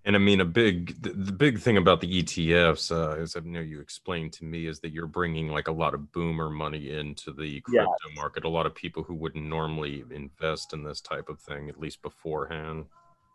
[0.06, 3.40] And I mean, a big the, the big thing about the ETFs, uh, as I
[3.40, 6.92] know you explained to me, is that you're bringing like a lot of boomer money
[6.92, 8.16] into the crypto yes.
[8.16, 8.44] market.
[8.44, 12.02] A lot of people who wouldn't normally invest in this type of thing, at least
[12.02, 12.86] beforehand.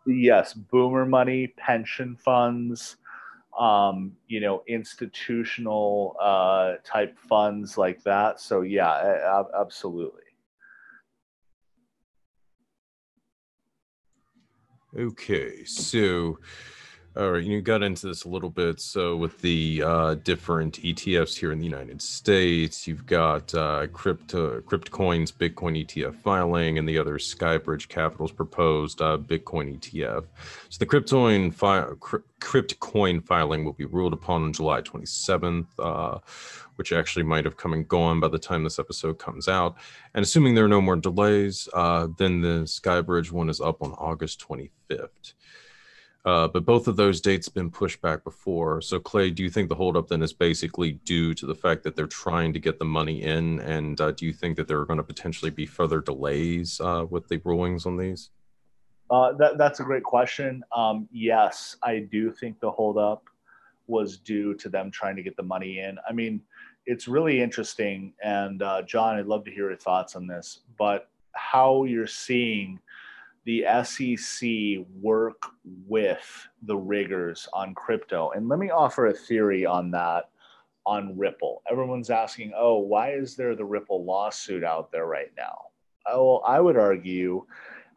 [0.05, 2.97] Yes, boomer money, pension funds,
[3.57, 8.39] um, you know, institutional uh, type funds like that.
[8.39, 10.21] So yeah, absolutely.
[14.97, 16.39] Okay, so
[17.15, 18.79] all right, you got into this a little bit.
[18.79, 24.61] So with the uh, different ETFs here in the United States, you've got uh, crypto,
[24.61, 30.25] Kryptoin's Bitcoin ETF filing, and the other Skybridge Capital's proposed uh, Bitcoin ETF.
[30.69, 31.81] So the Kryptoin, fi-
[32.39, 35.67] Kryptoin filing will be ruled upon on July 27th.
[35.79, 36.19] Uh,
[36.75, 39.75] which actually might have come and gone by the time this episode comes out.
[40.13, 43.91] And assuming there are no more delays, uh, then the Skybridge one is up on
[43.91, 45.33] August 25th.
[46.25, 48.81] Uh, but both of those dates have been pushed back before.
[48.81, 51.95] So, Clay, do you think the holdup then is basically due to the fact that
[51.95, 53.59] they're trying to get the money in?
[53.61, 57.05] And uh, do you think that there are going to potentially be further delays uh,
[57.09, 58.31] with the rulings on these?
[59.09, 60.61] Uh, that, that's a great question.
[60.75, 63.23] Um, yes, I do think the holdup
[63.87, 65.97] was due to them trying to get the money in.
[66.07, 66.41] I mean,
[66.85, 68.13] it's really interesting.
[68.23, 72.79] And uh, John, I'd love to hear your thoughts on this, but how you're seeing
[73.49, 75.41] the SEC work
[75.87, 78.29] with the riggers on crypto.
[78.29, 80.29] And let me offer a theory on that
[80.85, 81.63] on Ripple.
[81.69, 85.65] Everyone's asking, oh, why is there the Ripple lawsuit out there right now?
[86.05, 87.47] Oh, I would argue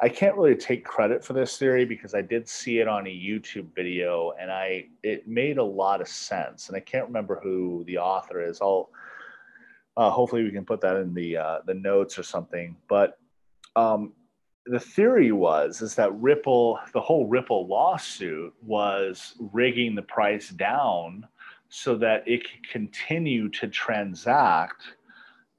[0.00, 3.10] I can't really take credit for this theory because I did see it on a
[3.10, 6.68] YouTube video and I it made a lot of sense.
[6.68, 8.62] And I can't remember who the author is.
[8.62, 8.88] I'll
[9.98, 12.74] uh, hopefully we can put that in the uh, the notes or something.
[12.88, 13.18] But
[13.76, 14.14] um,
[14.66, 21.26] the theory was is that Ripple, the whole Ripple lawsuit was rigging the price down
[21.68, 24.82] so that it could continue to transact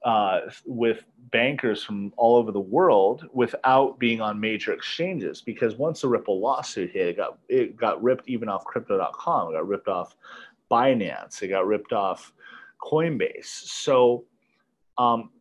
[0.05, 5.41] uh, with bankers from all over the world without being on major exchanges.
[5.41, 9.49] Because once the Ripple lawsuit hit, it got it got ripped even off Crypto.com.
[9.49, 10.15] It got ripped off
[10.71, 11.41] Binance.
[11.41, 12.31] It got ripped off
[12.81, 13.45] Coinbase.
[13.45, 14.25] So,
[14.97, 15.31] um,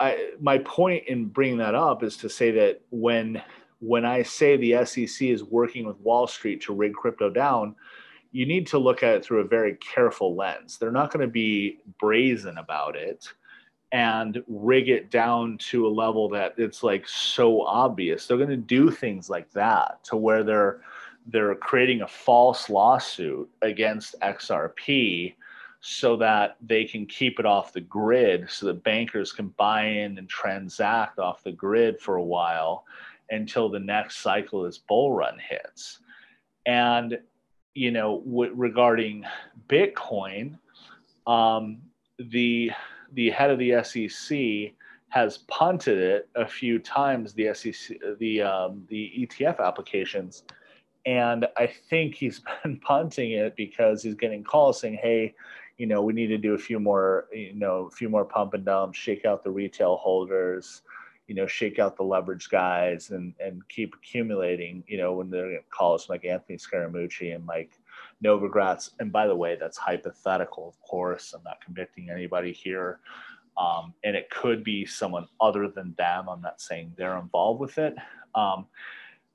[0.00, 3.42] I, my point in bringing that up is to say that when
[3.78, 7.74] when I say the SEC is working with Wall Street to rig crypto down,
[8.30, 10.76] you need to look at it through a very careful lens.
[10.76, 13.26] They're not going to be brazen about it
[13.92, 18.26] and rig it down to a level that it's like so obvious.
[18.26, 20.82] They're going to do things like that to where they're
[21.26, 25.34] they're creating a false lawsuit against XRP
[25.80, 30.18] so that they can keep it off the grid so that bankers can buy in
[30.18, 32.84] and transact off the grid for a while
[33.30, 36.00] until the next cycle is bull run hits.
[36.66, 37.18] And
[37.74, 39.24] you know, w- regarding
[39.68, 40.58] Bitcoin,
[41.26, 41.78] um,
[42.18, 42.70] the
[43.12, 44.72] the head of the SEC
[45.08, 47.32] has punted it a few times.
[47.32, 50.44] The SEC, the um, the ETF applications,
[51.06, 55.34] and I think he's been punting it because he's getting calls saying, "Hey,
[55.80, 58.54] you know, we need to do a few more, you know, a few more pump
[58.54, 60.82] and dump, shake out the retail holders."
[61.26, 64.82] you know, shake out the leverage guys and and keep accumulating.
[64.88, 67.70] You know, when they're calls like Anthony Scaramucci and Mike
[68.24, 68.90] Novogratz.
[68.98, 71.32] And by the way, that's hypothetical, of course.
[71.32, 73.00] I'm not convicting anybody here.
[73.56, 76.28] Um, and it could be someone other than them.
[76.28, 77.94] I'm not saying they're involved with it.
[78.34, 78.66] Um,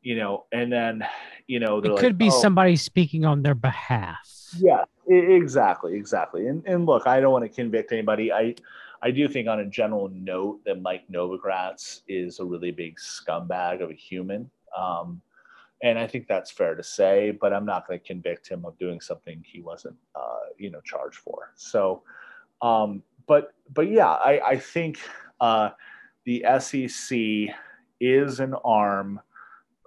[0.01, 1.05] you know, and then,
[1.47, 4.49] you know, it could be oh, somebody speaking on their behalf.
[4.57, 6.47] Yeah, exactly, exactly.
[6.47, 8.31] And, and look, I don't want to convict anybody.
[8.31, 8.55] I,
[9.01, 13.81] I do think, on a general note, that Mike Novogratz is a really big scumbag
[13.81, 14.49] of a human.
[14.77, 15.21] Um,
[15.83, 18.77] and I think that's fair to say, but I'm not going to convict him of
[18.79, 21.51] doing something he wasn't, uh, you know, charged for.
[21.55, 22.01] So,
[22.61, 24.99] um, but but yeah, I, I think
[25.39, 25.69] uh,
[26.25, 27.55] the SEC
[27.99, 29.19] is an arm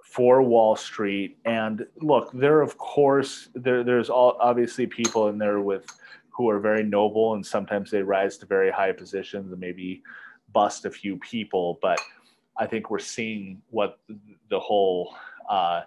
[0.09, 5.61] for Wall Street, and look, there of course there, there's all obviously people in there
[5.61, 5.85] with
[6.31, 10.01] who are very noble and sometimes they rise to very high positions and maybe
[10.51, 11.77] bust a few people.
[11.81, 11.99] But
[12.57, 13.99] i think we're seeing what
[14.49, 15.15] the whole
[15.49, 15.81] uh,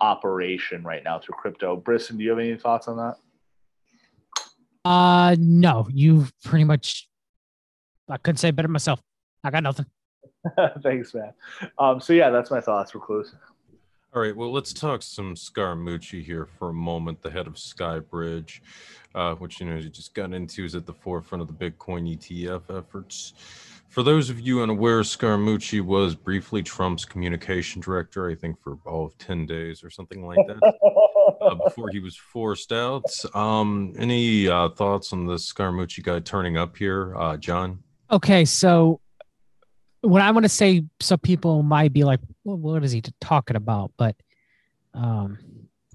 [0.00, 1.76] operation right now through crypto.
[1.76, 3.16] Brisson do you have any thoughts on that?
[4.84, 5.88] Uh no.
[5.90, 7.08] You've pretty much
[8.10, 9.00] i couldn't say better myself.
[9.42, 9.86] I got nothing.
[10.82, 11.32] Thanks man.
[11.78, 12.94] Um so yeah that's my thoughts.
[12.94, 13.34] Recluse
[14.14, 17.22] all right, well, let's talk some Scaramucci here for a moment.
[17.22, 18.60] The head of Skybridge,
[19.14, 22.18] uh, which you know he just got into, is at the forefront of the Bitcoin
[22.18, 23.32] ETF efforts.
[23.88, 29.06] For those of you unaware, Scaramucci was briefly Trump's communication director, I think, for all
[29.06, 30.74] of ten days or something like that,
[31.40, 33.04] uh, before he was forced out.
[33.34, 37.82] Um, any uh, thoughts on the Scaramucci guy turning up here, uh, John?
[38.10, 39.00] Okay, so
[40.02, 43.56] what I want to say, some people might be like, well, "What is he talking
[43.56, 44.16] about?" But
[44.94, 45.38] um,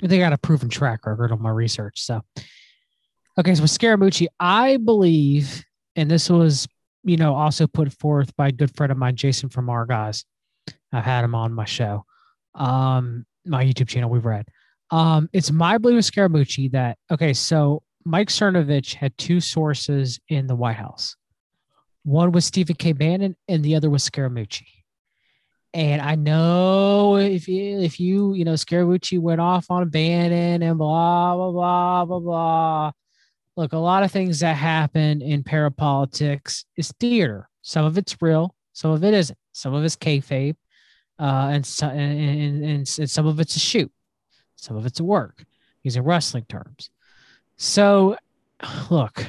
[0.02, 2.02] they got a proven track record on my research.
[2.02, 2.22] So,
[3.38, 5.64] okay, so Scaramucci, I believe,
[5.96, 6.68] and this was,
[7.04, 10.26] you know, also put forth by a good friend of mine, Jason from Argos.
[10.94, 12.06] I've had him on my show,
[12.56, 14.10] um, my YouTube channel.
[14.10, 14.48] We've read.
[14.90, 20.48] Um, it's my belief with Scaramucci that okay, so Mike Cernovich had two sources in
[20.48, 21.18] the White House.
[22.08, 22.94] One was Stephen K.
[22.94, 24.64] Bannon, and the other was Scaramucci.
[25.74, 30.78] And I know if you, if you, you know, Scaramucci went off on Bannon and
[30.78, 32.92] blah, blah, blah, blah, blah.
[33.58, 37.50] Look, a lot of things that happen in parapolitics is theater.
[37.62, 39.38] Some of it's real, some of it isn't.
[39.52, 40.56] Some of it's kayfabe,
[41.20, 43.92] uh, and, and, and, and some of it's a shoot.
[44.56, 45.44] Some of it's a work,
[45.84, 46.90] using wrestling terms.
[47.58, 48.16] So,
[48.90, 49.26] look,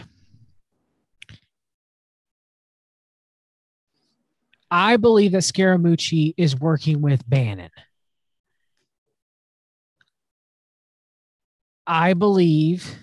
[4.70, 7.70] I believe that Scaramucci is working with Bannon.
[11.86, 12.94] I believe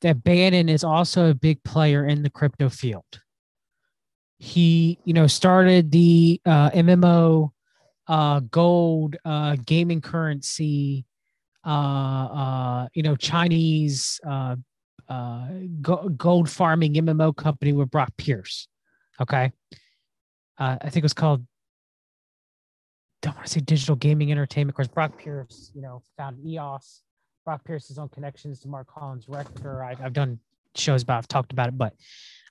[0.00, 3.04] that Bannon is also a big player in the crypto field.
[4.38, 7.52] He, you know, started the uh, MMO
[8.06, 11.04] uh, gold uh, gaming currency,
[11.66, 14.56] uh, uh, you know, Chinese uh,
[15.08, 15.48] uh,
[15.82, 18.68] go- gold farming MMO company with Brock Pierce.
[19.20, 19.52] Okay
[20.58, 21.44] uh, I think it was called.
[23.20, 24.70] Don't want to say digital gaming entertainment.
[24.70, 27.02] Of course, Brock Pierce, you know, found EOS.
[27.44, 29.82] Brock Pierce's own connections to Marc Collins Rector.
[29.82, 30.38] I, have done
[30.76, 31.94] shows about, I've talked about it, but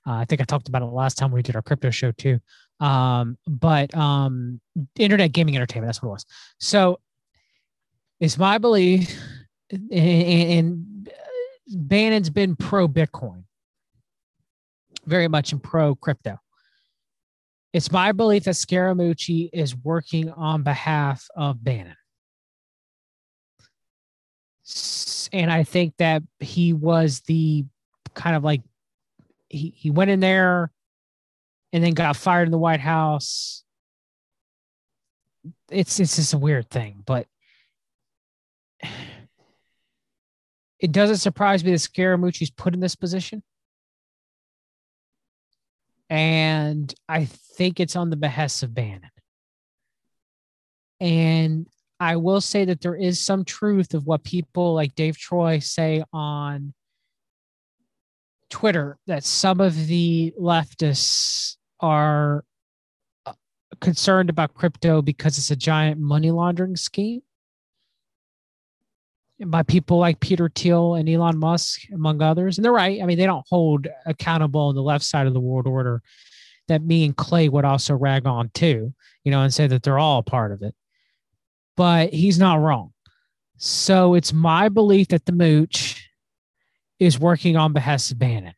[0.06, 2.40] uh, I think I talked about it last time we did our crypto show too.
[2.80, 4.60] Um, but um,
[4.96, 6.26] internet gaming entertainment, that's what it was.
[6.58, 7.00] So
[8.20, 9.16] it's my belief,
[9.70, 11.10] and, and
[11.68, 13.44] Bannon's been pro Bitcoin,
[15.06, 16.38] very much in pro crypto.
[17.72, 21.96] It's my belief that Scaramucci is working on behalf of Bannon.
[25.32, 27.66] And I think that he was the
[28.14, 28.62] kind of like
[29.50, 30.70] he, he went in there
[31.72, 33.62] and then got fired in the White House.
[35.70, 37.26] It's it's just a weird thing, but
[40.80, 43.42] it doesn't surprise me that Scaramucci's put in this position.
[46.10, 49.10] And I think it's on the behest of Bannon.
[51.00, 51.66] And
[52.00, 56.02] I will say that there is some truth of what people like Dave Troy say
[56.12, 56.72] on
[58.50, 62.44] Twitter that some of the leftists are
[63.26, 63.34] uh,
[63.80, 67.22] concerned about crypto because it's a giant money laundering scheme
[69.46, 72.58] by people like Peter Thiel and Elon Musk, among others.
[72.58, 73.00] And they're right.
[73.00, 76.02] I mean, they don't hold accountable on the left side of the world order
[76.66, 78.92] that me and Clay would also rag on too,
[79.24, 80.74] you know, and say that they're all a part of it.
[81.76, 82.92] But he's not wrong.
[83.56, 86.08] So it's my belief that the mooch
[86.98, 88.54] is working on behest of Bannon.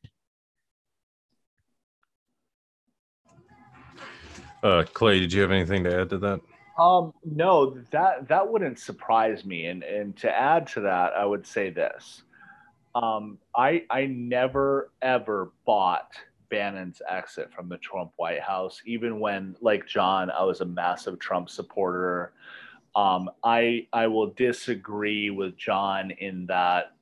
[4.62, 6.40] Uh, Clay, did you have anything to add to that?
[6.81, 9.66] Um, no, that that wouldn't surprise me.
[9.66, 12.23] And and to add to that, I would say this:
[12.94, 16.12] um, I I never ever bought
[16.48, 21.19] Bannon's exit from the Trump White House, even when, like John, I was a massive
[21.19, 22.32] Trump supporter.
[22.97, 26.93] Um, I I will disagree with John in that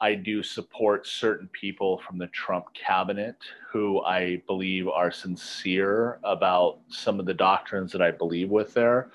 [0.00, 3.36] I do support certain people from the Trump cabinet
[3.70, 9.10] who I believe are sincere about some of the doctrines that I believe with there.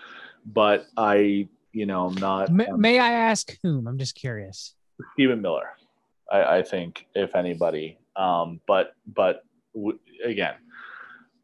[0.46, 2.52] But I, you know, I'm not.
[2.52, 3.88] May, um, may I ask whom?
[3.88, 4.76] I'm just curious.
[5.14, 5.70] Stephen Miller,
[6.32, 7.98] I, I think, if anybody.
[8.16, 9.44] Um, but but
[9.74, 10.56] w- again,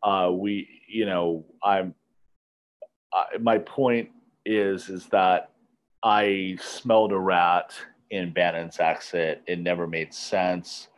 [0.03, 1.95] uh, we, you know, I'm.
[3.11, 4.09] Uh, my point
[4.45, 5.49] is is that
[6.03, 7.73] I smelled a rat
[8.11, 9.41] in Bannon's exit.
[9.47, 10.89] It never made sense.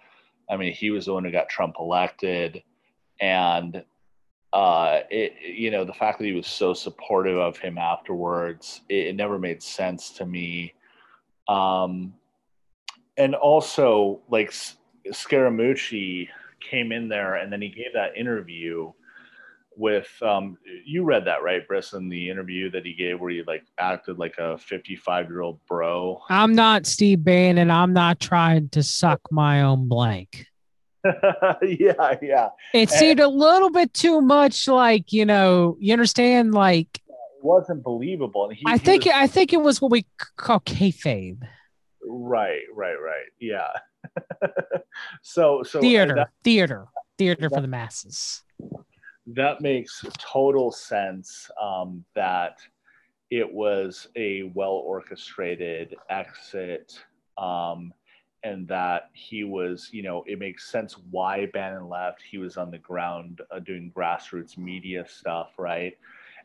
[0.49, 2.63] I mean, he was the one who got Trump elected,
[3.21, 3.83] and
[4.51, 9.07] uh, it, you know, the fact that he was so supportive of him afterwards, it,
[9.07, 10.73] it never made sense to me.
[11.47, 12.13] Um,
[13.15, 14.53] and also, like
[15.07, 16.27] Scaramucci
[16.59, 18.91] came in there, and then he gave that interview
[19.75, 23.63] with um, you read that right brisson the interview that he gave where he like
[23.77, 26.21] acted like a 55 year old bro?
[26.29, 30.47] I'm not steve bannon i'm not trying to suck my own blank.
[31.61, 32.49] Yeah yeah.
[32.73, 37.83] It seemed a little bit too much like you know you understand like it wasn't
[37.83, 40.05] believable he, i think was, i think it was what we
[40.37, 41.41] call kayfabe.
[42.05, 43.25] Right right right.
[43.39, 43.67] Yeah.
[45.23, 46.85] So so theater that, theater
[47.17, 48.42] theater that, for the masses
[49.27, 52.59] that makes total sense um, that
[53.31, 56.99] it was a well orchestrated exit
[57.37, 57.93] um,
[58.43, 62.21] and that he was, you know, it makes sense why Bannon left.
[62.21, 65.97] He was on the ground uh, doing grassroots media stuff, right?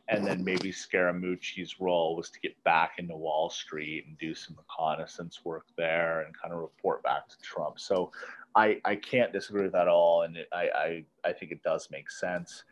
[0.07, 4.55] And then maybe Scaramucci's role was to get back into Wall Street and do some
[4.57, 7.79] reconnaissance work there and kind of report back to Trump.
[7.79, 8.11] So
[8.55, 10.23] I, I can't disagree with that at all.
[10.23, 12.63] And it, I, I, I think it does make sense.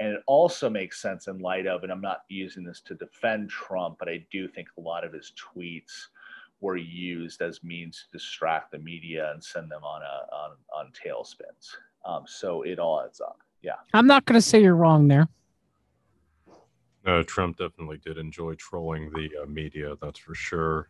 [0.00, 3.50] And it also makes sense in light of, and I'm not using this to defend
[3.50, 6.06] Trump, but I do think a lot of his tweets
[6.60, 10.92] were used as means to distract the media and send them on a on, on
[10.92, 11.76] tailspins.
[12.04, 13.38] Um, so it all adds up.
[13.62, 13.74] Yeah.
[13.92, 15.28] I'm not going to say you're wrong there.
[17.06, 20.88] Uh, Trump definitely did enjoy trolling the uh, media, that's for sure.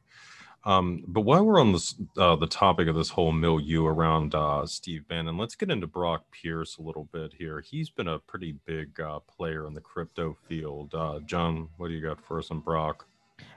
[0.67, 4.65] Um, but while we're on this, uh, the topic of this whole milieu around uh,
[4.67, 7.61] Steve Bannon, let's get into Brock Pierce a little bit here.
[7.61, 10.95] He's been a pretty big uh, player in the crypto field.
[10.95, 13.07] Uh, John, what do you got for us on Brock?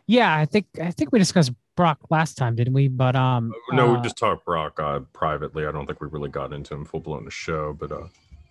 [0.06, 2.88] Yeah, I think I think we discussed Brock last time, didn't we?
[2.88, 4.80] But um, uh, no, we uh, just talked Brock
[5.14, 5.66] privately.
[5.66, 8.08] I don't think we really got into him full blown the show, but uh,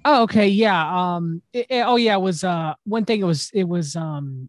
[0.09, 1.17] Oh, okay, yeah.
[1.17, 3.21] Um, it, it, oh yeah, it was uh one thing.
[3.21, 4.49] It was it was um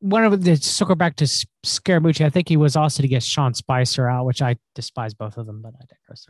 [0.00, 3.54] one of the circle back to Scaramucci, I think he was also to get Sean
[3.54, 6.26] Spicer out, which I despise both of them, but I digress.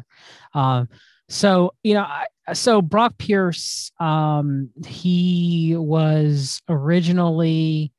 [0.55, 0.89] Um,
[1.29, 7.93] so you know, I, so Brock Pierce, um, he was originally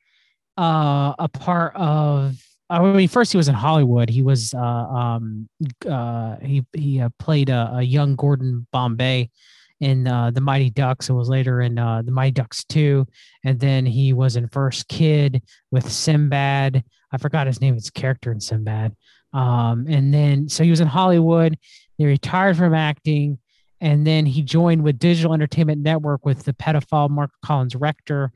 [0.58, 2.36] uh, a part of.
[2.70, 4.10] I mean, first he was in Hollywood.
[4.10, 5.50] He was uh, um,
[5.90, 9.30] uh, he he uh, played a, a young Gordon Bombay
[9.82, 13.06] in uh, the Mighty Ducks and was later in uh, the Mighty Ducks 2.
[13.44, 15.42] And then he was in First Kid
[15.72, 16.84] with Sinbad.
[17.12, 18.96] I forgot his name, his character in Sinbad.
[19.34, 21.58] Um, and then, so he was in Hollywood.
[21.98, 23.40] He retired from acting.
[23.82, 28.32] And then he joined with Digital Entertainment Network with the pedophile Marc Collins Rector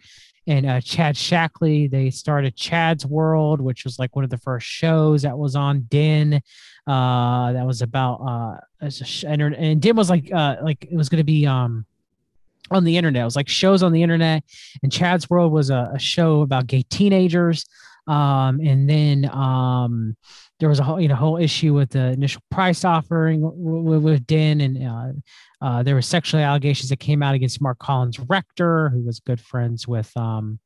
[0.48, 1.90] and uh, Chad Shackley.
[1.90, 5.82] They started Chad's World, which was like one of the first shows that was on
[5.90, 6.42] Den.
[6.88, 8.58] Uh, that was about uh,
[9.28, 11.86] and, and Den was like uh, like it was going to be um
[12.72, 13.22] on the internet.
[13.22, 14.44] It was like shows on the internet,
[14.82, 17.66] and Chad's World was a, a show about gay teenagers.
[18.08, 20.16] Um, and then um,
[20.60, 24.28] there was a whole, you know, whole issue with the initial price offering with, with
[24.28, 28.90] Den, and uh, uh, there were sexual allegations that came out against Marc Collins Rector,
[28.90, 30.60] who was good friends with um,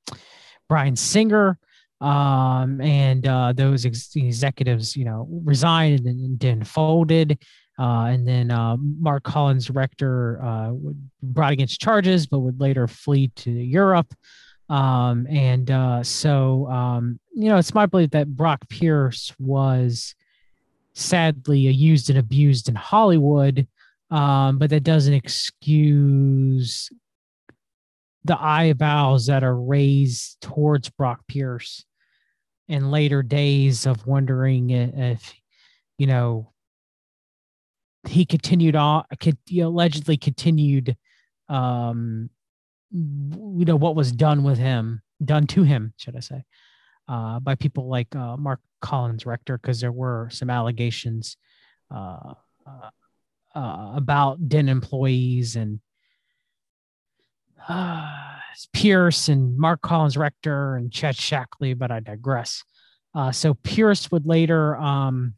[0.68, 1.58] Bryan Singer.
[2.02, 7.38] Um, and uh, those ex- executives, you know, resigned and, then folded.
[7.78, 10.72] Uh, and then uh, Marc Collins Rector uh,
[11.22, 14.14] brought against charges, but would later flee to Europe.
[14.70, 20.14] Um, and uh, so, um, you know, it's my belief that Brock Pierce was
[20.94, 23.68] sadly used and abused in Hollywood,
[24.12, 26.90] um, but that doesn't excuse
[28.26, 31.86] the eyebrows that are raised towards Brock Pierce
[32.68, 35.34] in later days of wondering if,
[35.98, 36.52] you know,
[38.08, 39.04] he continued on,
[39.60, 40.96] allegedly continued
[41.48, 42.30] um,
[42.92, 46.44] you know what was done with him, done to him, should I say,
[47.08, 51.38] uh, by people like uh, Marc Collins Rector, because there were some allegations
[51.94, 52.34] uh,
[52.66, 52.90] uh,
[53.56, 55.80] uh about Den employees and
[57.68, 58.08] uh,
[58.74, 62.64] Pierce and Marc Collins Rector and Chet Shackley, but I digress.
[63.32, 65.36] so Pierce would later um,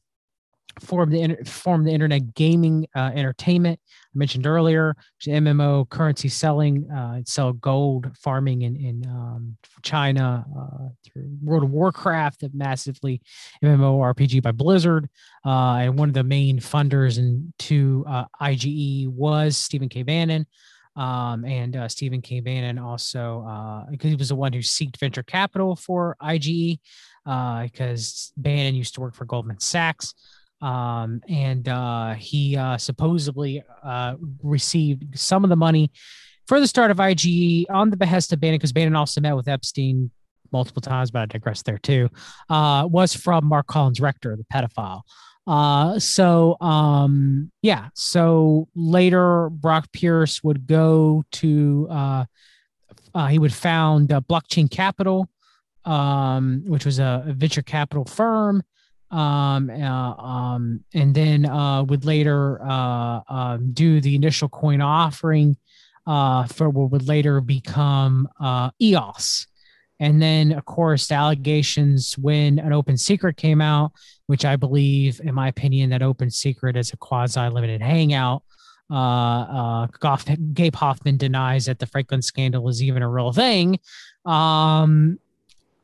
[0.80, 3.80] form the form the internet gaming uh, entertainment
[4.14, 4.95] I mentioned earlier.
[5.26, 11.72] MMO currency selling, uh, sell gold farming in in um, China uh, through World of
[11.72, 13.22] Warcraft, a massively
[13.64, 15.10] MMO RPG by Blizzard,
[15.45, 20.03] uh, and one of the main funders into uh, IGE was Stephen K.
[20.03, 20.45] Bannon.
[20.98, 22.41] Um, and uh, Stephen K.
[22.41, 26.80] Bannon also, because he was the one who seeked venture capital for IGE,
[27.23, 30.14] because Bannon used to work for Goldman Sachs
[30.61, 35.91] um, and uh, he uh, supposedly uh, received some of the money
[36.47, 39.47] for the start of IGE on the behest of Bannon, because Bannon also met with
[39.47, 40.11] Epstein
[40.51, 42.09] multiple times, but I digress there too.
[42.49, 45.01] Uh, was from Marc Collins Rector, the pedophile.
[45.47, 52.25] Uh, so um, yeah, so later Brock Pierce would go to uh,
[53.13, 55.27] uh, he would found uh, Blockchain Capital,
[55.85, 58.63] um, which was a, a venture capital firm
[59.11, 65.57] um, uh, um, and then uh, would later uh, um, do the initial coin offering
[66.07, 69.47] uh, for what would later become uh, EOS.
[69.99, 73.91] And then, of course, the allegations when an open secret came out,
[74.25, 78.43] which I believe, in my opinion, that open secret is a quasi limited hangout.
[78.89, 79.88] Uh,
[80.53, 83.79] Gabe Hoffman denies that the Franklin scandal is even a real thing.
[84.25, 85.19] Um,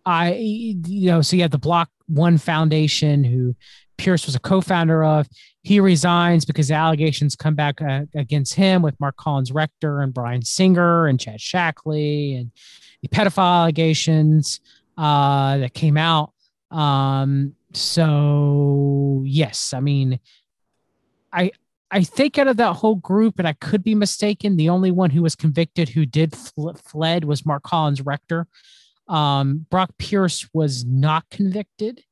[0.07, 3.57] I, you know, so you have the Block One Foundation, who
[3.97, 5.27] Pierce was a co-founder of.
[5.63, 10.45] He resigns because allegations come back uh, against him with Marc Collins Rector and Bryan
[10.45, 12.51] Singer and Chad Shackley and
[13.01, 14.61] the pedophile allegations
[14.97, 16.31] uh, that came out.
[16.71, 20.21] Um, so yes, I mean,
[21.33, 21.51] I
[21.91, 25.09] I think out of that whole group, and I could be mistaken, the only one
[25.09, 28.47] who was convicted who did fl- fled was Marc Collins Rector.
[29.07, 32.03] Um, Brock Pierce was not convicted.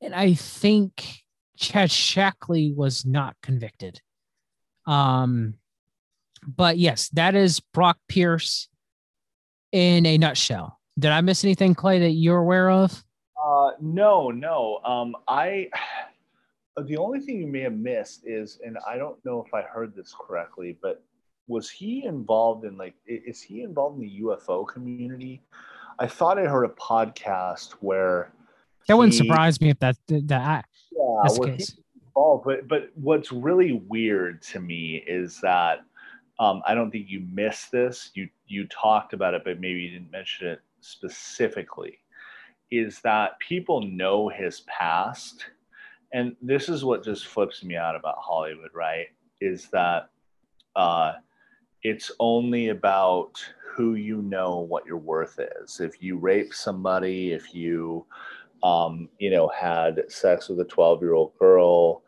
[0.00, 1.22] And I think
[1.58, 4.00] Chad Shackley was not convicted.
[4.86, 5.54] Um,
[6.46, 8.68] but yes, that is Brock Pierce
[9.72, 10.78] in a nutshell.
[10.98, 13.04] Did I miss anything, Clay, that you're aware of?
[13.42, 14.80] Uh, no, no.
[14.84, 15.68] Um, I
[16.84, 19.94] the only thing you may have missed is, and I don't know if I heard
[19.94, 21.02] this correctly, but
[21.50, 25.42] was he involved in like is he involved in the UFO community?
[25.98, 28.32] I thought I heard a podcast where
[28.86, 31.76] that he, wouldn't surprise me if that that yeah, that's case.
[32.06, 35.80] Involved, but but what's really weird to me is that
[36.38, 38.10] um, I don't think you missed this.
[38.14, 41.98] You you talked about it, but maybe you didn't mention it specifically.
[42.70, 45.44] Is that people know his past,
[46.12, 49.08] and this is what just flips me out about Hollywood, right?
[49.40, 50.10] Is that
[50.76, 51.14] uh,
[51.82, 53.42] it's only about
[53.74, 55.80] who you know what your worth is.
[55.80, 58.04] If you rape somebody, if you,
[58.62, 62.02] um, you know, had sex with a 12 year old girl,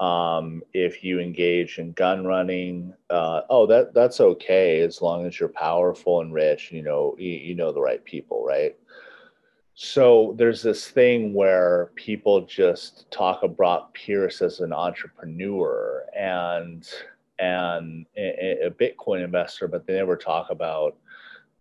[0.00, 5.38] um, if you engage in gun running, uh, oh, that that's okay as long as
[5.38, 6.72] you're powerful and rich.
[6.72, 8.76] You know, you, you know the right people, right?
[9.76, 16.88] So there's this thing where people just talk about Pierce as an entrepreneur and
[17.38, 20.96] and a, a Bitcoin investor, but they never talk about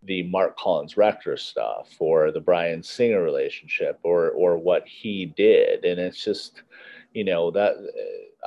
[0.03, 5.85] the Marc Collins Rector stuff or the Bryan Singer relationship or or what he did.
[5.85, 6.63] And it's just,
[7.13, 7.75] you know, that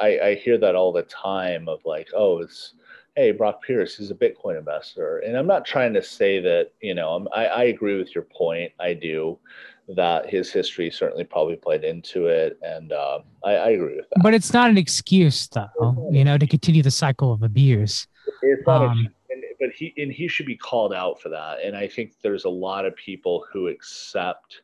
[0.01, 2.75] I, I hear that all the time of like, oh, it's
[3.17, 5.19] hey, Brock Pierce is a Bitcoin investor.
[5.19, 8.25] And I'm not trying to say that, you know, I'm, I, I agree with your
[8.25, 8.73] point.
[8.79, 9.39] I do
[9.89, 12.59] that his history certainly probably played into it.
[12.63, 14.23] And uh, I, I, agree with that.
[14.23, 18.09] But it's not an excuse, though, you know, to continue the cycle of abuse.
[18.43, 21.59] It's not um, a, and, but he, and he should be called out for that.
[21.63, 24.63] And I think there's a lot of people who accept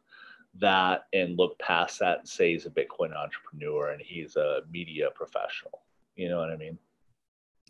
[0.61, 5.09] that and look past that and say he's a Bitcoin entrepreneur and he's a media
[5.15, 5.83] professional.
[6.17, 6.79] You know what I mean?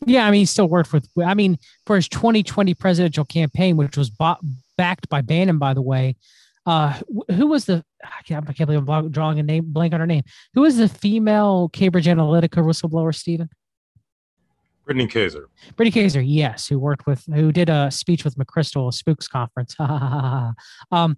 [0.05, 1.09] Yeah, I mean, he still worked with.
[1.25, 4.41] I mean, for his 2020 presidential campaign, which was bought,
[4.77, 6.17] backed by Bannon, by the way.
[6.65, 6.99] Uh,
[7.31, 7.85] who was the?
[8.05, 10.23] I can't, I can't believe I'm drawing a name blank on her name.
[10.55, 13.49] Who was the female Cambridge Analytica whistleblower, Stephen?
[14.85, 15.49] Brittany Kaiser.
[15.77, 19.77] Brittany Kaiser, yes, who worked with, who did a speech with McChrystal, Spooks conference.
[20.93, 21.17] um,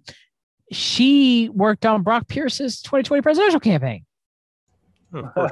[0.71, 4.05] she worked on Brock Pierce's 2020 presidential campaign.
[5.13, 5.31] Oh,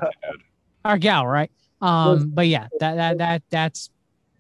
[0.86, 1.52] Our gal, right?
[1.82, 3.90] Um, but yeah, that that that that's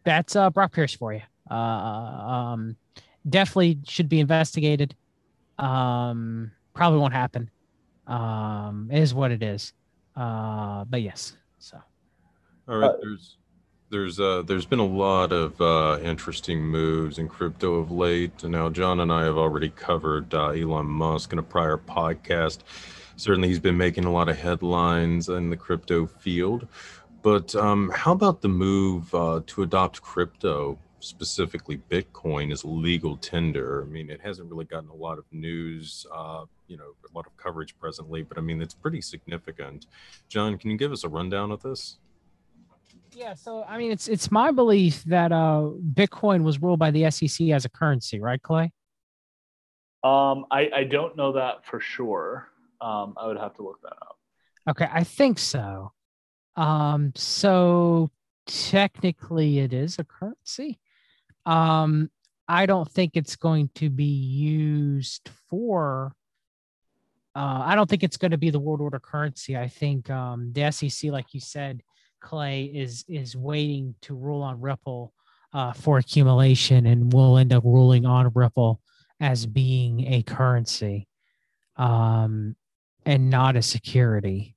[0.04, 1.22] that's uh, Brock Pierce for you.
[1.50, 2.76] Uh, um,
[3.28, 4.96] definitely should be investigated.
[5.58, 7.50] Um, probably won't happen.
[8.08, 9.74] Um, it is what it is.
[10.16, 11.36] Uh, but yes.
[11.60, 11.80] So.
[12.68, 12.96] All right.
[13.02, 13.38] There's
[13.90, 18.44] there's uh there's been a lot of uh, interesting moves in crypto of late.
[18.44, 22.60] Now John and I have already covered uh, Elon Musk in a prior podcast.
[23.16, 26.68] Certainly, he's been making a lot of headlines in the crypto field.
[27.22, 33.84] But um, how about the move uh, to adopt crypto, specifically Bitcoin, as legal tender?
[33.84, 37.28] I mean, it hasn't really gotten a lot of news, uh, you know, a lot
[37.28, 39.88] of coverage presently, but I mean, it's pretty significant.
[40.30, 41.98] John, can you give us a rundown of this?
[43.16, 47.10] Yeah, so I mean, it's it's my belief that uh, Bitcoin was ruled by the
[47.12, 48.72] SEC as a currency, right, Clay?
[50.04, 52.48] Um, I I don't know that for sure.
[52.82, 54.18] Um, I would have to look that up.
[54.70, 55.92] Okay, I think so.
[56.56, 58.12] Um, so
[58.46, 60.80] technically it is a currency.
[61.46, 62.10] Um,
[62.48, 66.14] I don't think it's going to be used for
[67.36, 69.58] uh, I don't think it's going to be the world order currency.
[69.58, 71.82] I think um, the SEC, like you said,
[72.22, 75.14] Clay is is waiting to rule on Ripple
[75.52, 78.80] uh, for accumulation, and will end up ruling on Ripple
[79.20, 81.08] as being a currency
[81.76, 82.56] um,
[83.06, 84.56] and not a security.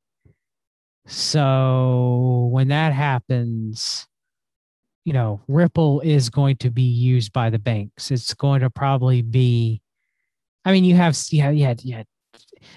[1.07, 4.07] So when that happens,
[5.07, 8.11] you know, Ripple is going to be used by the banks.
[8.11, 9.81] It's going to probably be,
[10.65, 12.03] I mean, you have, yeah, yeah, yeah.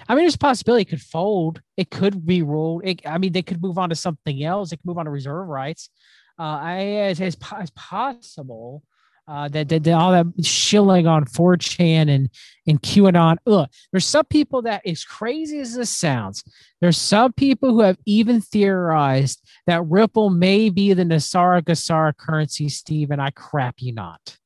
[0.08, 1.60] I mean, there's a possibility it could fold.
[1.76, 2.82] It could be ruled.
[2.84, 4.70] It, I mean, they could move on to something else.
[4.70, 5.90] They could move on to reserve rights.
[6.38, 7.36] Uh, I, as, as
[7.74, 8.84] possible
[9.30, 12.28] uh, that, all that shilling on 4chan and,
[12.66, 13.36] and QAnon.
[13.46, 16.42] Look, there's some people that, as crazy as this sounds,
[16.80, 22.68] there's some people who have even theorized that Ripple may be the NESARA GESARA currency,
[22.68, 24.36] Steve, and I crap you not.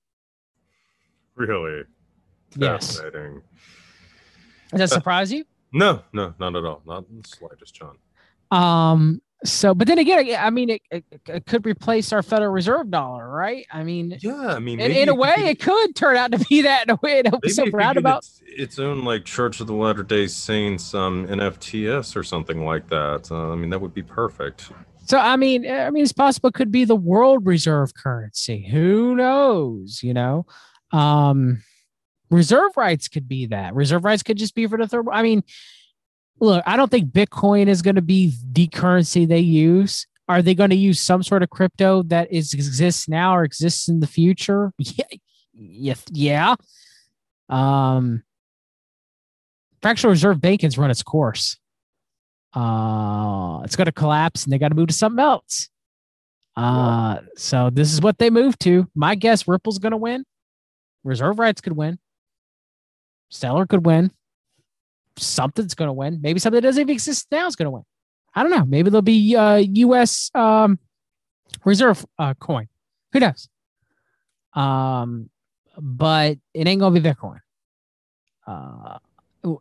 [1.34, 1.84] Really?
[2.54, 3.00] Yes.
[3.00, 5.44] Does that surprise you?
[5.72, 6.82] No, no, not at all.
[6.84, 7.96] Not in the slightest, John.
[8.50, 12.90] Um, so, but then again, I mean, it, it, it, could replace our Federal Reserve
[12.90, 13.66] dollar, right?
[13.70, 16.62] I mean, yeah, I mean, in, in a way, it could turn out to be
[16.62, 17.22] that in a way.
[17.24, 18.18] It so roundabout.
[18.18, 22.88] Its, its own like Church of the Latter Day Saints, um, NFTS or something like
[22.88, 23.30] that.
[23.30, 24.70] Uh, I mean, that would be perfect.
[25.04, 28.66] So, I mean, I mean, it's possible it could be the world reserve currency.
[28.70, 30.02] Who knows?
[30.02, 30.46] You know,
[30.90, 31.62] um,
[32.30, 33.74] reserve rights could be that.
[33.74, 35.06] Reserve rights could just be for the third.
[35.12, 35.44] I mean
[36.40, 40.06] look, I don't think Bitcoin is going to be the currency they use.
[40.28, 43.88] Are they going to use some sort of crypto that is exists now or exists
[43.88, 44.72] in the future?
[45.56, 46.56] Yeah, yeah.
[47.48, 48.24] Um,
[49.80, 51.60] fractional reserve banking's run its course.
[52.52, 55.68] Uh, it's going to collapse, and they got to move to something else.
[56.56, 58.88] Uh, so this is what they moved to.
[58.96, 60.24] My guess, Ripple's going to win.
[61.04, 62.00] Reserve rights could win.
[63.28, 64.10] Stellar could win
[65.16, 66.20] something's going to win.
[66.20, 67.84] Maybe something that doesn't even exist now is going to win.
[68.34, 68.64] I don't know.
[68.64, 70.30] Maybe there'll be uh, U.S.
[70.34, 70.78] Um,
[71.64, 72.68] reserve uh, coin.
[73.12, 73.48] Who knows?
[74.54, 75.30] Um,
[75.78, 77.38] but it ain't gonna be Bitcoin.
[78.46, 78.98] Uh,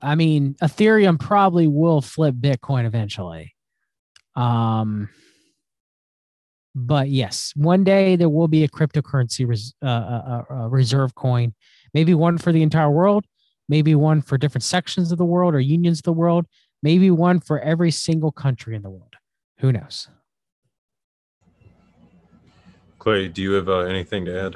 [0.02, 3.56] I mean, Ethereum probably will flip Bitcoin eventually.
[4.36, 5.10] Um,
[6.76, 11.54] but yes, one day there will be a cryptocurrency res- uh, uh, uh, reserve coin,
[11.94, 13.26] maybe one for the entire world,
[13.70, 16.46] maybe one for different sections of the world or unions of the world,
[16.82, 19.16] maybe one for every single country in the world.
[19.60, 20.10] Who knows?
[23.00, 24.56] Clay, do you have uh, anything to add?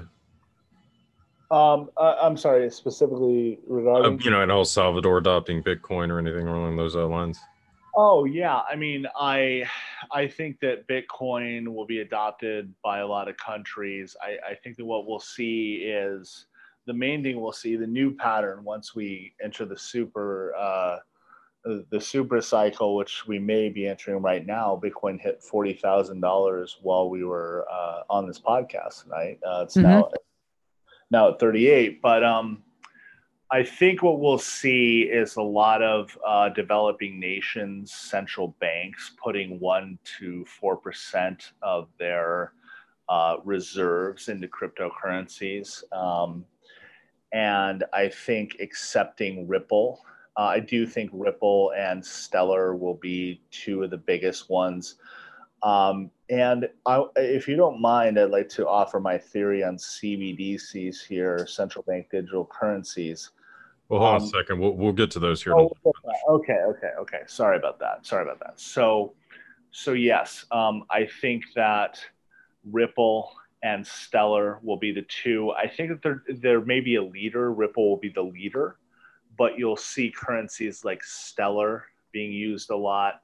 [1.49, 6.19] Um, uh, I'm sorry, specifically regarding uh, you know, in El Salvador adopting Bitcoin or
[6.19, 7.39] anything along those uh, lines.
[7.95, 9.63] Oh yeah, I mean, I
[10.11, 14.15] I think that Bitcoin will be adopted by a lot of countries.
[14.21, 16.45] I, I think that what we'll see is
[16.88, 20.97] the main thing we'll see the new pattern once we enter the super uh,
[21.91, 24.80] the super cycle, which we may be entering right now.
[24.81, 29.38] Bitcoin hit forty thousand dollars while we were uh, on this podcast tonight.
[29.45, 29.88] Uh, it's mm-hmm.
[29.88, 30.09] now
[31.11, 32.64] now at thirty eight, but um
[33.49, 39.57] I think what we'll see is a lot of uh, developing nations, central banks putting
[39.59, 42.51] one to four percent of their
[43.07, 46.43] uh, reserves into cryptocurrencies, um,
[47.31, 50.01] and I think accepting Ripple.
[50.37, 54.95] Uh, I do think Ripple and Stellar will be two of the biggest ones.
[55.63, 61.05] Um, and I, if you don't mind, I'd like to offer my theory on CBDCs
[61.05, 63.31] here, central bank digital currencies.
[63.89, 64.59] Well, hold um, on a second.
[64.59, 65.55] We'll, we'll get to those here.
[65.55, 65.71] Oh,
[66.29, 67.21] okay, okay, okay.
[67.25, 68.05] Sorry about that.
[68.05, 68.59] Sorry about that.
[68.59, 69.13] So,
[69.71, 71.99] so yes, um, I think that
[72.71, 73.31] Ripple
[73.63, 75.51] and Stellar will be the two.
[75.51, 77.51] I think that there there may be a leader.
[77.51, 78.77] Ripple will be the leader,
[79.38, 83.21] but you'll see currencies like Stellar being used a lot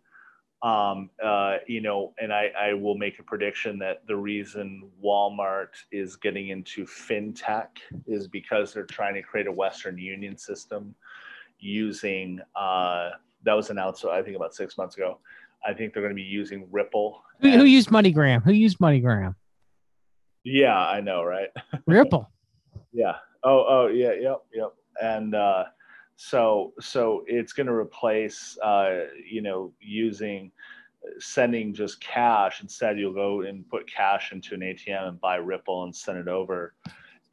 [0.64, 5.68] um, uh, you know, and I, I will make a prediction that the reason Walmart
[5.92, 7.68] is getting into fintech
[8.08, 10.96] is because they're trying to create a Western Union system
[11.60, 13.10] using, uh,
[13.44, 15.20] that was announced, I think, about six months ago.
[15.66, 17.22] I think they're going to be using Ripple.
[17.42, 18.44] Who, who used MoneyGram?
[18.44, 19.36] Who used MoneyGram?
[20.44, 21.50] Yeah, I know, right?
[21.86, 22.30] Ripple.
[22.92, 23.16] yeah.
[23.44, 24.74] Oh, oh, yeah, yep, yep.
[25.02, 25.66] And, uh,
[26.16, 30.52] so so it's going to replace uh, you know using
[31.20, 35.84] sending just cash instead you'll go and put cash into an atm and buy ripple
[35.84, 36.76] and send it over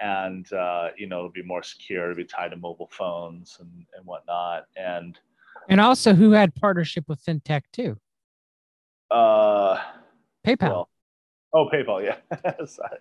[0.01, 3.87] and uh, you know it'll be more secure it'll be tied to mobile phones and,
[3.97, 5.20] and whatnot and
[5.69, 7.97] and also who had partnership with fintech too
[9.12, 9.78] uh
[10.45, 10.89] paypal well,
[11.52, 12.98] oh paypal yeah sorry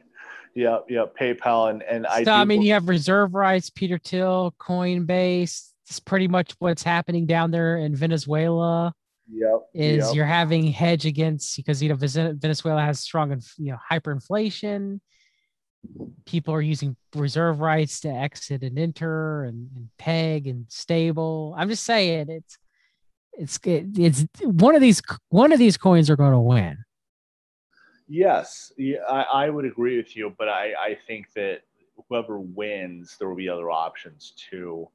[0.56, 2.24] yeah, yeah, PayPal and and I.
[2.24, 7.26] So, I mean, you have reserve rights, Peter Thiel, Coinbase, it's pretty much what's happening
[7.26, 8.94] down there in Venezuela.
[9.32, 9.62] Yep.
[9.74, 10.16] Is yep.
[10.16, 15.00] you're having hedge against because you know Venezuela has strong you know hyperinflation.
[16.26, 21.56] People are using reserve rights to exit and enter and, and peg and stable.
[21.58, 22.58] I'm just saying it's
[23.34, 26.78] it's it's one of these one of these coins are going to win.
[28.10, 31.62] Yes, yeah, I, I would agree with you, but I, I think that
[32.08, 34.90] whoever wins, there will be other options too.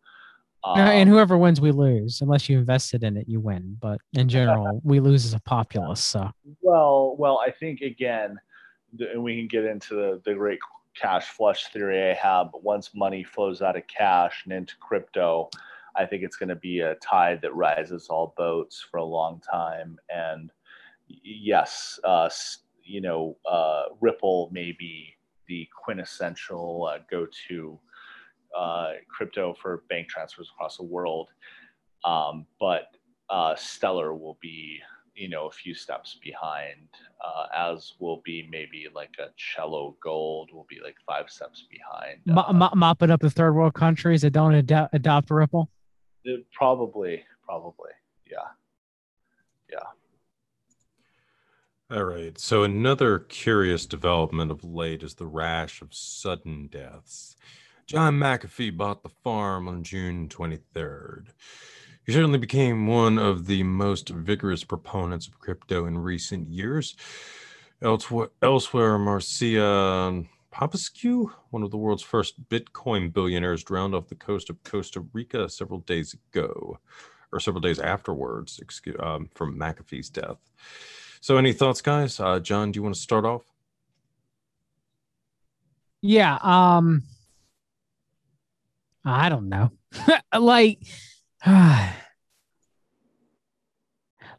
[0.64, 2.20] Um, and whoever wins, we lose.
[2.22, 3.76] Unless you invested in it, you win.
[3.80, 6.02] But in general, we lose as a populace.
[6.02, 6.30] So
[6.60, 8.40] well, well, I think again,
[8.98, 10.58] and we can get into the, the great
[11.00, 12.50] cash flush theory I have.
[12.50, 15.50] But once money flows out of cash and into crypto,
[15.96, 19.40] I think it's going to be a tide that rises all boats for a long
[19.40, 19.98] time.
[20.08, 20.50] And
[21.08, 22.28] yes, uh,
[22.84, 25.14] you know, uh, Ripple may be
[25.48, 27.78] the quintessential uh, go-to
[28.56, 31.28] uh, crypto for bank transfers across the world.
[32.04, 32.96] Um, but
[33.30, 34.78] uh, Stellar will be,
[35.14, 36.88] you know, a few steps behind,
[37.24, 42.20] uh, as will be maybe like a Celo Gold will be like five steps behind.
[42.36, 45.70] Uh, mopping up the third world countries that don't ad- adopt Ripple?
[46.52, 47.90] Probably, probably.
[48.30, 48.48] Yeah.
[49.70, 49.78] Yeah.
[51.94, 52.36] All right.
[52.40, 57.36] So another curious development of late is the rash of sudden deaths.
[57.86, 61.28] John McAfee bought the farm on June 23rd.
[62.04, 66.96] He certainly became one of the most vigorous proponents of crypto in recent years.
[67.80, 74.50] Elsewhere, elsewhere Mircea Popescu, one of the world's first Bitcoin billionaires, drowned off the coast
[74.50, 76.76] of Costa Rica several days ago,
[77.30, 80.38] or several days afterwards, excuse, um, from McAfee's death.
[81.24, 82.20] So, any thoughts, guys?
[82.20, 83.40] Uh, John, do you want to start off?
[86.02, 86.36] Yeah.
[86.42, 87.02] Um,
[89.06, 89.70] I don't know.
[90.38, 90.80] like,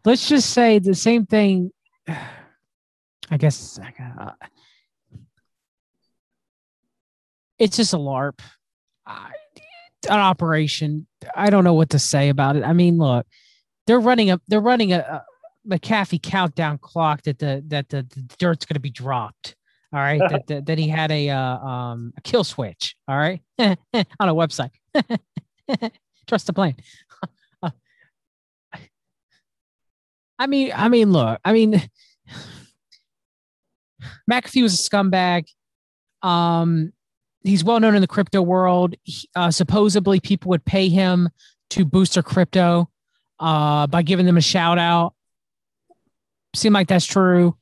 [0.05, 1.71] let's just say the same thing.
[2.07, 3.79] I guess
[4.19, 4.33] uh,
[7.57, 8.37] it's just a LARP,
[9.07, 9.31] an
[10.07, 11.07] operation.
[11.35, 12.63] I don't know what to say about it.
[12.63, 13.25] I mean, look,
[13.87, 15.25] they're running a they're running a
[15.67, 19.55] McAfee countdown clock that the that the, the dirt's going to be dropped.
[19.93, 22.95] All right, that, that, that he had a uh, um a kill switch.
[23.07, 24.71] All right, on a website.
[26.27, 26.75] Trust the plane.
[30.37, 31.81] I mean, I mean, look, I mean,
[34.29, 35.45] McAfee was a scumbag.
[36.21, 36.91] Um,
[37.43, 38.95] he's well known in the crypto world.
[39.03, 41.29] He, uh, supposedly, people would pay him
[41.69, 42.89] to boost their crypto.
[43.39, 45.14] uh, by giving them a shout out.
[46.55, 47.57] Seemed like that's true.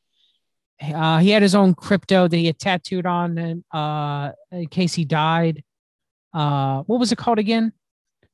[0.81, 4.93] Uh, he had his own crypto that he had tattooed on and, uh, in case
[4.93, 5.63] he died.
[6.33, 7.71] Uh, what was it called again?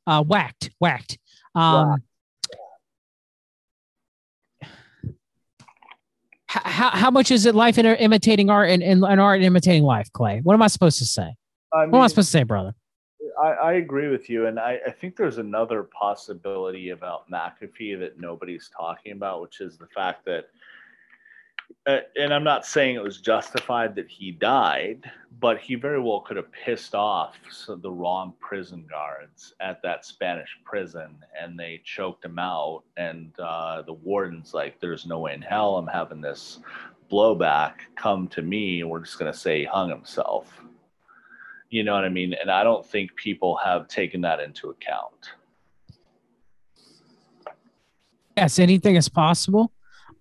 [0.07, 1.17] Uh, whacked, whacked.
[1.53, 2.03] Um,
[6.47, 10.11] how, how much is it life in imitating art and, and, and art imitating life,
[10.11, 10.39] Clay?
[10.41, 11.35] What am I supposed to say?
[11.71, 12.73] I mean, what am I supposed to say, brother?
[13.41, 14.47] I, I agree with you.
[14.47, 19.77] And I, I think there's another possibility about McAfee that nobody's talking about, which is
[19.77, 20.49] the fact that
[21.85, 25.09] uh, and I'm not saying it was justified that he died,
[25.39, 27.37] but he very well could have pissed off
[27.67, 32.83] the wrong prison guards at that Spanish prison, and they choked him out.
[32.97, 36.59] And uh, the warden's like, "There's no way in hell I'm having this
[37.09, 38.83] blowback come to me.
[38.83, 40.61] We're just gonna say he hung himself."
[41.69, 42.33] You know what I mean?
[42.33, 45.31] And I don't think people have taken that into account.
[48.35, 49.71] Yes, anything is possible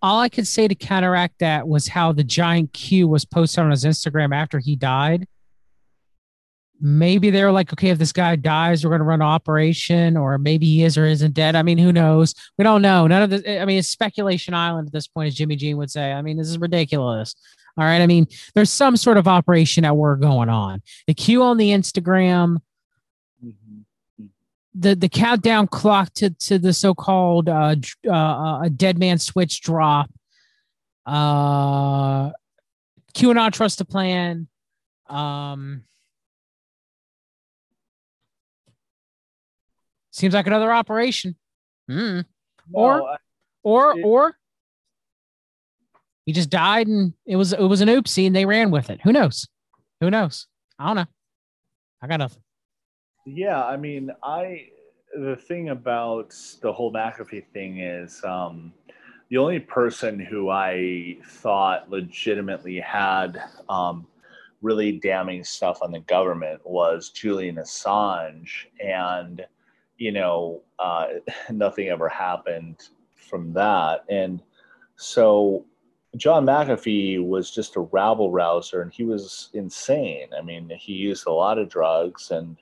[0.03, 3.71] all I could say to counteract that was how the giant Q was posted on
[3.71, 5.27] his Instagram after he died.
[6.81, 10.17] Maybe they were like, okay, if this guy dies, we're going to run an operation,
[10.17, 11.57] or maybe he is or isn't dead.
[11.57, 12.35] I mean, who knows?
[12.57, 13.09] We don't know.
[13.09, 13.43] None of this.
[13.45, 16.13] I mean, it's speculation island at this point, as Jimmy Jean would say.
[16.13, 17.35] I mean, this is ridiculous.
[17.79, 18.03] All right.
[18.03, 20.83] I mean, there's some sort of operation at work going on.
[21.07, 22.59] The Q on the Instagram
[24.79, 27.75] the the countdown clock to to the so-called uh,
[28.07, 30.11] uh, uh, dead man switch drop.
[31.05, 32.31] Uh,
[33.15, 34.47] QAnon trust a plan.
[35.09, 35.83] Um,
[40.11, 41.35] seems like another operation.
[41.91, 42.25] Mm.
[42.71, 43.19] No, or,
[43.63, 44.38] or, it, or
[46.29, 49.01] he just died and it was it was an oopsie and they ran with it.
[49.03, 49.49] Who knows?
[50.03, 50.47] Who knows?
[50.79, 51.07] I don't know.
[52.03, 52.43] I got nothing.
[53.25, 54.67] Yeah, I mean, I
[55.15, 58.75] the thing about the whole McAfee thing is um,
[59.31, 64.07] the only person who I thought legitimately had um,
[64.61, 69.47] really damning stuff on the government was Julian Assange, and
[69.97, 71.07] you know, uh,
[71.51, 74.43] nothing ever happened from that, and
[74.97, 75.65] so
[76.19, 80.29] John McAfee was just a rabble rouser, and he was insane.
[80.37, 82.57] I mean, he used a lot of drugs and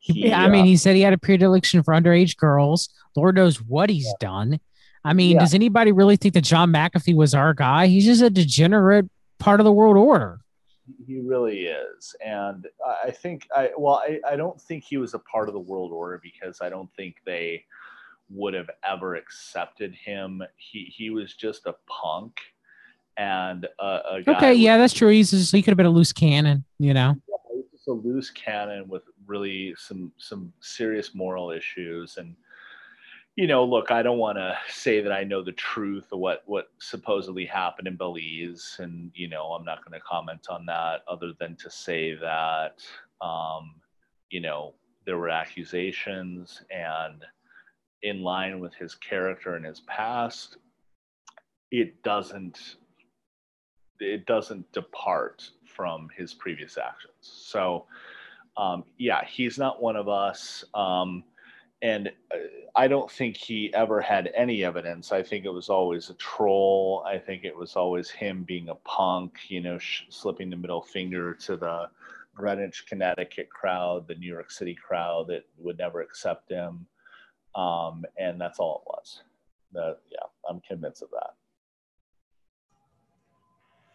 [0.00, 2.88] he, yeah, I mean, uh, he said he had a predilection for underage girls.
[3.14, 4.12] Lord knows what he's yeah.
[4.18, 4.60] done.
[5.04, 5.40] I mean, yeah.
[5.40, 7.86] does anybody really think that John McAfee was our guy?
[7.86, 10.40] He's just a degenerate part of the world order.
[11.06, 12.16] He really is.
[12.24, 12.66] And
[13.04, 15.92] I think I well, I, I don't think he was a part of the world
[15.92, 17.64] order because I don't think they
[18.30, 20.42] would have ever accepted him.
[20.56, 22.40] He he was just a punk
[23.20, 25.10] and a, a okay, yeah, that's true.
[25.10, 27.16] He's just, he could have been a loose cannon, you know.
[27.28, 32.34] Yeah, just a loose cannon with really some some serious moral issues and
[33.36, 36.42] you know look i don't want to say that i know the truth of what
[36.46, 41.02] what supposedly happened in belize and you know i'm not going to comment on that
[41.06, 42.82] other than to say that
[43.20, 43.76] um,
[44.30, 44.74] you know
[45.06, 47.24] there were accusations and
[48.02, 50.56] in line with his character and his past
[51.70, 52.76] it doesn't
[54.00, 57.86] it doesn't depart from his previous actions so
[58.56, 60.64] um, yeah, he's not one of us.
[60.74, 61.24] Um,
[61.82, 62.38] and uh,
[62.76, 65.12] I don't think he ever had any evidence.
[65.12, 67.02] I think it was always a troll.
[67.06, 70.82] I think it was always him being a punk, you know, sh- slipping the middle
[70.82, 71.88] finger to the
[72.34, 76.86] Greenwich, Connecticut crowd, the New York City crowd that would never accept him.
[77.54, 79.22] Um, and that's all it was.
[79.74, 81.34] Yeah, I'm convinced of that.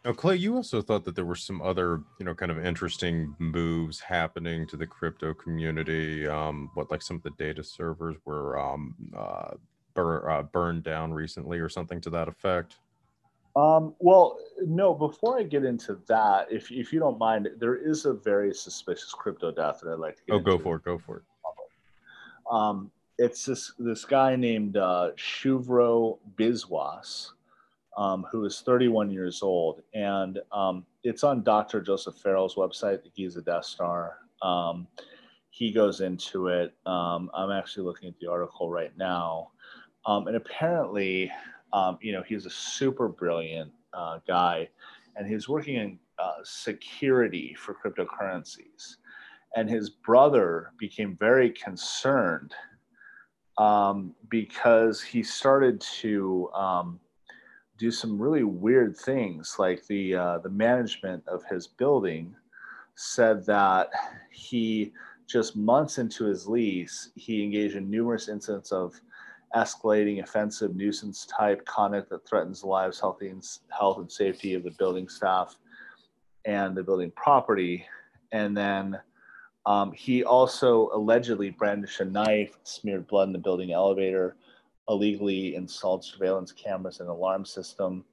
[0.05, 3.35] Now, Clay, you also thought that there were some other, you know, kind of interesting
[3.39, 6.27] moves happening to the crypto community.
[6.27, 9.55] Um, what, like some of the data servers were um, uh,
[9.95, 12.75] bur- uh, burned down recently, or something to that effect?
[13.55, 14.93] Um, well, no.
[14.93, 19.11] Before I get into that, if if you don't mind, there is a very suspicious
[19.11, 20.33] crypto death that I'd like to.
[20.33, 20.83] oh, go for it.
[20.83, 21.23] Go for it.
[22.51, 27.31] Um, it's this this guy named uh, Shuvro Biswas
[27.97, 29.81] um, who is 31 years old.
[29.93, 31.81] And um, it's on Dr.
[31.81, 34.17] Joseph Farrell's website, the Giza Death Star.
[34.41, 34.87] Um,
[35.49, 36.73] he goes into it.
[36.85, 39.51] Um, I'm actually looking at the article right now.
[40.05, 41.31] Um, and apparently,
[41.73, 44.69] um, you know, he's a super brilliant uh, guy
[45.15, 48.97] and he's working in uh, security for cryptocurrencies.
[49.55, 52.53] And his brother became very concerned
[54.29, 56.49] because he started to
[57.77, 59.55] do some really weird things.
[59.59, 62.35] Like the uh, the management of his building
[62.95, 63.89] said that
[64.31, 64.93] he
[65.27, 68.99] just months into his lease, he engaged in numerous incidents of
[69.55, 74.63] escalating offensive nuisance type conduct that threatens the lives, health, and, health and safety of
[74.63, 75.57] the building staff
[76.45, 77.85] and the building property.
[78.31, 78.99] And then
[79.65, 84.35] um, he also allegedly brandished a knife, smeared blood in the building elevator,
[84.89, 88.03] illegally installed surveillance cameras and alarm system,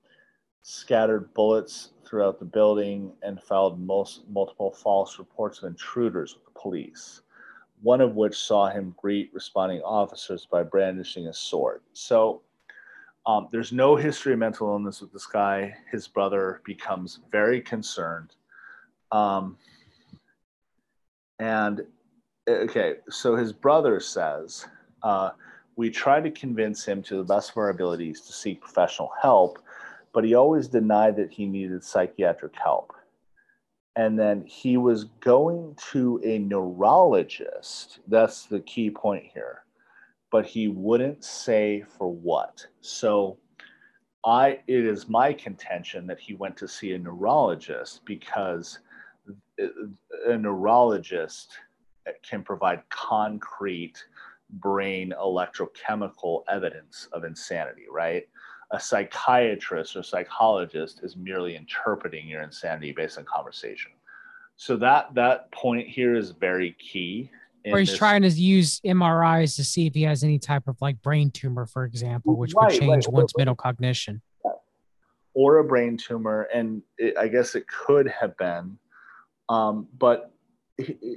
[0.62, 6.61] scattered bullets throughout the building, and filed most, multiple false reports of intruders with the
[6.61, 7.23] police.
[7.82, 11.82] One of which saw him greet responding officers by brandishing a sword.
[11.93, 12.43] So
[13.27, 15.74] um, there's no history of mental illness with this guy.
[15.90, 18.35] His brother becomes very concerned.
[19.11, 19.57] Um,
[21.39, 21.82] and
[22.49, 24.66] okay, so his brother says,
[25.03, 25.31] uh,
[25.77, 29.59] we tried to convince him to the best of our abilities to seek professional help,
[30.12, 32.93] but he always denied that he needed psychiatric help.
[33.97, 38.01] And then he was going to a neurologist.
[38.09, 39.65] That's the key point here.
[40.31, 42.66] But he wouldn't say for what.
[42.81, 43.39] So
[44.24, 48.78] I it is my contention that he went to see a neurologist because
[49.61, 49.66] uh,
[50.27, 51.51] a neurologist
[52.23, 54.03] can provide concrete
[54.52, 58.24] brain electrochemical evidence of insanity, right?
[58.72, 63.92] A psychiatrist or psychologist is merely interpreting your insanity based on conversation.
[64.56, 67.30] So that that point here is very key.
[67.64, 67.98] Or he's this.
[67.98, 71.66] trying to use MRIs to see if he has any type of like brain tumor,
[71.66, 73.12] for example, which right, could change right.
[73.12, 74.20] one's mental cognition.
[75.34, 78.78] Or a brain tumor, and it, I guess it could have been
[79.52, 80.31] um, but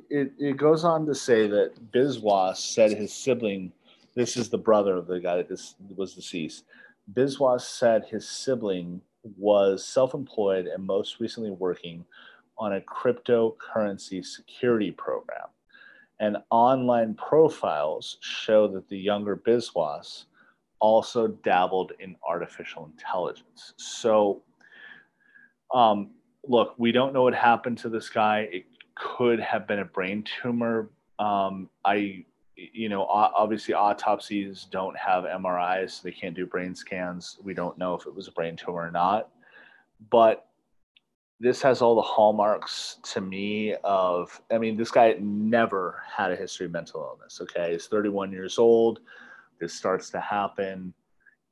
[0.10, 3.72] it, it, goes on to say that Biswas said his sibling,
[4.16, 6.66] this is the brother of the guy that this was deceased.
[7.14, 9.02] Biswas said his sibling
[9.38, 12.06] was self employed and most recently working
[12.58, 15.48] on a cryptocurrency security program.
[16.20, 20.26] And online profiles show that the younger Biswas
[20.80, 23.74] also dabbled in artificial intelligence.
[23.78, 24.42] So,
[25.74, 26.12] um,
[26.48, 28.48] look, we don't know what happened to this guy.
[28.52, 28.66] It
[28.96, 30.90] could have been a brain tumor.
[31.20, 37.38] Um, I, you know, obviously autopsies don't have MRIs, so they can't do brain scans.
[37.44, 39.30] We don't know if it was a brain tumor or not.
[40.10, 40.48] But
[41.40, 46.36] this has all the hallmarks to me of, I mean, this guy never had a
[46.36, 47.40] history of mental illness.
[47.42, 47.74] Okay.
[47.74, 49.02] He's 31 years old.
[49.60, 50.94] This starts to happen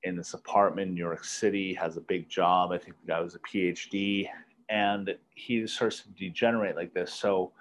[0.04, 2.72] in this apartment in New York City, has a big job.
[2.72, 4.30] I think the guy was a PhD
[4.70, 7.14] and he starts to degenerate like this.
[7.14, 7.52] So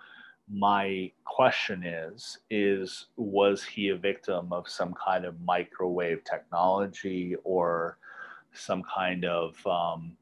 [0.50, 7.98] my question is is was he a victim of some kind of microwave technology or
[8.52, 10.16] some kind of um,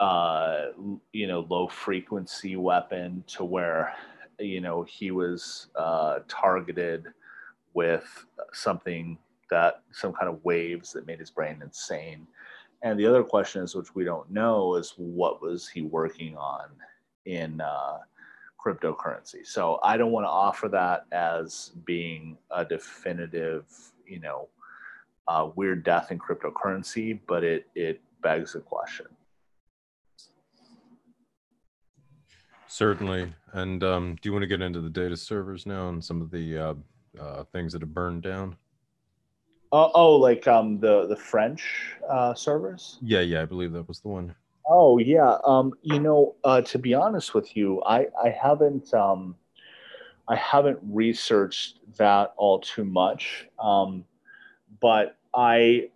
[0.00, 0.66] uh,
[1.12, 3.94] you know low frequency weapon to where
[4.38, 7.06] you know he was uh, targeted
[7.74, 9.18] with something
[9.50, 12.26] that some kind of waves that made his brain insane
[12.82, 16.68] and the other question is, which we don't know, is what was he working on
[17.26, 17.98] in uh,
[18.64, 19.44] cryptocurrency?
[19.44, 23.66] So I don't want to offer that as being a definitive,
[24.06, 24.48] you know,
[25.26, 29.06] uh, weird death in cryptocurrency, but it it begs a question.
[32.68, 33.32] Certainly.
[33.52, 36.30] And um, do you want to get into the data servers now and some of
[36.30, 36.74] the uh,
[37.18, 38.56] uh, things that have burned down?
[39.70, 42.98] Oh, oh, like um the the French uh, servers.
[43.02, 44.34] Yeah, yeah, I believe that was the one.
[44.66, 45.38] Oh yeah.
[45.44, 49.34] Um, you know, uh, to be honest with you, I I haven't um,
[50.28, 53.46] I haven't researched that all too much.
[53.58, 54.04] Um,
[54.80, 55.90] but I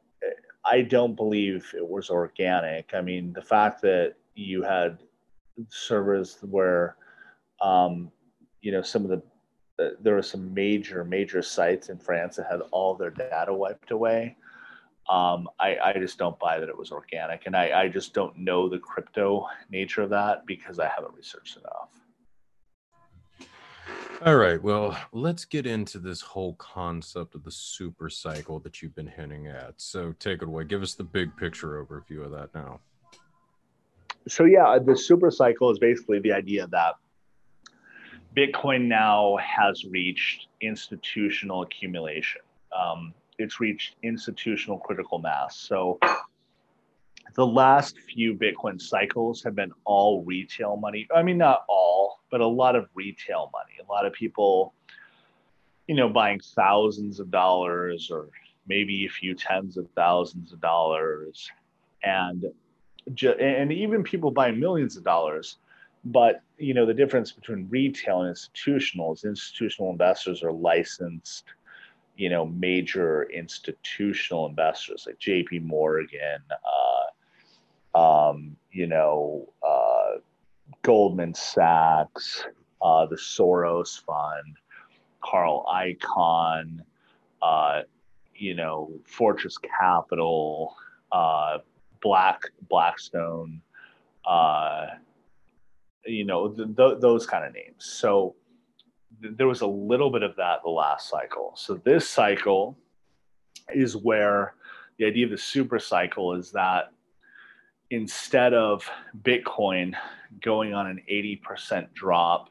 [0.65, 2.95] I don't believe it was organic.
[2.95, 4.99] I mean, the fact that you had
[5.69, 6.97] servers where
[7.61, 8.11] um,
[8.61, 9.23] you know some of the
[9.79, 14.37] there were some major major sites in France that had all their data wiped away.
[15.09, 18.37] Um, I, I just don't buy that it was organic, and I, I just don't
[18.39, 21.89] know the crypto nature of that because I haven't researched enough.
[24.25, 28.95] All right, well, let's get into this whole concept of the super cycle that you've
[28.95, 29.75] been hinting at.
[29.79, 30.65] So take it away.
[30.65, 32.79] Give us the big picture overview of that now.
[34.29, 36.95] So yeah, the super cycle is basically the idea that
[38.37, 42.41] Bitcoin now has reached institutional accumulation.
[42.77, 45.57] Um, it's reached institutional critical mass.
[45.57, 45.99] So
[47.35, 51.07] the last few Bitcoin cycles have been all retail money.
[51.15, 53.75] I mean, not all, but a lot of retail money.
[53.87, 54.75] A lot of people,
[55.87, 58.29] you know, buying thousands of dollars or
[58.67, 61.51] maybe a few tens of thousands of dollars,
[62.03, 62.47] and
[63.41, 65.59] and even people buying millions of dollars
[66.05, 71.45] but you know the difference between retail and institutional is institutional investors are licensed
[72.17, 75.61] you know major institutional investors like J.P.
[75.61, 76.43] Morgan,
[77.95, 80.19] uh, um, you know uh,
[80.83, 82.45] Goldman Sachs,
[82.81, 84.57] uh, the Soros Fund,
[85.21, 86.81] Carl Icahn,
[87.41, 87.83] uh,
[88.35, 90.75] you know Fortress Capital,
[91.13, 91.59] uh,
[92.03, 93.61] Black Blackstone,
[94.27, 94.87] uh,
[96.07, 97.85] you know th- th- those kind of names.
[97.85, 98.35] So
[99.21, 101.53] there was a little bit of that the last cycle.
[101.57, 102.77] So this cycle
[103.73, 104.55] is where
[104.99, 106.93] the idea of the super cycle is that
[107.91, 108.89] instead of
[109.23, 109.95] Bitcoin
[110.41, 112.49] going on an 80% drop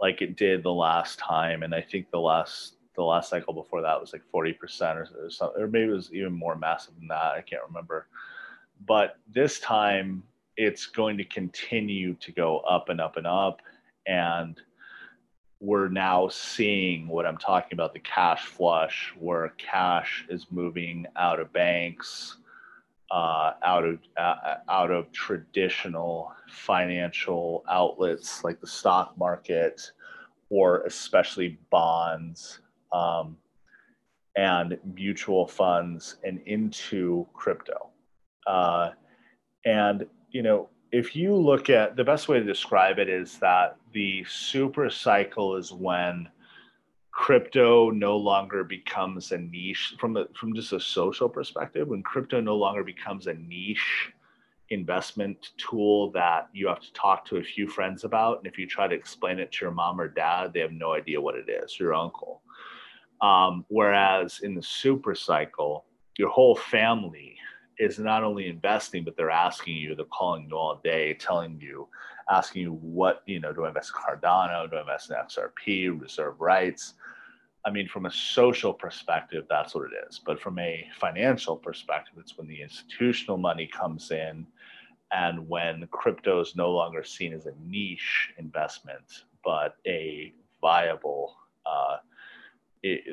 [0.00, 3.82] like it did the last time, and I think the last the last cycle before
[3.82, 7.08] that was like 40% or, or something, or maybe it was even more massive than
[7.08, 7.32] that.
[7.32, 8.06] I can't remember.
[8.86, 10.22] But this time
[10.56, 13.60] it's going to continue to go up and up and up.
[14.06, 14.60] And
[15.60, 21.40] we're now seeing what I'm talking about the cash flush, where cash is moving out
[21.40, 22.36] of banks,
[23.10, 29.92] uh, out of uh, out of traditional financial outlets like the stock market,
[30.50, 32.60] or especially bonds
[32.92, 33.36] um,
[34.36, 37.88] and mutual funds, and into crypto.
[38.46, 38.90] Uh,
[39.64, 43.76] and you know, if you look at the best way to describe it is that
[43.92, 46.28] the super cycle is when
[47.12, 52.56] crypto no longer becomes a niche from from just a social perspective when crypto no
[52.56, 54.12] longer becomes a niche
[54.70, 58.66] investment tool that you have to talk to a few friends about and if you
[58.66, 61.48] try to explain it to your mom or dad they have no idea what it
[61.48, 62.42] is your uncle.
[63.20, 65.84] Um, whereas in the super cycle
[66.18, 67.33] your whole family
[67.78, 71.88] is not only investing, but they're asking you, they're calling you all day, telling you,
[72.30, 74.70] asking you what, you know, do I invest in Cardano?
[74.70, 76.94] Do I invest in XRP, reserve rights?
[77.66, 80.20] I mean, from a social perspective, that's what it is.
[80.24, 84.46] But from a financial perspective, it's when the institutional money comes in
[85.12, 91.96] and when crypto is no longer seen as a niche investment, but a viable uh,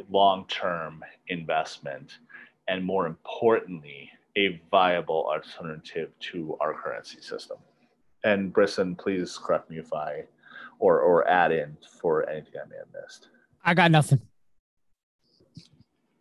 [0.10, 2.18] long term investment.
[2.68, 7.58] And more importantly, a viable alternative to our currency system.
[8.24, 10.24] And Brisson, please correct me if I
[10.80, 13.30] or or add in for anything I may have missed.
[13.64, 14.22] I got nothing.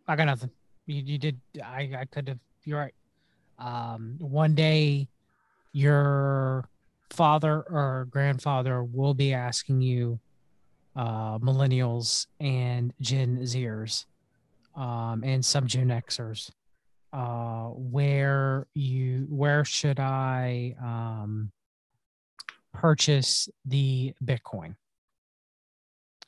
[0.07, 0.51] I got nothing.
[0.85, 1.39] You, you did.
[1.63, 2.39] I, I could have.
[2.63, 2.93] You're right.
[3.59, 5.07] Um, one day,
[5.71, 6.67] your
[7.11, 10.19] father or grandfather will be asking you,
[10.95, 14.05] uh, millennials and Gen Zers,
[14.75, 16.51] um, and some Gen Xers,
[17.13, 21.51] uh, where you where should I um,
[22.73, 24.75] purchase the Bitcoin?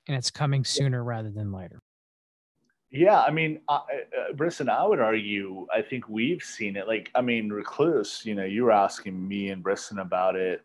[0.08, 1.80] And it's coming sooner rather than later.
[2.92, 5.66] Yeah, I mean, uh, uh, Brisson, I would argue.
[5.74, 6.88] I think we've seen it.
[6.88, 8.22] Like, I mean, Recluse.
[8.24, 10.64] You know, you were asking me and Brisson about it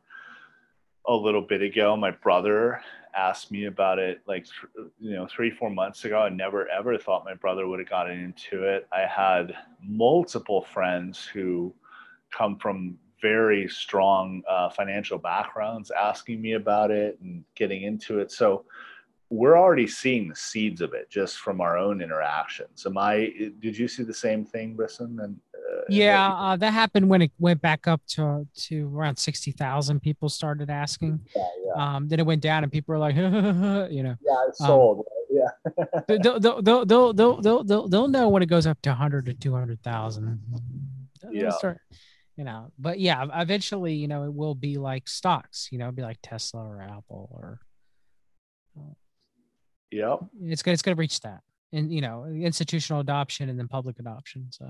[1.06, 1.96] a little bit ago.
[1.96, 2.82] My brother
[3.14, 4.46] asked me about it like
[4.98, 8.18] you know three four months ago i never ever thought my brother would have gotten
[8.18, 8.86] into it.
[8.92, 11.74] I had multiple friends who
[12.30, 18.30] come from very strong uh, financial backgrounds asking me about it and getting into it.
[18.30, 18.64] So
[19.30, 22.86] we're already seeing the seeds of it just from our own interactions.
[22.86, 25.18] Am i did you see the same thing brisson?
[25.20, 25.38] And
[25.88, 30.00] yeah, uh, that happened when it went back up to to around sixty thousand.
[30.00, 31.20] People started asking.
[31.34, 31.96] Yeah, yeah.
[31.96, 34.16] Um, then it went down, and people were like, you know.
[34.20, 34.98] Yeah, it's sold.
[34.98, 36.16] Um, yeah.
[36.22, 39.34] they'll, they'll, they'll, they'll, they'll, they'll, they'll know when it goes up to hundred to
[39.34, 40.40] two hundred thousand.
[41.30, 41.50] Yeah.
[41.50, 41.80] Start,
[42.36, 45.68] you know, but yeah, eventually, you know, it will be like stocks.
[45.72, 47.60] You know, be like Tesla or Apple or.
[49.90, 50.20] Yep.
[50.42, 51.40] It's gonna it's gonna reach that,
[51.72, 54.48] and you know, institutional adoption and then public adoption.
[54.50, 54.66] So.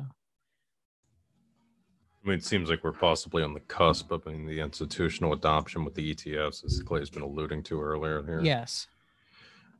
[2.24, 5.84] I mean, it seems like we're possibly on the cusp of in the institutional adoption
[5.84, 8.40] with the ETFs, as Clay's been alluding to earlier here.
[8.42, 8.88] Yes.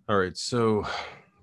[0.09, 0.37] All right.
[0.37, 0.87] So,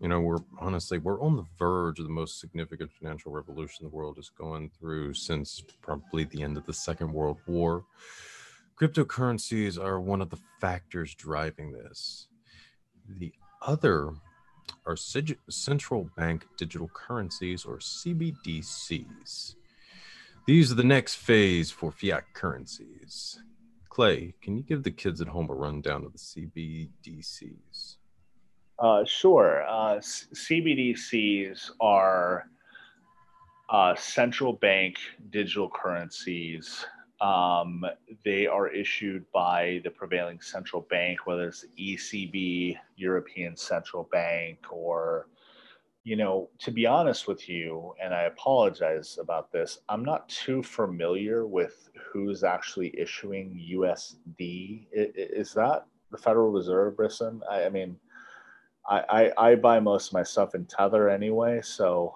[0.02, 3.96] you know, we're honestly we're on the verge of the most significant financial revolution the
[3.96, 7.84] world is going through since probably the end of the Second World War.
[8.80, 12.28] Cryptocurrencies are one of the factors driving this.
[13.20, 14.12] The other
[14.86, 14.98] are
[15.50, 19.56] central bank digital currencies or CBDCs.
[20.46, 23.42] These are the next phase for fiat currencies.
[23.90, 27.96] Clay, can you give the kids at home a rundown of the CBDCs?
[28.78, 29.66] Uh, sure.
[29.68, 32.48] Uh, CBDCs are
[33.70, 34.98] uh, central bank
[35.32, 36.86] digital currencies.
[37.22, 37.84] Um,
[38.24, 45.28] they are issued by the prevailing central bank, whether it's ECB, European Central Bank, or
[46.06, 50.62] you know, to be honest with you, and I apologize about this, I'm not too
[50.62, 54.86] familiar with who's actually issuing USD.
[54.94, 57.42] Is that the Federal Reserve, Brisson?
[57.50, 57.98] I, I mean,
[58.88, 62.14] I, I, I buy most of my stuff in Tether anyway, so.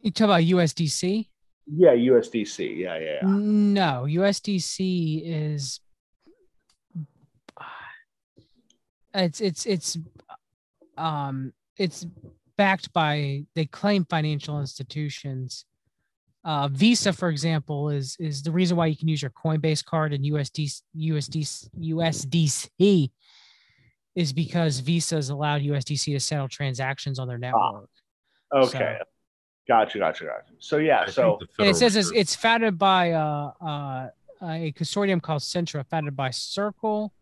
[0.00, 1.28] You talk about USDC?
[1.72, 2.78] Yeah, USDC.
[2.78, 3.28] Yeah, yeah, yeah.
[3.28, 5.78] No, USDC is.
[9.14, 9.98] It's it's it's
[10.96, 12.06] um it's
[12.60, 15.64] backed by they claim financial institutions.
[16.44, 20.12] Uh, Visa, for example, is is the reason why you can use your Coinbase card
[20.12, 23.10] and USD USD USDC
[24.14, 27.90] is because Visa has allowed USDC to settle transactions on their ah, network.
[28.52, 28.96] Ah, okay.
[28.98, 29.04] So,
[29.66, 30.52] gotcha, gotcha, gotcha.
[30.58, 34.08] So yeah, I so it says it's, it's founded by uh, uh,
[34.42, 37.14] a consortium called Centra, founded by Circle,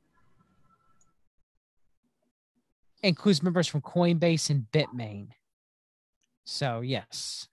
[3.02, 5.28] includes members from Coinbase and Bitmain.
[6.44, 7.48] So yes.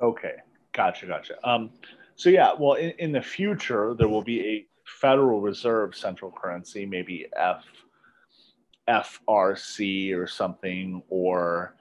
[0.00, 0.34] Okay,
[0.72, 1.36] gotcha, gotcha.
[1.48, 1.70] Um,
[2.16, 4.66] so yeah, well, in, in the future there will be a
[5.00, 7.64] Federal Reserve central currency, maybe F
[8.88, 11.76] FRC or something, or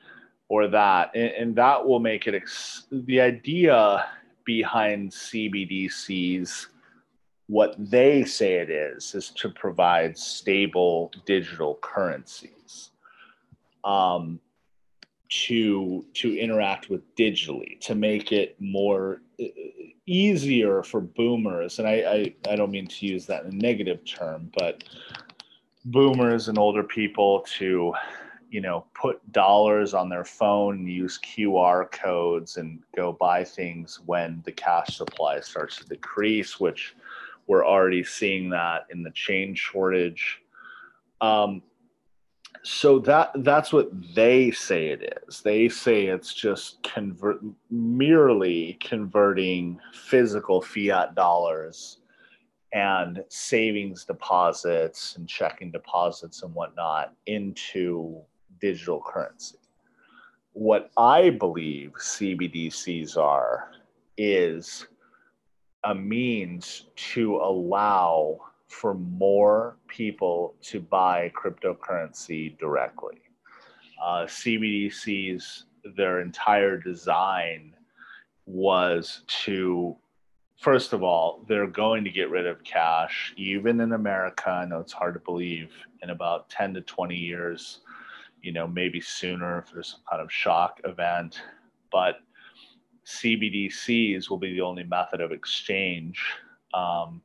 [0.48, 2.36] or that, and, and that will make it.
[2.36, 4.06] Ex- the idea
[4.46, 6.68] behind CBDCs
[7.48, 12.59] what they say it is is to provide stable digital currencies
[13.84, 14.40] um,
[15.30, 19.46] to to interact with digitally to make it more uh,
[20.06, 21.80] easier for boomers.
[21.80, 24.84] And I, I i don't mean to use that in a negative term but
[25.86, 27.94] boomers and older people to
[28.50, 34.42] you know put dollars on their phone use qr codes and go buy things when
[34.46, 36.96] the cash supply starts to decrease which
[37.50, 40.40] we're already seeing that in the change shortage.
[41.20, 41.64] Um,
[42.64, 45.42] so that that's what they say it is.
[45.42, 47.40] They say it's just convert
[47.70, 52.00] merely converting physical fiat dollars
[52.74, 58.22] and savings deposits and checking deposits and whatnot into
[58.60, 59.58] digital currency.
[60.54, 63.72] What i believe cbdc's are
[64.18, 64.88] is
[65.86, 73.20] a means to allow for more people to buy cryptocurrency directly.
[74.02, 75.64] Uh, CBDCs,
[75.98, 77.74] their entire design
[78.46, 79.96] was to,
[80.60, 84.50] first of all, they're going to get rid of cash, even in America.
[84.50, 85.72] I know it's hard to believe
[86.04, 87.80] in about 10 to 20 years,
[88.42, 91.42] you know, maybe sooner if there's some kind of shock event.
[91.92, 92.20] But
[93.06, 96.24] CBDCs will be the only method of exchange.
[96.74, 97.22] Um,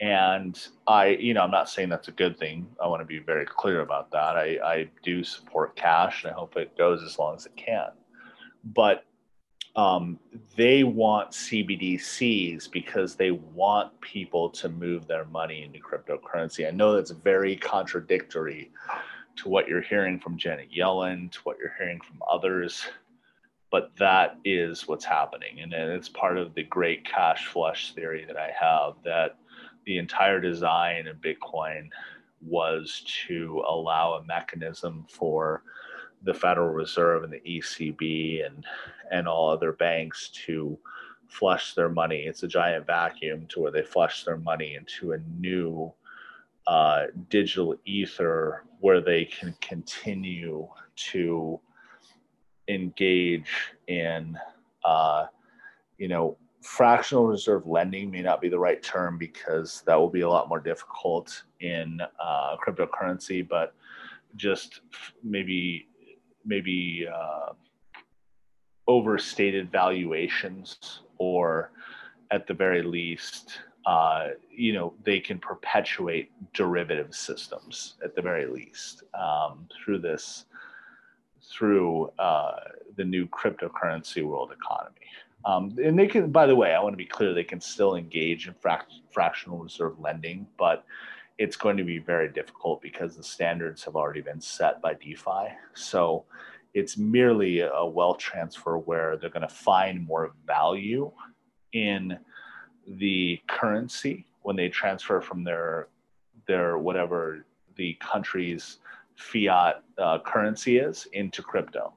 [0.00, 2.66] and I, you know, I'm not saying that's a good thing.
[2.82, 4.36] I want to be very clear about that.
[4.36, 7.90] I, I do support cash and I hope it goes as long as it can.
[8.64, 9.04] But
[9.76, 10.18] um,
[10.56, 16.66] they want CBDCs because they want people to move their money into cryptocurrency.
[16.66, 18.70] I know that's very contradictory
[19.36, 22.84] to what you're hearing from Janet Yellen, to what you're hearing from others,
[23.70, 25.60] but that is what's happening.
[25.60, 29.36] And it's part of the great cash flush theory that I have that
[29.86, 31.88] the entire design of Bitcoin
[32.40, 35.62] was to allow a mechanism for
[36.22, 38.64] the Federal Reserve and the ECB and
[39.10, 40.78] and all other banks to
[41.28, 42.20] flush their money.
[42.20, 45.92] It's a giant vacuum to where they flush their money into a new
[46.66, 51.60] uh, digital ether where they can continue to
[52.68, 53.50] engage
[53.88, 54.38] in,
[54.84, 55.26] uh,
[55.98, 60.22] you know, fractional reserve lending may not be the right term because that will be
[60.22, 63.74] a lot more difficult in uh, cryptocurrency, but
[64.36, 64.80] just
[65.22, 65.86] maybe
[66.44, 67.52] maybe uh,
[68.88, 71.70] overstated valuations or
[72.30, 78.46] at the very least uh, you know they can perpetuate derivative systems at the very
[78.46, 80.46] least um, through this
[81.42, 82.56] through uh,
[82.96, 85.06] the new cryptocurrency world economy
[85.46, 87.96] um, and they can, by the way, I want to be clear, they can still
[87.96, 90.84] engage in frac- fractional reserve lending, but
[91.38, 95.48] it's going to be very difficult because the standards have already been set by DeFi.
[95.74, 96.24] So
[96.72, 101.10] it's merely a wealth transfer where they're going to find more value
[101.72, 102.18] in
[102.86, 105.88] the currency when they transfer from their
[106.46, 108.78] their whatever the country's
[109.16, 111.94] fiat uh, currency is into crypto.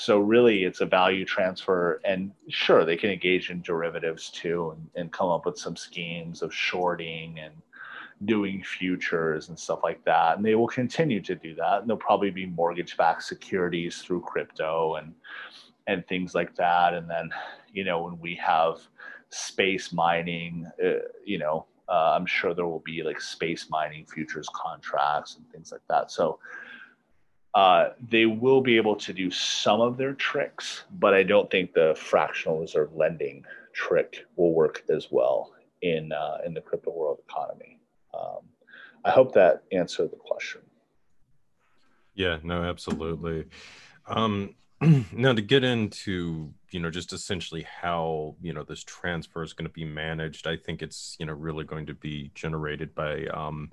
[0.00, 4.88] So really, it's a value transfer, and sure, they can engage in derivatives too, and,
[4.94, 7.52] and come up with some schemes of shorting and
[8.24, 10.36] doing futures and stuff like that.
[10.36, 11.80] And they will continue to do that.
[11.80, 15.12] And there'll probably be mortgage backed securities through crypto and
[15.88, 16.94] and things like that.
[16.94, 17.30] And then,
[17.72, 18.78] you know, when we have
[19.30, 24.48] space mining, uh, you know, uh, I'm sure there will be like space mining futures
[24.54, 26.12] contracts and things like that.
[26.12, 26.38] So
[27.54, 31.72] uh, they will be able to do some of their tricks, but I don't think
[31.72, 35.52] the fractional reserve lending trick will work as well
[35.82, 37.80] in uh, in the crypto world economy.
[38.12, 38.40] Um,
[39.04, 40.60] I hope that answered the question.
[42.14, 43.46] Yeah, no, absolutely.
[44.06, 44.54] Um,
[45.12, 49.66] now to get into you know just essentially how you know this transfer is going
[49.66, 53.72] to be managed i think it's you know really going to be generated by um,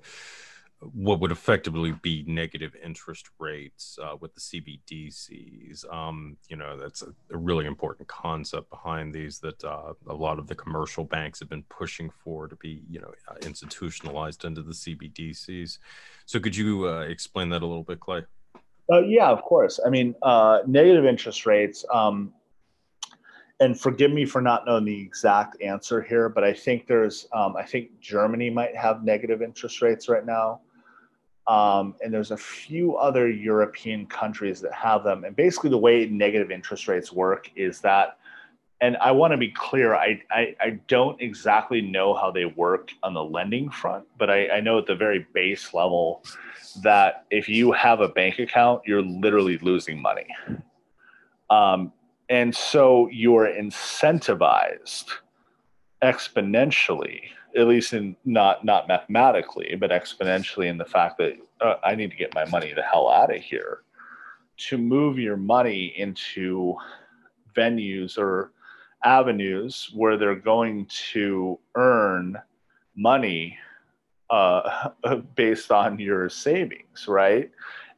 [0.92, 5.92] what would effectively be negative interest rates uh, with the CBDCs.
[5.92, 10.38] Um, you know, that's a, a, really important concept behind these that uh, a lot
[10.38, 14.62] of the commercial banks have been pushing for to be, you know, uh, institutionalized into
[14.62, 15.78] the CBDCs.
[16.26, 18.24] So, could you uh, explain that a little bit, Clay?
[18.92, 19.80] Uh, yeah, of course.
[19.84, 21.84] I mean, uh, negative interest rates.
[21.92, 22.32] Um,
[23.60, 27.56] and forgive me for not knowing the exact answer here, but I think there's, um,
[27.56, 30.60] I think Germany might have negative interest rates right now.
[31.48, 35.24] Um, and there's a few other European countries that have them.
[35.24, 38.18] And basically, the way negative interest rates work is that,
[38.80, 42.90] and I want to be clear, I, I, I, don't exactly know how they work
[43.02, 46.24] on the lending front, but I, I know at the very base level
[46.82, 50.26] that if you have a bank account, you're literally losing money.
[51.48, 51.92] Um,
[52.28, 55.10] and so you're incentivized
[56.02, 57.22] exponentially
[57.56, 62.10] at least in not not mathematically but exponentially in the fact that uh, i need
[62.10, 63.82] to get my money the hell out of here
[64.56, 66.74] to move your money into
[67.54, 68.52] venues or
[69.04, 72.36] avenues where they're going to earn
[72.96, 73.56] money
[74.30, 74.90] uh,
[75.36, 77.50] based on your savings right?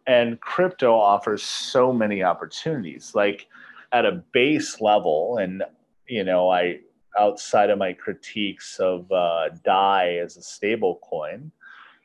[0.06, 3.12] And crypto offers so many opportunities.
[3.14, 3.46] Like
[3.92, 5.62] at a base level, and
[6.06, 6.80] you know, I
[7.18, 11.50] outside of my critiques of uh, DAI as a stable coin,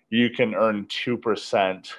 [0.10, 1.94] you can earn two percent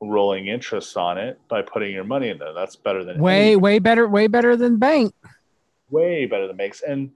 [0.00, 2.52] rolling interest on it by putting your money in there.
[2.52, 3.60] That's better than way, anything.
[3.60, 5.14] way better, way better than bank.
[5.90, 6.82] Way better than banks.
[6.82, 7.10] And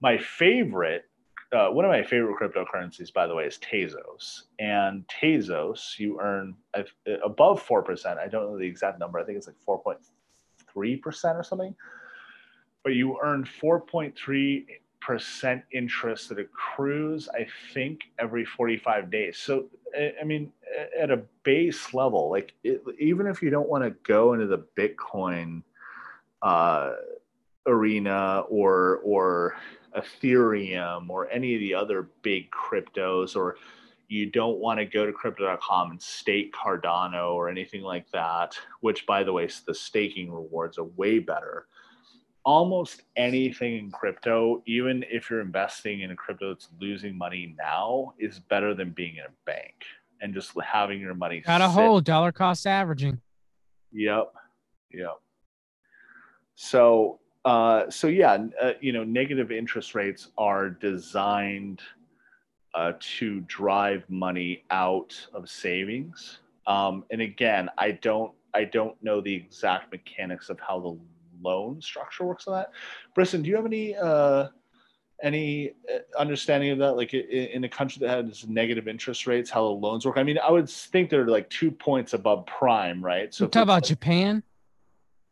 [0.00, 1.04] my favorite,
[1.52, 4.42] uh, one of my favorite cryptocurrencies, by the way, is Tezos.
[4.58, 6.54] And Tezos, you earn
[7.24, 8.18] above four percent.
[8.18, 9.18] I don't know the exact number.
[9.18, 9.98] I think it's like four point
[10.74, 11.74] 3% or something,
[12.82, 19.38] but you earn 4.3% interest that accrues, I think, every 45 days.
[19.38, 20.52] So, I mean,
[20.98, 24.64] at a base level, like it, even if you don't want to go into the
[24.76, 25.62] Bitcoin
[26.42, 26.92] uh,
[27.66, 29.56] arena or, or,
[29.96, 33.56] Ethereum or any of the other big cryptos or
[34.08, 39.06] you don't want to go to crypto.com and stake Cardano or anything like that, which,
[39.06, 41.66] by the way, the staking rewards are way better.
[42.44, 48.14] Almost anything in crypto, even if you're investing in a crypto that's losing money now,
[48.18, 49.74] is better than being in a bank
[50.22, 51.40] and just having your money.
[51.40, 53.20] Got a whole dollar cost averaging.
[53.92, 54.32] Yep.
[54.92, 55.20] Yep.
[56.54, 61.80] So, uh, so yeah, uh, you know, negative interest rates are designed
[62.74, 66.38] uh, to drive money out of savings.
[66.66, 70.98] Um, and again, I don't I don't know the exact mechanics of how the
[71.42, 72.70] loan structure works on that.
[73.14, 74.48] Brisson, do you have any uh,
[75.22, 76.92] any uh, understanding of that?
[76.92, 80.16] Like in a country that has negative interest rates, how the loans work?
[80.18, 83.32] I mean, I would think they're like two points above prime, right?
[83.34, 84.42] So talk about like, Japan.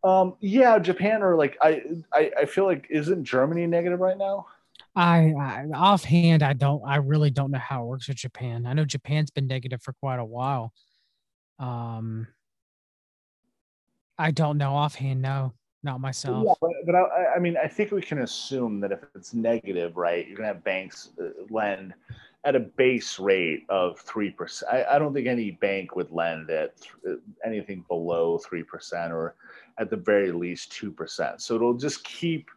[0.04, 4.46] Um, yeah, Japan or like I, I I feel like isn't Germany negative right now?
[4.98, 8.66] I, I offhand, I don't, I really don't know how it works with Japan.
[8.66, 10.72] I know Japan's been negative for quite a while.
[11.60, 12.26] Um,
[14.18, 15.22] I don't know offhand.
[15.22, 16.44] No, not myself.
[16.46, 19.96] Yeah, but, but I, I mean, I think we can assume that if it's negative,
[19.96, 21.94] right, you're gonna have banks uh, lend
[22.44, 24.72] at a base rate of three percent.
[24.72, 26.74] I, I, don't think any bank would lend at
[27.04, 29.34] th- anything below three percent, or
[29.78, 31.40] at the very least two percent.
[31.42, 32.48] So it'll just keep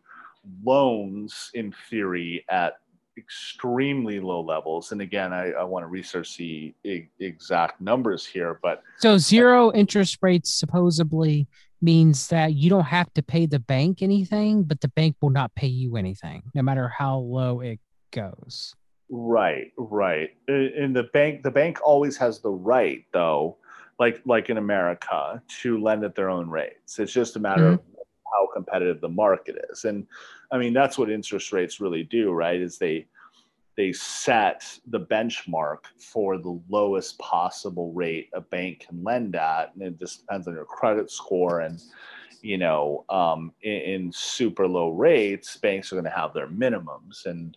[0.63, 2.79] loans in theory at
[3.17, 4.91] extremely low levels.
[4.91, 9.71] And again, I, I want to research the I- exact numbers here, but so zero
[9.73, 11.47] interest rates supposedly
[11.81, 15.53] means that you don't have to pay the bank anything, but the bank will not
[15.55, 17.79] pay you anything, no matter how low it
[18.11, 18.75] goes.
[19.09, 20.29] Right, right.
[20.47, 23.57] And the bank, the bank always has the right, though,
[23.99, 26.97] like like in America, to lend at their own rates.
[26.99, 27.73] It's just a matter mm-hmm.
[27.73, 29.83] of how competitive the market is.
[29.83, 30.07] And
[30.51, 32.59] I mean, that's what interest rates really do, right?
[32.59, 33.07] Is they
[33.81, 39.81] they set the benchmark for the lowest possible rate a bank can lend at, and
[39.81, 41.81] it just depends on your credit score and
[42.43, 47.25] you know, um, in, in, super low rates, banks are going to have their minimums,
[47.25, 47.55] and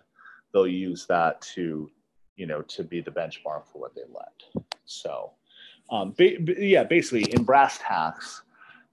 [0.52, 1.90] they'll use that to,
[2.36, 4.66] you know, to be the benchmark for what they lend.
[4.84, 5.32] So,
[5.90, 8.42] um, ba- yeah, basically, in brass tacks,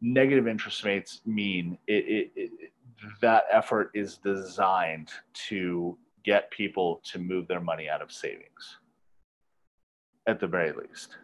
[0.01, 2.51] negative interest rates mean it, it, it,
[3.19, 5.09] that effort is designed
[5.49, 8.77] to get people to move their money out of savings,
[10.27, 11.17] at the very least.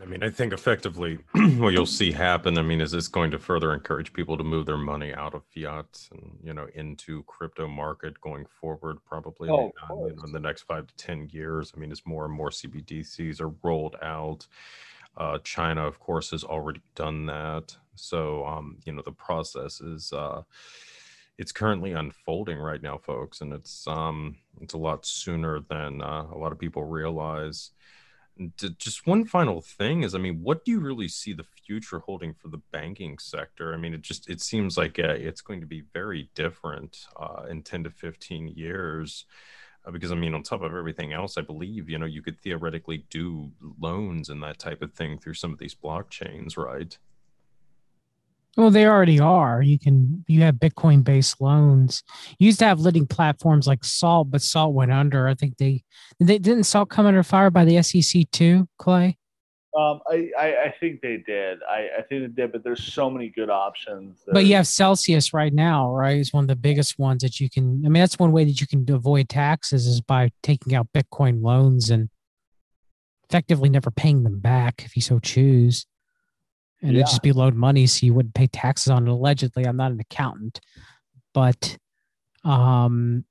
[0.00, 1.18] I mean, I think effectively
[1.56, 4.66] what you'll see happen, I mean, is this going to further encourage people to move
[4.66, 9.72] their money out of fiat and, you know, into crypto market going forward, probably oh,
[9.90, 11.72] you know, in the next five to 10 years.
[11.74, 14.46] I mean, as more and more CBDCs are rolled out,
[15.16, 17.76] uh, China, of course, has already done that.
[17.96, 20.42] So, um, you know, the process is, uh,
[21.38, 26.26] it's currently unfolding right now, folks, and it's um, it's a lot sooner than uh,
[26.32, 27.70] a lot of people realize.
[28.78, 32.32] Just one final thing is i mean what do you really see the future holding
[32.34, 33.74] for the banking sector?
[33.74, 37.46] I mean it just it seems like uh, it's going to be very different uh,
[37.50, 39.24] in 10 to 15 years
[39.84, 42.38] uh, because i mean on top of everything else i believe you know you could
[42.40, 43.50] theoretically do
[43.80, 46.98] loans and that type of thing through some of these blockchains right
[48.58, 49.62] well, they already are.
[49.62, 52.02] You can you have Bitcoin based loans.
[52.40, 55.28] You used to have lending platforms like Salt, but Salt went under.
[55.28, 55.84] I think they
[56.18, 59.16] they didn't Salt come under fire by the SEC too, Clay.
[59.78, 61.60] Um, I, I, I think they did.
[61.70, 64.24] I, I think they did, but there's so many good options.
[64.26, 66.18] But you have Celsius right now, right?
[66.18, 67.82] It's one of the biggest ones that you can.
[67.86, 71.44] I mean, that's one way that you can avoid taxes is by taking out Bitcoin
[71.44, 72.08] loans and
[73.30, 75.86] effectively never paying them back if you so choose
[76.82, 77.00] and yeah.
[77.00, 79.90] it'd just be load money so you wouldn't pay taxes on it allegedly i'm not
[79.90, 80.60] an accountant
[81.34, 81.76] but
[82.44, 83.24] um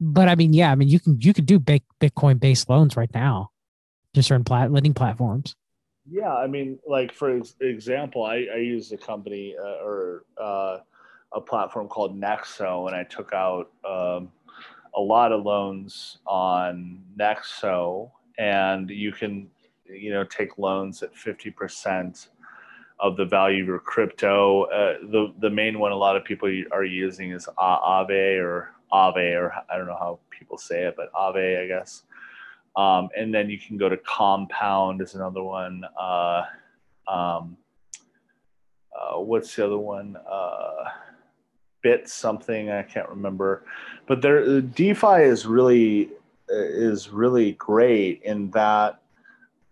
[0.00, 2.96] but i mean yeah i mean you can you could do big bitcoin based loans
[2.96, 3.50] right now
[4.14, 5.54] just certain plat- lending platforms
[6.10, 10.78] yeah i mean like for example i, I use a company uh, or uh,
[11.32, 14.30] a platform called nexo and i took out um,
[14.94, 19.48] a lot of loans on nexo and you can
[19.88, 22.28] you know take loans at 50%
[23.02, 24.62] of the value of your crypto.
[24.64, 29.36] Uh, the the main one a lot of people are using is Aave or Aave
[29.36, 32.04] or I don't know how people say it, but Aave I guess.
[32.76, 35.84] Um, and then you can go to Compound is another one.
[36.00, 36.44] Uh,
[37.06, 37.58] um,
[38.98, 40.16] uh, what's the other one?
[40.16, 40.84] Uh,
[41.82, 43.64] Bit something I can't remember,
[44.06, 46.10] but there DeFi is really
[46.48, 49.01] is really great in that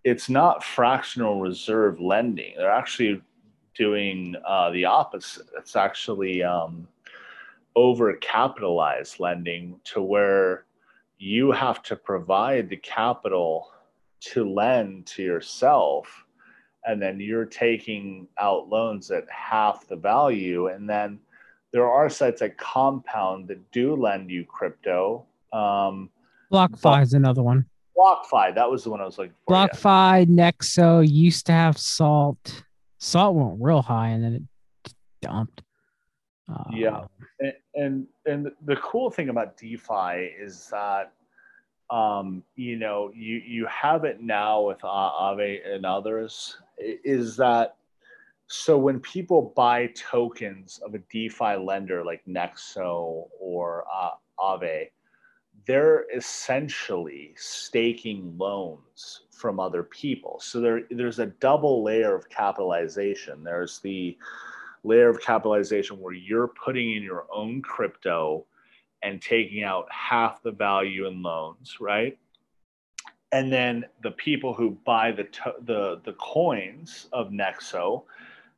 [0.04, 2.54] it's not fractional reserve lending.
[2.56, 3.22] They're actually
[3.74, 5.46] doing uh, the opposite.
[5.58, 6.88] It's actually um,
[7.76, 10.64] over capitalized lending to where
[11.18, 13.70] you have to provide the capital
[14.20, 16.24] to lend to yourself
[16.86, 21.18] and then you're taking out loans at half the value and then
[21.72, 26.10] there are sites like compound that do lend you crypto um,
[26.52, 27.66] BlockFi is another one
[28.00, 29.54] BlockFi, that was the one I was looking for.
[29.54, 30.50] BlockFi, yeah.
[30.50, 32.64] Nexo used to have Salt.
[32.98, 34.34] Salt went real high and then
[34.84, 35.62] it dumped.
[36.50, 37.04] Uh, yeah,
[37.38, 41.12] and, and, and the cool thing about DeFi is that
[41.90, 46.56] um, you know you you have it now with Aave and others.
[46.78, 47.76] Is that
[48.46, 48.78] so?
[48.78, 54.90] When people buy tokens of a DeFi lender like Nexo or uh, Aave
[55.66, 60.38] they're essentially staking loans from other people.
[60.40, 63.42] So there, there's a double layer of capitalization.
[63.42, 64.16] There's the
[64.84, 68.46] layer of capitalization where you're putting in your own crypto
[69.02, 72.18] and taking out half the value in loans, right?
[73.32, 75.28] And then the people who buy the
[75.64, 78.02] the the coins of Nexo,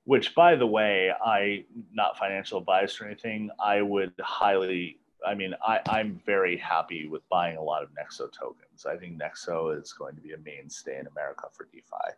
[0.04, 5.54] which by the way, I not financial advice or anything, I would highly I mean,
[5.66, 8.86] I, I'm very happy with buying a lot of Nexo tokens.
[8.86, 12.16] I think Nexo is going to be a mainstay in America for DeFi.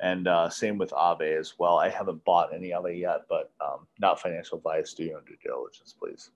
[0.00, 1.78] And uh, same with Aave as well.
[1.78, 4.92] I haven't bought any Aave yet, but um, not financial advice.
[4.92, 6.30] Do your own due diligence, please.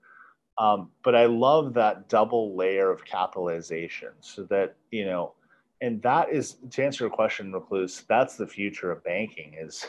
[0.57, 5.33] Um, but I love that double layer of capitalization so that, you know,
[5.81, 9.85] and that is to answer your question, Recluse, that's the future of banking is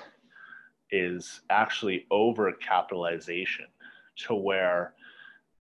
[0.91, 3.65] is actually over capitalization
[4.17, 4.95] to where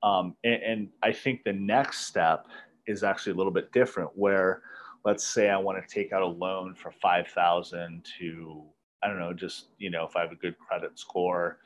[0.02, 2.46] um, and, and I think the next step
[2.86, 4.62] is actually a little bit different where
[5.04, 8.62] let's say I want to take out a loan for 5,000 to,
[9.02, 11.58] I don't know, just, you know, if I have a good credit score,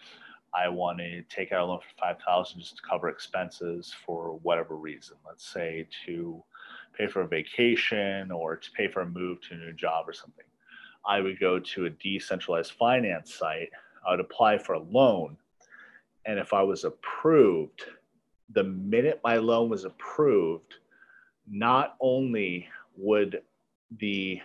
[0.55, 4.39] I want to take out a loan for five thousand just to cover expenses for
[4.43, 5.17] whatever reason.
[5.27, 6.43] Let's say to
[6.97, 10.13] pay for a vacation or to pay for a move to a new job or
[10.13, 10.45] something.
[11.05, 13.71] I would go to a decentralized finance site.
[14.07, 15.37] I would apply for a loan,
[16.25, 17.85] and if I was approved,
[18.51, 20.75] the minute my loan was approved,
[21.49, 23.43] not only would
[23.99, 24.41] the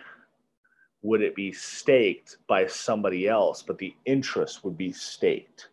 [1.02, 5.68] would it be staked by somebody else, but the interest would be staked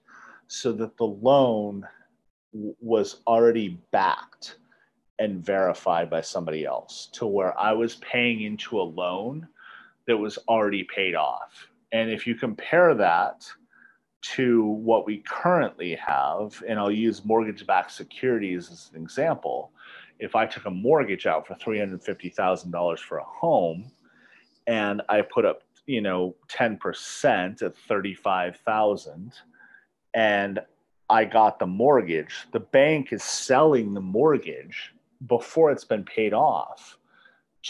[0.47, 1.85] so that the loan
[2.53, 4.55] w- was already backed
[5.19, 9.47] and verified by somebody else to where I was paying into a loan
[10.05, 11.67] that was already paid off.
[11.91, 13.45] And if you compare that
[14.35, 19.71] to what we currently have, and I'll use mortgage backed securities as an example.
[20.19, 23.91] If I took a mortgage out for $350,000 for a home,
[24.65, 29.31] and I put up, you know, 10% at 35,000
[30.13, 30.59] and
[31.09, 34.93] I got the mortgage, the bank is selling the mortgage
[35.27, 36.97] before it's been paid off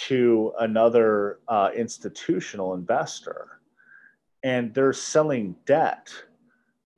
[0.08, 3.58] to another uh, institutional investor
[4.44, 6.12] and they're selling debt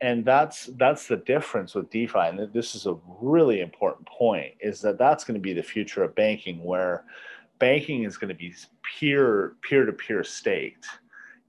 [0.02, 4.80] and that's that's the difference with defi and this is a really important point is
[4.82, 7.03] that that's going to be the future of banking where
[7.60, 10.88] banking is going to be peer peer to peer staked.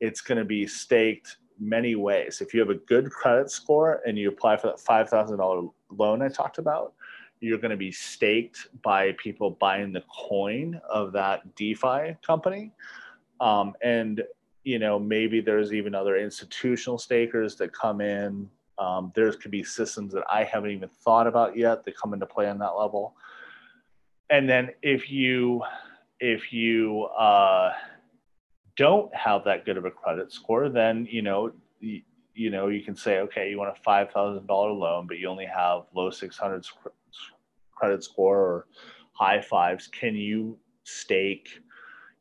[0.00, 2.40] It's going to be staked many ways.
[2.40, 5.68] If you have a good credit score and you apply for that five thousand dollar
[5.90, 6.92] loan I talked about,
[7.40, 12.72] you're going to be staked by people buying the coin of that DeFi company,
[13.40, 14.22] um, and
[14.64, 18.48] you know maybe there's even other institutional stakers that come in.
[18.78, 22.26] Um, there could be systems that I haven't even thought about yet that come into
[22.26, 23.14] play on that level.
[24.30, 25.62] And then if you
[26.18, 27.72] if you uh,
[28.76, 32.02] don't have that good of a credit score, then you know you,
[32.34, 35.28] you know you can say, okay, you want a five thousand dollar loan, but you
[35.28, 36.66] only have low 600
[37.74, 38.66] credit score or
[39.12, 39.88] high fives.
[39.88, 41.60] Can you stake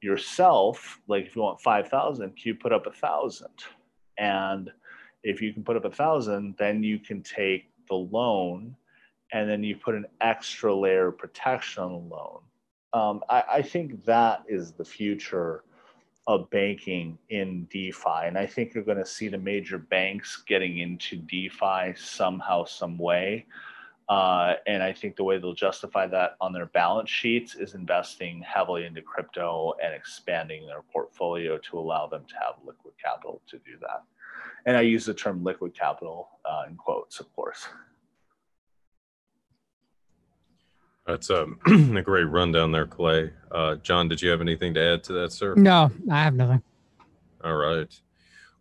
[0.01, 0.99] yourself?
[1.07, 3.53] Like if you want five thousand, can you put up a thousand?
[4.17, 4.71] And
[5.23, 8.75] if you can put up a thousand, then you can take the loan
[9.31, 12.41] and then you put an extra layer of protection on the loan
[12.93, 15.63] um, I, I, think that is the future
[16.27, 18.25] of banking in DeFi.
[18.25, 22.97] And I think you're going to see the major banks getting into DeFi somehow, some
[22.97, 23.45] way.
[24.09, 28.41] Uh, and I think the way they'll justify that on their balance sheets is investing
[28.41, 33.57] heavily into crypto and expanding their portfolio to allow them to have liquid capital to
[33.59, 34.03] do that.
[34.65, 37.67] And I use the term liquid capital uh, in quotes, of course.
[41.05, 41.59] That's um,
[41.97, 43.31] a great rundown there, Clay.
[43.51, 45.53] Uh, John, did you have anything to add to that, sir?
[45.55, 46.63] No, I have nothing.
[47.43, 47.88] All right.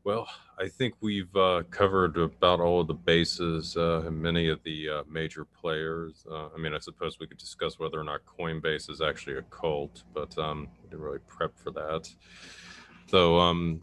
[0.05, 0.28] Well,
[0.61, 4.89] I think we've uh, covered about all of the bases uh, and many of the
[4.89, 6.27] uh, major players.
[6.28, 9.43] Uh, I mean, I suppose we could discuss whether or not Coinbase is actually a
[9.43, 12.11] cult, but um, we didn't really prep for that.
[13.07, 13.83] So, um,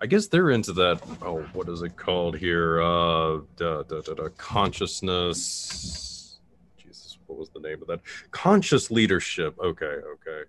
[0.00, 1.00] I guess they're into that.
[1.22, 2.82] Oh, what is it called here?
[2.82, 6.09] Uh, da, da, da, consciousness
[7.30, 8.00] what was the name of that?
[8.32, 9.56] Conscious leadership.
[9.62, 10.42] Okay, okay.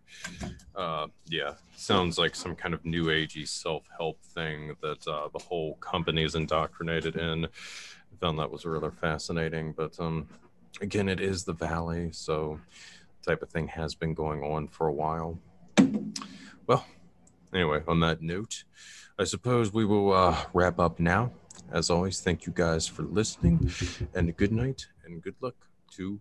[0.75, 5.39] Uh, yeah, sounds like some kind of new agey self help thing that uh, the
[5.39, 7.45] whole company is indoctrinated in.
[7.45, 10.27] I found that was rather fascinating, but um,
[10.81, 12.59] again, it is the valley, so
[13.21, 15.37] type of thing has been going on for a while.
[16.65, 16.85] Well,
[17.53, 18.63] anyway, on that note,
[19.19, 21.31] I suppose we will uh, wrap up now.
[21.71, 23.71] As always, thank you guys for listening,
[24.15, 25.55] and good night and good luck
[25.91, 26.19] to